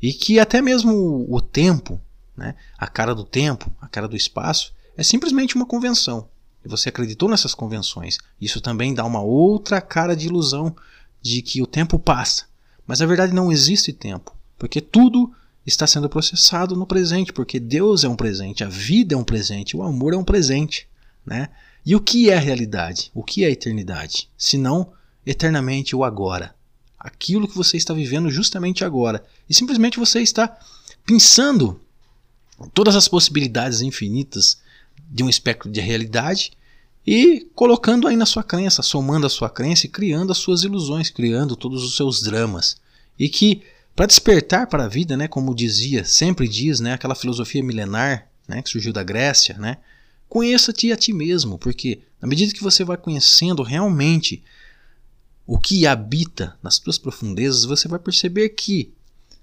E 0.00 0.12
que 0.12 0.40
até 0.40 0.62
mesmo 0.62 1.26
o 1.28 1.40
tempo, 1.40 2.00
né, 2.36 2.54
a 2.78 2.86
cara 2.86 3.14
do 3.14 3.24
tempo, 3.24 3.70
a 3.80 3.86
cara 3.86 4.08
do 4.08 4.16
espaço, 4.16 4.72
é 4.96 5.02
simplesmente 5.02 5.54
uma 5.54 5.66
convenção. 5.66 6.28
E 6.66 6.68
você 6.68 6.88
acreditou 6.88 7.28
nessas 7.28 7.54
convenções. 7.54 8.18
Isso 8.40 8.60
também 8.60 8.92
dá 8.92 9.04
uma 9.04 9.22
outra 9.22 9.80
cara 9.80 10.16
de 10.16 10.26
ilusão 10.26 10.74
de 11.22 11.40
que 11.40 11.62
o 11.62 11.66
tempo 11.66 11.96
passa. 11.96 12.46
Mas 12.84 12.98
na 12.98 13.06
verdade 13.06 13.32
não 13.32 13.52
existe 13.52 13.92
tempo, 13.92 14.34
porque 14.58 14.80
tudo 14.80 15.32
está 15.64 15.86
sendo 15.86 16.08
processado 16.08 16.74
no 16.74 16.84
presente, 16.84 17.32
porque 17.32 17.60
Deus 17.60 18.02
é 18.02 18.08
um 18.08 18.16
presente, 18.16 18.64
a 18.64 18.68
vida 18.68 19.14
é 19.14 19.16
um 19.16 19.22
presente, 19.22 19.76
o 19.76 19.82
amor 19.84 20.12
é 20.12 20.16
um 20.16 20.24
presente, 20.24 20.88
né? 21.24 21.50
E 21.84 21.94
o 21.94 22.00
que 22.00 22.30
é 22.30 22.36
a 22.36 22.40
realidade? 22.40 23.12
O 23.14 23.22
que 23.22 23.44
é 23.44 23.46
a 23.46 23.50
eternidade? 23.50 24.28
Se 24.36 24.58
não 24.58 24.92
eternamente 25.24 25.94
o 25.94 26.02
agora. 26.02 26.52
Aquilo 26.98 27.46
que 27.46 27.56
você 27.56 27.76
está 27.76 27.94
vivendo 27.94 28.28
justamente 28.28 28.84
agora. 28.84 29.24
E 29.48 29.54
simplesmente 29.54 30.00
você 30.00 30.20
está 30.20 30.58
pensando 31.04 31.80
todas 32.74 32.96
as 32.96 33.06
possibilidades 33.06 33.82
infinitas 33.82 34.58
de 35.10 35.22
um 35.22 35.28
espectro 35.28 35.70
de 35.70 35.80
realidade 35.80 36.52
e 37.06 37.46
colocando 37.54 38.08
aí 38.08 38.16
na 38.16 38.26
sua 38.26 38.42
crença, 38.42 38.82
somando 38.82 39.26
a 39.26 39.30
sua 39.30 39.48
crença 39.48 39.86
e 39.86 39.88
criando 39.88 40.32
as 40.32 40.38
suas 40.38 40.62
ilusões, 40.62 41.10
criando 41.10 41.56
todos 41.56 41.84
os 41.84 41.96
seus 41.96 42.20
dramas. 42.22 42.76
E 43.18 43.28
que 43.28 43.62
para 43.94 44.06
despertar 44.06 44.66
para 44.66 44.84
a 44.84 44.88
vida, 44.88 45.16
né, 45.16 45.26
como 45.26 45.54
dizia, 45.54 46.04
sempre 46.04 46.48
diz, 46.48 46.80
né, 46.80 46.92
aquela 46.92 47.14
filosofia 47.14 47.62
milenar, 47.62 48.28
né, 48.46 48.60
que 48.60 48.68
surgiu 48.68 48.92
da 48.92 49.02
Grécia, 49.02 49.56
né, 49.56 49.78
Conheça-te 50.28 50.92
a 50.92 50.96
ti 50.96 51.12
mesmo, 51.12 51.58
porque 51.58 52.00
na 52.20 52.26
medida 52.26 52.52
que 52.52 52.62
você 52.62 52.84
vai 52.84 52.96
conhecendo 52.96 53.62
realmente 53.62 54.42
o 55.46 55.58
que 55.58 55.86
habita 55.86 56.58
nas 56.62 56.78
tuas 56.78 56.98
profundezas, 56.98 57.64
você 57.64 57.86
vai 57.86 57.98
perceber 57.98 58.50
que 58.50 58.92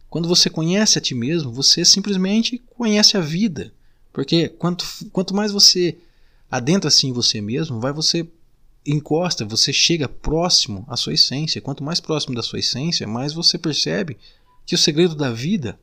quando 0.10 0.28
você 0.28 0.50
conhece 0.50 0.98
a 0.98 1.02
ti 1.02 1.16
mesmo, 1.16 1.52
você 1.52 1.86
simplesmente 1.86 2.62
conhece 2.78 3.18
a 3.18 3.22
vida. 3.22 3.74
Porque 4.14 4.48
quanto, 4.48 4.86
quanto 5.12 5.36
mais 5.36 5.52
você 5.52 5.98
adentra-se 6.50 7.08
em 7.08 7.12
você 7.12 7.42
mesmo, 7.42 7.80
vai 7.80 7.92
você 7.92 8.26
encosta, 8.86 9.44
você 9.44 9.74
chega 9.74 10.08
próximo 10.08 10.86
à 10.88 10.96
sua 10.96 11.14
essência. 11.14 11.60
Quanto 11.60 11.84
mais 11.84 12.00
próximo 12.00 12.36
da 12.36 12.44
sua 12.44 12.60
essência, 12.60 13.08
mais 13.08 13.34
você 13.34 13.58
percebe 13.58 14.18
que 14.66 14.76
o 14.76 14.78
segredo 14.78 15.16
da 15.16 15.32
vida 15.32 15.80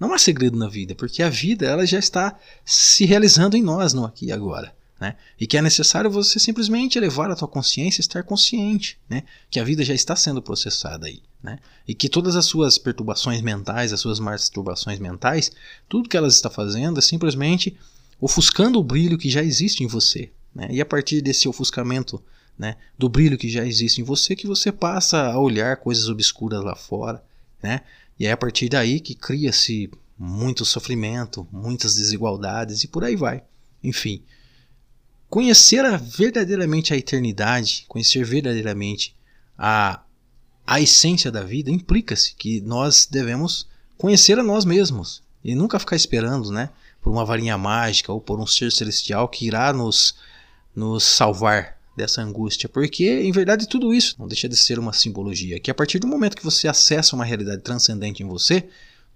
não 0.00 0.12
há 0.12 0.18
segredo 0.18 0.58
na 0.58 0.68
vida, 0.68 0.94
porque 0.94 1.22
a 1.22 1.28
vida 1.28 1.66
ela 1.66 1.86
já 1.86 1.98
está 1.98 2.36
se 2.64 3.04
realizando 3.04 3.56
em 3.56 3.62
nós, 3.62 3.92
não 3.92 4.04
aqui 4.04 4.26
e 4.26 4.32
agora. 4.32 4.74
Né? 5.00 5.16
E 5.40 5.46
que 5.46 5.56
é 5.56 5.62
necessário 5.62 6.10
você 6.10 6.38
simplesmente 6.38 6.96
elevar 6.96 7.30
a 7.30 7.34
tua 7.34 7.48
consciência, 7.48 8.00
estar 8.00 8.22
consciente, 8.22 8.98
né? 9.08 9.24
que 9.50 9.58
a 9.58 9.64
vida 9.64 9.84
já 9.84 9.92
está 9.92 10.14
sendo 10.14 10.40
processada 10.40 11.06
aí, 11.06 11.20
né? 11.42 11.58
e 11.86 11.94
que 11.94 12.08
todas 12.08 12.36
as 12.36 12.46
suas 12.46 12.78
perturbações 12.78 13.40
mentais, 13.40 13.92
as 13.92 14.00
suas 14.00 14.20
masturbações 14.20 15.00
mentais, 15.00 15.50
tudo 15.88 16.08
que 16.08 16.16
elas 16.16 16.34
está 16.34 16.48
fazendo 16.48 16.98
é 16.98 17.02
simplesmente 17.02 17.76
ofuscando 18.20 18.78
o 18.78 18.84
brilho 18.84 19.18
que 19.18 19.28
já 19.28 19.42
existe 19.42 19.82
em 19.82 19.88
você, 19.88 20.30
né? 20.54 20.68
e 20.70 20.80
a 20.80 20.86
partir 20.86 21.20
desse 21.20 21.48
ofuscamento 21.48 22.22
né, 22.58 22.76
do 22.96 23.08
brilho 23.08 23.36
que 23.36 23.48
já 23.48 23.66
existe 23.66 24.00
em 24.00 24.04
você, 24.04 24.36
que 24.36 24.46
você 24.46 24.70
passa 24.70 25.26
a 25.26 25.38
olhar 25.38 25.76
coisas 25.78 26.08
obscuras 26.08 26.62
lá 26.62 26.74
fora, 26.76 27.22
né? 27.62 27.80
E 28.18 28.26
é 28.26 28.32
a 28.32 28.36
partir 28.36 28.68
daí 28.68 29.00
que 29.00 29.14
cria-se 29.14 29.90
muito 30.16 30.64
sofrimento, 30.64 31.46
muitas 31.50 31.96
desigualdades 31.96 32.84
e 32.84 32.88
por 32.88 33.02
aí 33.02 33.16
vai. 33.16 33.42
Enfim, 33.82 34.22
conhecer 35.34 35.84
verdadeiramente 35.98 36.94
a 36.94 36.96
eternidade, 36.96 37.86
conhecer 37.88 38.24
verdadeiramente 38.24 39.16
a, 39.58 40.00
a 40.64 40.80
essência 40.80 41.28
da 41.28 41.42
vida, 41.42 41.72
implica-se 41.72 42.36
que 42.36 42.60
nós 42.60 43.08
devemos 43.10 43.66
conhecer 43.98 44.38
a 44.38 44.44
nós 44.44 44.64
mesmos 44.64 45.24
e 45.42 45.56
nunca 45.56 45.80
ficar 45.80 45.96
esperando, 45.96 46.52
né, 46.52 46.70
por 47.02 47.10
uma 47.10 47.24
varinha 47.24 47.58
mágica 47.58 48.12
ou 48.12 48.20
por 48.20 48.38
um 48.38 48.46
ser 48.46 48.70
celestial 48.70 49.26
que 49.26 49.44
irá 49.44 49.72
nos, 49.72 50.14
nos 50.72 51.02
salvar 51.02 51.80
dessa 51.96 52.22
angústia, 52.22 52.68
porque 52.68 53.22
em 53.22 53.32
verdade 53.32 53.68
tudo 53.68 53.92
isso 53.92 54.14
não 54.20 54.28
deixa 54.28 54.48
de 54.48 54.56
ser 54.56 54.78
uma 54.78 54.92
simbologia, 54.92 55.58
que 55.58 55.68
a 55.68 55.74
partir 55.74 55.98
do 55.98 56.06
momento 56.06 56.36
que 56.36 56.44
você 56.44 56.68
acessa 56.68 57.16
uma 57.16 57.24
realidade 57.24 57.62
transcendente 57.62 58.22
em 58.22 58.26
você, 58.26 58.68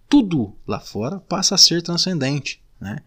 tudo 0.08 0.52
lá 0.66 0.80
fora 0.80 1.20
passa 1.20 1.54
a 1.54 1.58
ser 1.58 1.80
transcendente, 1.80 2.60
né? 2.80 3.02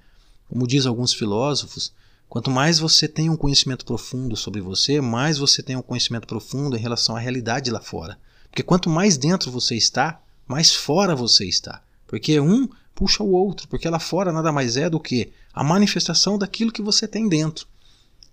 Como 0.47 0.66
diz 0.66 0.86
alguns 0.86 1.14
filósofos, 1.14 1.91
quanto 2.32 2.49
mais 2.49 2.79
você 2.79 3.09
tem 3.09 3.29
um 3.29 3.36
conhecimento 3.36 3.84
profundo 3.84 4.38
sobre 4.38 4.61
você, 4.61 5.01
mais 5.01 5.38
você 5.38 5.61
tem 5.61 5.75
um 5.75 5.82
conhecimento 5.82 6.25
profundo 6.25 6.77
em 6.77 6.79
relação 6.79 7.13
à 7.13 7.19
realidade 7.19 7.69
lá 7.69 7.82
fora. 7.82 8.17
Porque 8.49 8.63
quanto 8.63 8.89
mais 8.89 9.17
dentro 9.17 9.51
você 9.51 9.75
está, 9.75 10.21
mais 10.47 10.73
fora 10.73 11.13
você 11.13 11.45
está. 11.45 11.84
Porque 12.07 12.39
um 12.39 12.69
puxa 12.95 13.21
o 13.21 13.34
outro, 13.34 13.67
porque 13.67 13.89
lá 13.89 13.99
fora 13.99 14.32
nada 14.32 14.49
mais 14.49 14.77
é 14.77 14.89
do 14.89 14.97
que 14.97 15.34
a 15.53 15.61
manifestação 15.61 16.38
daquilo 16.38 16.71
que 16.71 16.82
você 16.82 17.05
tem 17.05 17.27
dentro. 17.27 17.67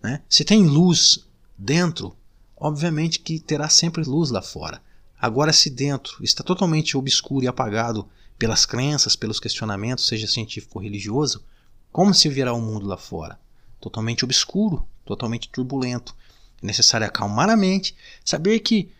Né? 0.00 0.22
Se 0.28 0.44
tem 0.44 0.64
luz 0.64 1.26
Dentro, 1.58 2.16
obviamente 2.56 3.18
que 3.18 3.40
terá 3.40 3.68
sempre 3.68 4.04
luz 4.04 4.30
lá 4.30 4.40
fora. 4.40 4.80
Agora, 5.20 5.52
se 5.52 5.68
dentro 5.68 6.22
está 6.22 6.44
totalmente 6.44 6.96
obscuro 6.96 7.44
e 7.44 7.48
apagado 7.48 8.08
pelas 8.38 8.64
crenças, 8.64 9.16
pelos 9.16 9.40
questionamentos, 9.40 10.06
seja 10.06 10.28
científico 10.28 10.78
ou 10.78 10.84
religioso, 10.84 11.44
como 11.90 12.14
se 12.14 12.28
verá 12.28 12.52
o 12.52 12.60
mundo 12.60 12.86
lá 12.86 12.96
fora? 12.96 13.40
Totalmente 13.80 14.24
obscuro, 14.24 14.86
totalmente 15.04 15.48
turbulento. 15.48 16.14
É 16.62 16.66
necessário 16.66 17.06
acalmar 17.06 17.48
a 17.48 17.56
mente, 17.56 17.94
saber 18.24 18.60
que 18.60 18.90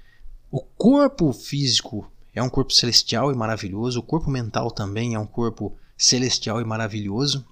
o 0.51 0.61
corpo 0.61 1.33
físico 1.33 2.11
é 2.35 2.43
um 2.43 2.49
corpo 2.49 2.72
celestial 2.72 3.33
e 3.33 3.35
maravilhoso, 3.35 3.99
o 3.99 4.03
corpo 4.03 4.31
mental 4.31 4.70
também 4.70 5.14
é 5.14 5.18
um 5.18 5.26
corpo 5.26 5.76
celestial 5.97 6.61
e 6.61 6.64
maravilhoso, 6.64 7.45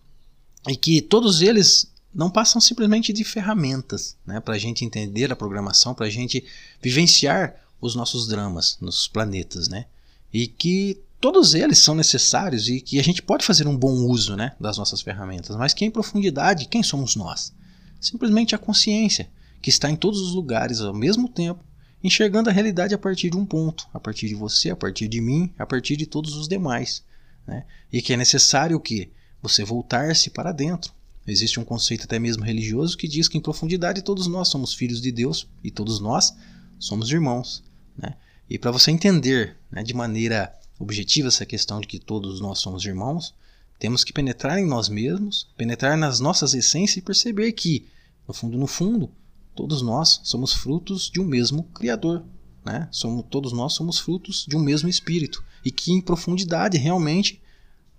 e 0.68 0.77
que 0.77 1.03
todos 1.03 1.43
eles 1.43 1.93
não 2.14 2.31
passam 2.31 2.61
simplesmente 2.61 3.12
de 3.12 3.24
ferramentas 3.24 4.16
né, 4.24 4.41
para 4.41 4.55
a 4.55 4.59
gente 4.59 4.85
entender 4.85 5.31
a 5.31 5.37
programação, 5.37 5.95
para 5.95 6.07
a 6.07 6.11
gente 6.11 6.45
vivenciar 6.81 7.55
os 7.81 7.95
nossos 7.95 8.27
dramas 8.27 8.79
nos 8.81 9.07
planetas. 9.07 9.68
Né? 9.68 9.85
E 10.33 10.47
que 10.47 11.03
todos 11.27 11.55
eles 11.55 11.79
são 11.79 11.97
necessários 11.97 12.68
e 12.68 12.81
que 12.81 13.01
a 13.01 13.03
gente 13.03 13.20
pode 13.20 13.45
fazer 13.45 13.66
um 13.66 13.77
bom 13.77 14.07
uso 14.07 14.37
né, 14.37 14.55
das 14.61 14.79
nossas 14.79 15.01
ferramentas, 15.01 15.57
mas 15.57 15.74
que 15.74 15.85
em 15.85 15.91
profundidade, 15.91 16.68
quem 16.68 16.85
somos 16.85 17.16
nós? 17.16 17.53
Simplesmente 18.01 18.55
a 18.55 18.59
consciência, 18.59 19.29
que 19.61 19.68
está 19.68 19.91
em 19.91 19.97
todos 19.97 20.20
os 20.20 20.35
lugares 20.35 20.81
ao 20.81 20.95
mesmo 20.95 21.29
tempo, 21.29 21.64
enxergando 22.01 22.49
a 22.49 22.53
realidade 22.53 22.95
a 22.95 22.99
partir 22.99 23.29
de 23.29 23.37
um 23.37 23.45
ponto, 23.45 23.89
a 23.93 23.99
partir 23.99 24.29
de 24.29 24.37
você, 24.37 24.70
a 24.70 24.77
partir 24.77 25.09
de 25.09 25.20
mim, 25.20 25.53
a 25.59 25.66
partir 25.66 25.97
de 25.97 26.07
todos 26.07 26.37
os 26.37 26.47
demais. 26.47 27.03
Né? 27.45 27.64
E 27.93 28.01
que 28.01 28.12
é 28.12 28.16
necessário 28.16 28.77
o 28.77 28.81
quê? 28.81 29.11
Você 29.43 29.64
voltar-se 29.64 30.31
para 30.31 30.53
dentro. 30.53 30.93
Existe 31.27 31.59
um 31.59 31.64
conceito 31.64 32.05
até 32.05 32.20
mesmo 32.20 32.45
religioso 32.45 32.97
que 32.97 33.09
diz 33.09 33.27
que 33.27 33.37
em 33.37 33.43
profundidade 33.43 34.01
todos 34.01 34.29
nós 34.29 34.47
somos 34.47 34.74
filhos 34.74 35.03
de 35.03 35.11
Deus 35.11 35.49
e 35.64 35.72
todos 35.72 35.99
nós 35.99 36.33
somos 36.79 37.11
irmãos. 37.11 37.64
Né? 37.99 38.14
E 38.49 38.61
para 38.61 38.70
você 38.70 38.93
entender 38.93 39.57
né, 39.72 39.83
de 39.83 39.93
maneira 39.93 40.55
objetiva 40.79 41.29
essa 41.29 41.47
questão 41.47 41.81
de 41.81 41.87
que 41.87 41.99
todos 41.99 42.41
nós 42.41 42.59
somos 42.59 42.85
irmãos, 42.85 43.35
temos 43.79 44.05
que 44.05 44.12
penetrar 44.12 44.59
em 44.59 44.66
nós 44.66 44.89
mesmos, 44.89 45.49
penetrar 45.57 45.97
nas 45.97 46.20
nossas 46.20 46.55
essências 46.55 46.97
e 46.97 47.03
perceber 47.03 47.53
que, 47.53 47.87
no 48.27 48.33
fundo, 48.33 48.59
no 48.59 48.66
fundo, 48.66 49.11
todos 49.55 49.83
nós 49.83 50.20
somos 50.24 50.53
frutos 50.53 51.11
de 51.11 51.20
um 51.20 51.24
mesmo 51.24 51.64
Criador. 51.74 52.24
Né? 52.64 52.89
Somos, 52.91 53.24
todos 53.31 53.53
nós 53.53 53.74
somos 53.74 53.99
frutos 53.99 54.45
de 54.49 54.57
um 54.57 54.61
mesmo 54.61 54.89
Espírito. 54.89 55.45
E 55.64 55.70
que 55.70 55.93
em 55.93 56.01
profundidade, 56.01 56.79
realmente, 56.79 57.41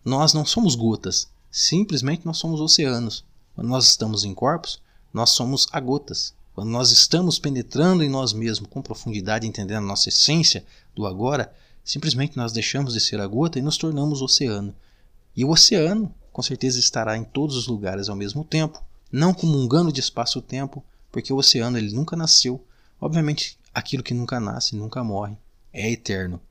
nós 0.04 0.34
não 0.34 0.46
somos 0.46 0.76
gotas, 0.76 1.30
simplesmente 1.52 2.26
nós 2.26 2.38
somos 2.38 2.60
oceanos. 2.60 3.24
Quando 3.54 3.68
nós 3.68 3.88
estamos 3.88 4.24
em 4.24 4.34
corpos, 4.34 4.82
nós 5.14 5.32
somos 5.32 5.68
a 5.72 5.80
gotas. 5.80 6.34
Quando 6.54 6.70
nós 6.70 6.92
estamos 6.92 7.38
penetrando 7.38 8.04
em 8.04 8.10
nós 8.10 8.34
mesmos 8.34 8.70
com 8.70 8.82
profundidade, 8.82 9.46
entendendo 9.46 9.78
a 9.78 9.88
nossa 9.88 10.10
essência 10.10 10.66
do 10.96 11.06
agora, 11.06 11.54
simplesmente 11.90 12.36
nós 12.36 12.52
deixamos 12.52 12.94
de 12.94 13.00
ser 13.00 13.20
a 13.20 13.28
gota 13.28 13.58
e 13.58 13.62
nos 13.62 13.78
tornamos 13.78 14.22
oceano. 14.22 14.76
E 15.36 15.46
o 15.46 15.50
oceano, 15.50 16.14
com 16.32 16.42
certeza, 16.42 16.80
estará 16.80 17.18
em 17.18 17.24
todos 17.24 17.56
os 17.56 17.68
lugares 17.68 18.10
ao 18.10 18.16
mesmo 18.16 18.44
tempo, 18.44 18.84
não 19.12 19.34
comungando 19.34 19.92
de 19.92 20.00
espaço-tempo, 20.00 20.84
porque 21.12 21.32
o 21.32 21.38
oceano 21.38 21.78
ele 21.78 21.94
nunca 21.94 22.16
nasceu. 22.16 22.64
Obviamente, 23.00 23.58
aquilo 23.74 24.04
que 24.04 24.14
nunca 24.14 24.40
nasce 24.40 24.76
nunca 24.76 25.04
morre, 25.04 25.38
é 25.72 25.90
eterno. 25.90 26.42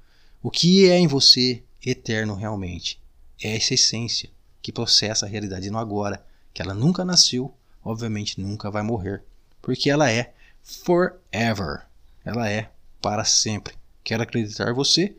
O 0.43 0.51
que 0.51 0.89
é 0.89 0.99
em 0.99 1.07
você 1.07 1.63
eterno 1.85 2.35
realmente? 2.35 3.01
É 3.43 3.55
essa 3.57 3.75
essência 3.75 4.31
que 4.63 4.73
processa 4.73 5.27
a 5.27 5.29
realidade 5.29 5.71
no 5.71 5.79
agora, 5.79 6.25
que 6.55 6.63
ela 6.63 6.73
nunca 6.73 7.05
nasceu, 7.05 7.53
obviamente 7.85 8.41
nunca 8.41 8.71
vai 8.71 8.83
morrer 8.83 9.23
porque 9.67 9.91
ela 9.91 10.09
é 10.09 10.33
forever. 10.63 11.87
Ela 12.25 12.49
é 12.49 12.71
para 13.03 13.25
sempre. 13.25 13.75
Quer 14.05 14.21
acreditar 14.21 14.73
você 14.73 15.17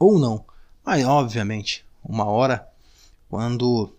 ou 0.00 0.18
não. 0.18 0.44
Mas, 0.84 1.04
obviamente, 1.04 1.84
uma 2.02 2.24
hora, 2.24 2.66
quando 3.28 3.94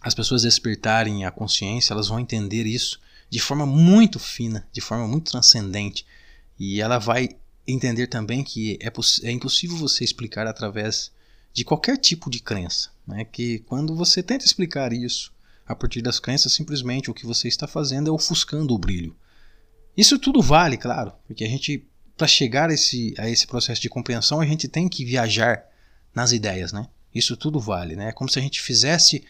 as 0.00 0.14
pessoas 0.14 0.42
despertarem 0.42 1.24
a 1.24 1.30
consciência, 1.30 1.94
elas 1.94 2.08
vão 2.08 2.20
entender 2.20 2.66
isso 2.66 3.00
de 3.30 3.40
forma 3.40 3.64
muito 3.64 4.18
fina, 4.18 4.68
de 4.70 4.82
forma 4.82 5.08
muito 5.08 5.30
transcendente. 5.30 6.04
E 6.58 6.80
ela 6.80 6.98
vai 6.98 7.30
entender 7.66 8.08
também 8.08 8.44
que 8.44 8.78
é, 8.82 8.92
é 9.22 9.30
impossível 9.30 9.76
você 9.78 10.04
explicar 10.04 10.46
através 10.46 11.10
de 11.52 11.64
qualquer 11.64 11.96
tipo 11.96 12.28
de 12.28 12.40
crença. 12.40 12.90
Né? 13.06 13.24
Que 13.24 13.60
quando 13.60 13.94
você 13.96 14.22
tenta 14.22 14.44
explicar 14.44 14.92
isso 14.92 15.32
a 15.66 15.74
partir 15.74 16.02
das 16.02 16.20
crenças, 16.20 16.52
simplesmente 16.52 17.10
o 17.10 17.14
que 17.14 17.24
você 17.24 17.48
está 17.48 17.66
fazendo 17.66 18.08
é 18.08 18.12
ofuscando 18.12 18.74
o 18.74 18.78
brilho. 18.78 19.16
Isso 19.96 20.18
tudo 20.18 20.42
vale, 20.42 20.76
claro, 20.76 21.12
porque 21.26 21.44
a 21.44 21.48
gente, 21.48 21.86
para 22.16 22.26
chegar 22.26 22.70
a 22.70 22.74
esse, 22.74 23.14
a 23.18 23.28
esse 23.28 23.46
processo 23.46 23.80
de 23.80 23.88
compreensão, 23.88 24.40
a 24.40 24.46
gente 24.46 24.68
tem 24.68 24.88
que 24.88 25.04
viajar 25.04 25.64
nas 26.14 26.32
ideias, 26.32 26.72
né? 26.72 26.86
Isso 27.14 27.36
tudo 27.36 27.60
vale, 27.60 27.96
né? 27.96 28.08
É 28.08 28.12
como 28.12 28.30
se 28.30 28.38
a 28.38 28.42
gente 28.42 28.60
fizesse 28.60 29.24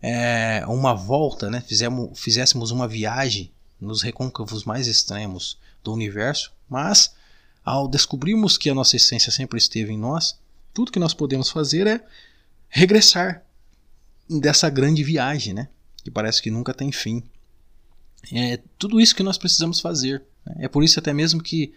é, 0.00 0.64
uma 0.66 0.94
volta, 0.94 1.50
né? 1.50 1.60
Fizemos, 1.60 2.18
fizéssemos 2.18 2.70
uma 2.70 2.88
viagem 2.88 3.52
nos 3.80 4.02
recôncavos 4.02 4.64
mais 4.64 4.86
extremos 4.86 5.58
do 5.82 5.92
universo, 5.92 6.52
mas 6.68 7.14
ao 7.64 7.86
descobrirmos 7.86 8.56
que 8.56 8.70
a 8.70 8.74
nossa 8.74 8.96
essência 8.96 9.30
sempre 9.30 9.58
esteve 9.58 9.92
em 9.92 9.98
nós, 9.98 10.38
tudo 10.72 10.92
que 10.92 10.98
nós 10.98 11.14
podemos 11.14 11.50
fazer 11.50 11.86
é 11.86 12.04
regressar 12.68 13.44
dessa 14.28 14.70
grande 14.70 15.04
viagem, 15.04 15.52
né? 15.52 15.68
Que 16.02 16.10
parece 16.10 16.40
que 16.40 16.50
nunca 16.50 16.72
tem 16.72 16.90
fim. 16.90 17.22
É 18.32 18.58
tudo 18.78 19.00
isso 19.00 19.14
que 19.14 19.22
nós 19.22 19.36
precisamos 19.36 19.80
fazer. 19.80 20.22
Né? 20.46 20.64
É 20.64 20.68
por 20.68 20.82
isso 20.82 20.98
até 20.98 21.12
mesmo 21.12 21.42
que 21.42 21.74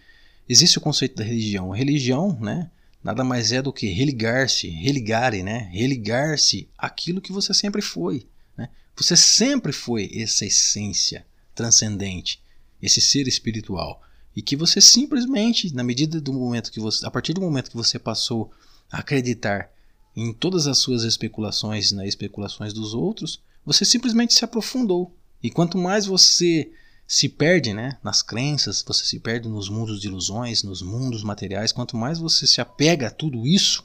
existe 0.48 0.78
o 0.78 0.82
conceito 0.82 1.16
da 1.16 1.24
religião. 1.24 1.74
A 1.74 1.76
religião, 1.76 2.38
né? 2.40 2.70
Nada 3.04 3.24
mais 3.24 3.52
é 3.52 3.62
do 3.62 3.72
que 3.72 3.88
religar-se, 3.88 4.68
religare, 4.68 5.44
né? 5.44 5.70
Religar-se 5.72 6.68
aquilo 6.78 7.22
que 7.22 7.32
você 7.32 7.54
sempre 7.54 7.82
foi. 7.82 8.28
Né? 8.58 8.70
Você 8.96 9.16
sempre 9.16 9.72
foi 9.72 10.10
essa 10.14 10.46
essência 10.46 11.26
transcendente, 11.54 12.42
esse 12.82 13.00
ser 13.00 13.28
espiritual. 13.28 14.02
E 14.36 14.42
que 14.42 14.56
você 14.56 14.82
simplesmente, 14.82 15.74
na 15.74 15.84
medida 15.84 16.20
do 16.20 16.34
momento 16.34 16.72
que 16.72 16.80
você, 16.80 17.06
a 17.06 17.12
partir 17.12 17.34
do 17.34 17.42
momento 17.42 17.70
que 17.70 17.78
você 17.78 18.00
passou 18.00 18.52
a 18.92 19.00
acreditar 19.00 19.70
em 20.16 20.34
todas 20.34 20.66
as 20.66 20.78
suas 20.78 21.04
especulações 21.04 21.92
nas 21.92 22.08
especulações 22.08 22.74
dos 22.74 22.94
outros, 22.94 23.42
você 23.66 23.86
simplesmente 23.86 24.34
se 24.34 24.44
aprofundou. 24.44 25.16
E 25.44 25.50
quanto 25.50 25.78
mais 25.78 26.06
você 26.06 26.72
se 27.08 27.30
perde 27.30 27.74
né, 27.74 27.98
nas 28.04 28.22
crenças, 28.22 28.84
você 28.86 29.06
se 29.06 29.20
perde 29.20 29.48
nos 29.48 29.70
mundos 29.70 30.02
de 30.02 30.08
ilusões, 30.08 30.64
nos 30.64 30.82
mundos 30.82 31.24
materiais, 31.24 31.72
quanto 31.72 31.96
mais 31.96 32.18
você 32.18 32.48
se 32.48 32.60
apega 32.60 33.08
a 33.08 33.12
tudo 33.12 33.46
isso, 33.46 33.84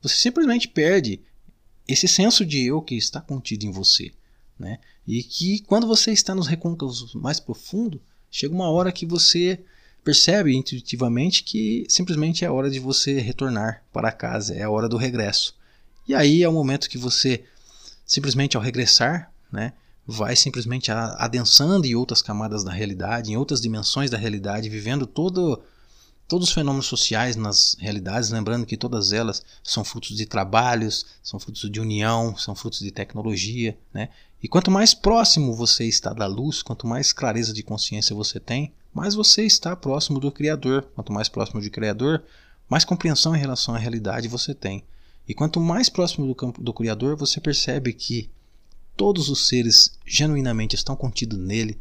você 0.00 0.16
simplesmente 0.16 0.68
perde 0.68 1.20
esse 1.86 2.08
senso 2.08 2.44
de 2.44 2.64
eu 2.64 2.80
que 2.80 2.94
está 2.94 3.20
contido 3.20 3.64
em 3.64 3.70
você. 3.70 4.12
Né? 4.58 4.78
E 5.06 5.22
que 5.22 5.60
quando 5.60 5.86
você 5.86 6.12
está 6.12 6.34
nos 6.34 6.46
recôncavos 6.46 7.14
mais 7.14 7.38
profundos, 7.38 8.00
chega 8.30 8.54
uma 8.54 8.70
hora 8.70 8.92
que 8.92 9.04
você 9.04 9.60
percebe 10.04 10.54
intuitivamente 10.56 11.44
que 11.44 11.84
simplesmente 11.88 12.44
é 12.44 12.50
hora 12.50 12.70
de 12.70 12.80
você 12.80 13.20
retornar 13.20 13.84
para 13.92 14.10
casa, 14.10 14.54
é 14.54 14.62
a 14.62 14.70
hora 14.70 14.88
do 14.88 14.96
regresso. 14.96 15.56
E 16.08 16.14
aí 16.14 16.42
é 16.42 16.48
o 16.48 16.52
momento 16.52 16.88
que 16.88 16.98
você 16.98 17.44
simplesmente 18.04 18.56
ao 18.56 18.62
regressar, 18.62 19.32
né, 19.50 19.72
vai 20.06 20.34
simplesmente 20.34 20.90
adensando 20.90 21.86
em 21.86 21.94
outras 21.94 22.20
camadas 22.20 22.64
da 22.64 22.72
realidade, 22.72 23.32
em 23.32 23.36
outras 23.36 23.60
dimensões 23.60 24.10
da 24.10 24.18
realidade, 24.18 24.68
vivendo 24.68 25.06
todo, 25.06 25.62
todos 26.26 26.48
os 26.48 26.54
fenômenos 26.54 26.86
sociais 26.86 27.36
nas 27.36 27.76
realidades, 27.78 28.30
lembrando 28.30 28.66
que 28.66 28.76
todas 28.76 29.12
elas 29.12 29.42
são 29.62 29.84
frutos 29.84 30.16
de 30.16 30.26
trabalhos, 30.26 31.06
são 31.22 31.38
frutos 31.38 31.70
de 31.70 31.80
união, 31.80 32.36
são 32.36 32.54
frutos 32.54 32.80
de 32.80 32.90
tecnologia, 32.90 33.78
né? 33.94 34.08
E 34.42 34.48
quanto 34.48 34.72
mais 34.72 34.92
próximo 34.92 35.54
você 35.54 35.84
está 35.84 36.12
da 36.12 36.26
luz, 36.26 36.62
quanto 36.62 36.84
mais 36.84 37.12
clareza 37.12 37.52
de 37.52 37.62
consciência 37.62 38.16
você 38.16 38.40
tem, 38.40 38.72
mais 38.92 39.14
você 39.14 39.44
está 39.44 39.76
próximo 39.76 40.18
do 40.18 40.32
Criador. 40.32 40.82
Quanto 40.94 41.12
mais 41.12 41.28
próximo 41.28 41.60
do 41.60 41.70
Criador, 41.70 42.24
mais 42.68 42.84
compreensão 42.84 43.36
em 43.36 43.38
relação 43.38 43.74
à 43.74 43.78
realidade 43.78 44.26
você 44.26 44.52
tem. 44.52 44.84
E 45.28 45.32
quanto 45.32 45.60
mais 45.60 45.88
próximo 45.88 46.26
do 46.26 46.34
campo 46.34 46.60
do 46.60 46.74
Criador, 46.74 47.16
você 47.16 47.40
percebe 47.40 47.92
que 47.92 48.28
todos 49.02 49.28
os 49.28 49.48
seres 49.48 49.98
genuinamente 50.06 50.76
estão 50.76 50.94
contidos 50.94 51.36
nele 51.36 51.76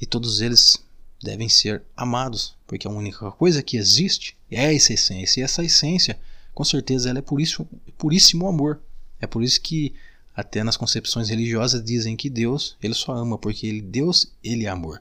e 0.00 0.04
todos 0.04 0.40
eles 0.40 0.82
devem 1.22 1.48
ser 1.48 1.84
amados, 1.96 2.56
porque 2.66 2.88
a 2.88 2.90
única 2.90 3.30
coisa 3.30 3.62
que 3.62 3.76
existe 3.76 4.36
é 4.50 4.74
essa 4.74 4.92
essência, 4.92 5.40
e 5.40 5.44
essa 5.44 5.62
essência, 5.62 6.18
com 6.52 6.64
certeza, 6.64 7.08
ela 7.08 7.20
é 7.20 7.22
puríssimo, 7.22 7.68
puríssimo 7.96 8.48
amor. 8.48 8.80
É 9.20 9.28
por 9.28 9.44
isso 9.44 9.60
que 9.60 9.94
até 10.34 10.64
nas 10.64 10.76
concepções 10.76 11.28
religiosas 11.28 11.84
dizem 11.84 12.16
que 12.16 12.28
Deus, 12.28 12.76
ele 12.82 12.94
só 12.94 13.12
ama 13.12 13.38
porque 13.38 13.68
ele 13.68 13.80
Deus, 13.80 14.32
ele 14.42 14.64
é 14.64 14.70
amor. 14.70 15.00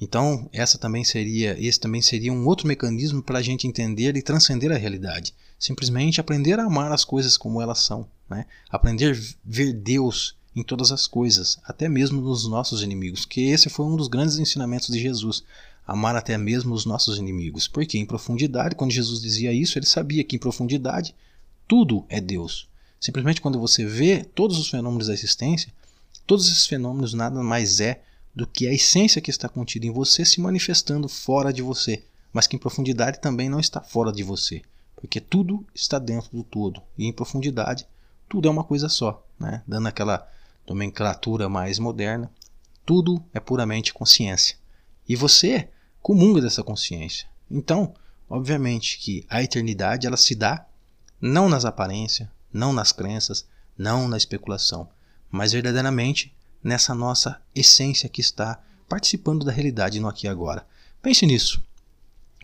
Então, 0.00 0.48
essa 0.52 0.78
também 0.78 1.02
seria, 1.02 1.56
esse 1.58 1.80
também 1.80 2.00
seria 2.00 2.32
um 2.32 2.46
outro 2.46 2.68
mecanismo 2.68 3.24
para 3.24 3.40
a 3.40 3.42
gente 3.42 3.66
entender 3.66 4.16
e 4.16 4.22
transcender 4.22 4.70
a 4.70 4.78
realidade. 4.78 5.34
Simplesmente 5.58 6.20
aprender 6.20 6.60
a 6.60 6.64
amar 6.66 6.92
as 6.92 7.04
coisas 7.04 7.36
como 7.36 7.60
elas 7.60 7.80
são, 7.80 8.08
né? 8.28 8.46
Aprender 8.70 9.16
a 9.16 9.34
ver 9.44 9.72
Deus 9.72 10.38
em 10.54 10.62
todas 10.62 10.90
as 10.90 11.06
coisas, 11.06 11.58
até 11.64 11.88
mesmo 11.88 12.20
nos 12.20 12.46
nossos 12.48 12.82
inimigos, 12.82 13.24
que 13.24 13.50
esse 13.50 13.68
foi 13.68 13.86
um 13.86 13.96
dos 13.96 14.08
grandes 14.08 14.38
ensinamentos 14.38 14.88
de 14.88 15.00
Jesus, 15.00 15.44
amar 15.86 16.16
até 16.16 16.36
mesmo 16.36 16.74
os 16.74 16.84
nossos 16.84 17.18
inimigos. 17.18 17.68
Porque 17.68 17.98
em 17.98 18.06
profundidade, 18.06 18.74
quando 18.74 18.90
Jesus 18.90 19.20
dizia 19.20 19.52
isso, 19.52 19.78
ele 19.78 19.86
sabia 19.86 20.24
que 20.24 20.36
em 20.36 20.38
profundidade 20.38 21.14
tudo 21.66 22.04
é 22.08 22.20
Deus. 22.20 22.68
Simplesmente 23.00 23.40
quando 23.40 23.58
você 23.58 23.84
vê 23.84 24.24
todos 24.24 24.58
os 24.58 24.68
fenômenos 24.68 25.06
da 25.06 25.14
existência, 25.14 25.72
todos 26.26 26.46
esses 26.46 26.66
fenômenos 26.66 27.14
nada 27.14 27.42
mais 27.42 27.80
é 27.80 28.02
do 28.34 28.46
que 28.46 28.66
a 28.66 28.72
essência 28.72 29.20
que 29.20 29.30
está 29.30 29.48
contida 29.48 29.86
em 29.86 29.90
você 29.90 30.24
se 30.24 30.40
manifestando 30.40 31.08
fora 31.08 31.52
de 31.52 31.62
você, 31.62 32.02
mas 32.32 32.46
que 32.46 32.56
em 32.56 32.58
profundidade 32.58 33.20
também 33.20 33.48
não 33.48 33.58
está 33.58 33.80
fora 33.80 34.12
de 34.12 34.22
você, 34.22 34.62
porque 34.94 35.20
tudo 35.20 35.66
está 35.74 35.98
dentro 35.98 36.30
do 36.32 36.44
todo 36.44 36.82
e 36.96 37.06
em 37.06 37.12
profundidade 37.12 37.86
tudo 38.28 38.46
é 38.46 38.50
uma 38.50 38.62
coisa 38.62 38.88
só, 38.88 39.26
né? 39.38 39.62
dando 39.66 39.88
aquela 39.88 40.28
nomenclatura 40.70 41.48
mais 41.48 41.80
moderna, 41.80 42.30
tudo 42.86 43.22
é 43.34 43.40
puramente 43.40 43.92
consciência. 43.92 44.56
E 45.08 45.16
você 45.16 45.68
comunga 46.00 46.40
dessa 46.40 46.62
consciência. 46.62 47.26
Então, 47.50 47.92
obviamente 48.28 48.98
que 48.98 49.26
a 49.28 49.42
eternidade 49.42 50.06
ela 50.06 50.16
se 50.16 50.34
dá 50.34 50.64
não 51.20 51.48
nas 51.48 51.64
aparências, 51.64 52.28
não 52.52 52.72
nas 52.72 52.92
crenças, 52.92 53.44
não 53.76 54.06
na 54.06 54.16
especulação, 54.16 54.88
mas 55.28 55.52
verdadeiramente 55.52 56.32
nessa 56.62 56.94
nossa 56.94 57.42
essência 57.52 58.08
que 58.08 58.20
está 58.20 58.62
participando 58.88 59.44
da 59.44 59.52
realidade 59.52 59.98
no 59.98 60.08
aqui 60.08 60.26
e 60.26 60.30
agora. 60.30 60.64
Pense 61.02 61.26
nisso. 61.26 61.60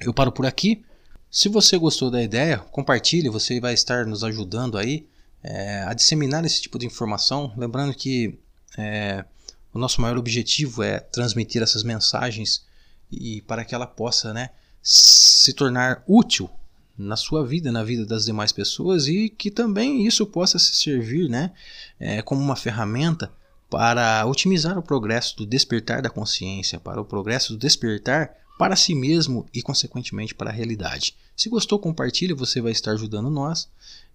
Eu 0.00 0.12
paro 0.12 0.32
por 0.32 0.46
aqui. 0.46 0.84
Se 1.30 1.48
você 1.48 1.78
gostou 1.78 2.10
da 2.10 2.22
ideia, 2.22 2.58
compartilhe, 2.58 3.28
você 3.28 3.60
vai 3.60 3.74
estar 3.74 4.04
nos 4.04 4.24
ajudando 4.24 4.76
aí 4.76 5.06
é, 5.46 5.84
a 5.84 5.94
disseminar 5.94 6.44
esse 6.44 6.60
tipo 6.60 6.78
de 6.78 6.86
informação. 6.86 7.52
Lembrando 7.56 7.94
que 7.94 8.38
é, 8.76 9.24
o 9.72 9.78
nosso 9.78 10.00
maior 10.00 10.18
objetivo 10.18 10.82
é 10.82 10.98
transmitir 10.98 11.62
essas 11.62 11.82
mensagens 11.82 12.64
e 13.10 13.40
para 13.42 13.64
que 13.64 13.74
ela 13.74 13.86
possa 13.86 14.34
né, 14.34 14.50
se 14.82 15.52
tornar 15.52 16.02
útil 16.06 16.50
na 16.98 17.14
sua 17.14 17.46
vida, 17.46 17.70
na 17.70 17.84
vida 17.84 18.04
das 18.04 18.24
demais 18.24 18.50
pessoas 18.50 19.06
e 19.06 19.28
que 19.28 19.50
também 19.50 20.06
isso 20.06 20.26
possa 20.26 20.58
se 20.58 20.74
servir 20.74 21.28
né, 21.28 21.52
é, 22.00 22.22
como 22.22 22.40
uma 22.40 22.56
ferramenta 22.56 23.30
para 23.70 24.24
otimizar 24.26 24.78
o 24.78 24.82
progresso 24.82 25.36
do 25.36 25.46
despertar 25.46 26.02
da 26.02 26.10
consciência, 26.10 26.80
para 26.80 27.00
o 27.00 27.04
progresso 27.04 27.52
do 27.52 27.58
despertar 27.58 28.34
para 28.58 28.74
si 28.74 28.94
mesmo 28.94 29.46
e, 29.52 29.60
consequentemente, 29.60 30.34
para 30.34 30.50
a 30.50 30.52
realidade. 30.52 31.14
Se 31.36 31.48
gostou, 31.48 31.78
compartilhe, 31.78 32.32
você 32.32 32.60
vai 32.60 32.72
estar 32.72 32.92
ajudando 32.92 33.28
nós. 33.28 33.68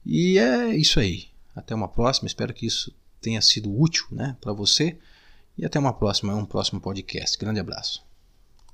E 0.06 0.38
é 0.38 0.76
isso 0.76 1.00
aí. 1.00 1.28
Até 1.56 1.76
uma 1.76 1.88
próxima. 1.88 2.28
Espero 2.28 2.54
que 2.54 2.66
isso 2.66 2.94
tenha 3.22 3.42
sido 3.42 3.72
útil 3.78 4.06
né, 4.12 4.36
para 4.42 4.54
você. 4.54 4.98
E 5.58 5.66
até 5.66 5.78
uma 5.80 5.94
próxima, 5.94 6.34
um 6.36 6.46
próximo 6.46 6.80
podcast. 6.80 7.38
Grande 7.38 7.60
abraço. 7.60 8.11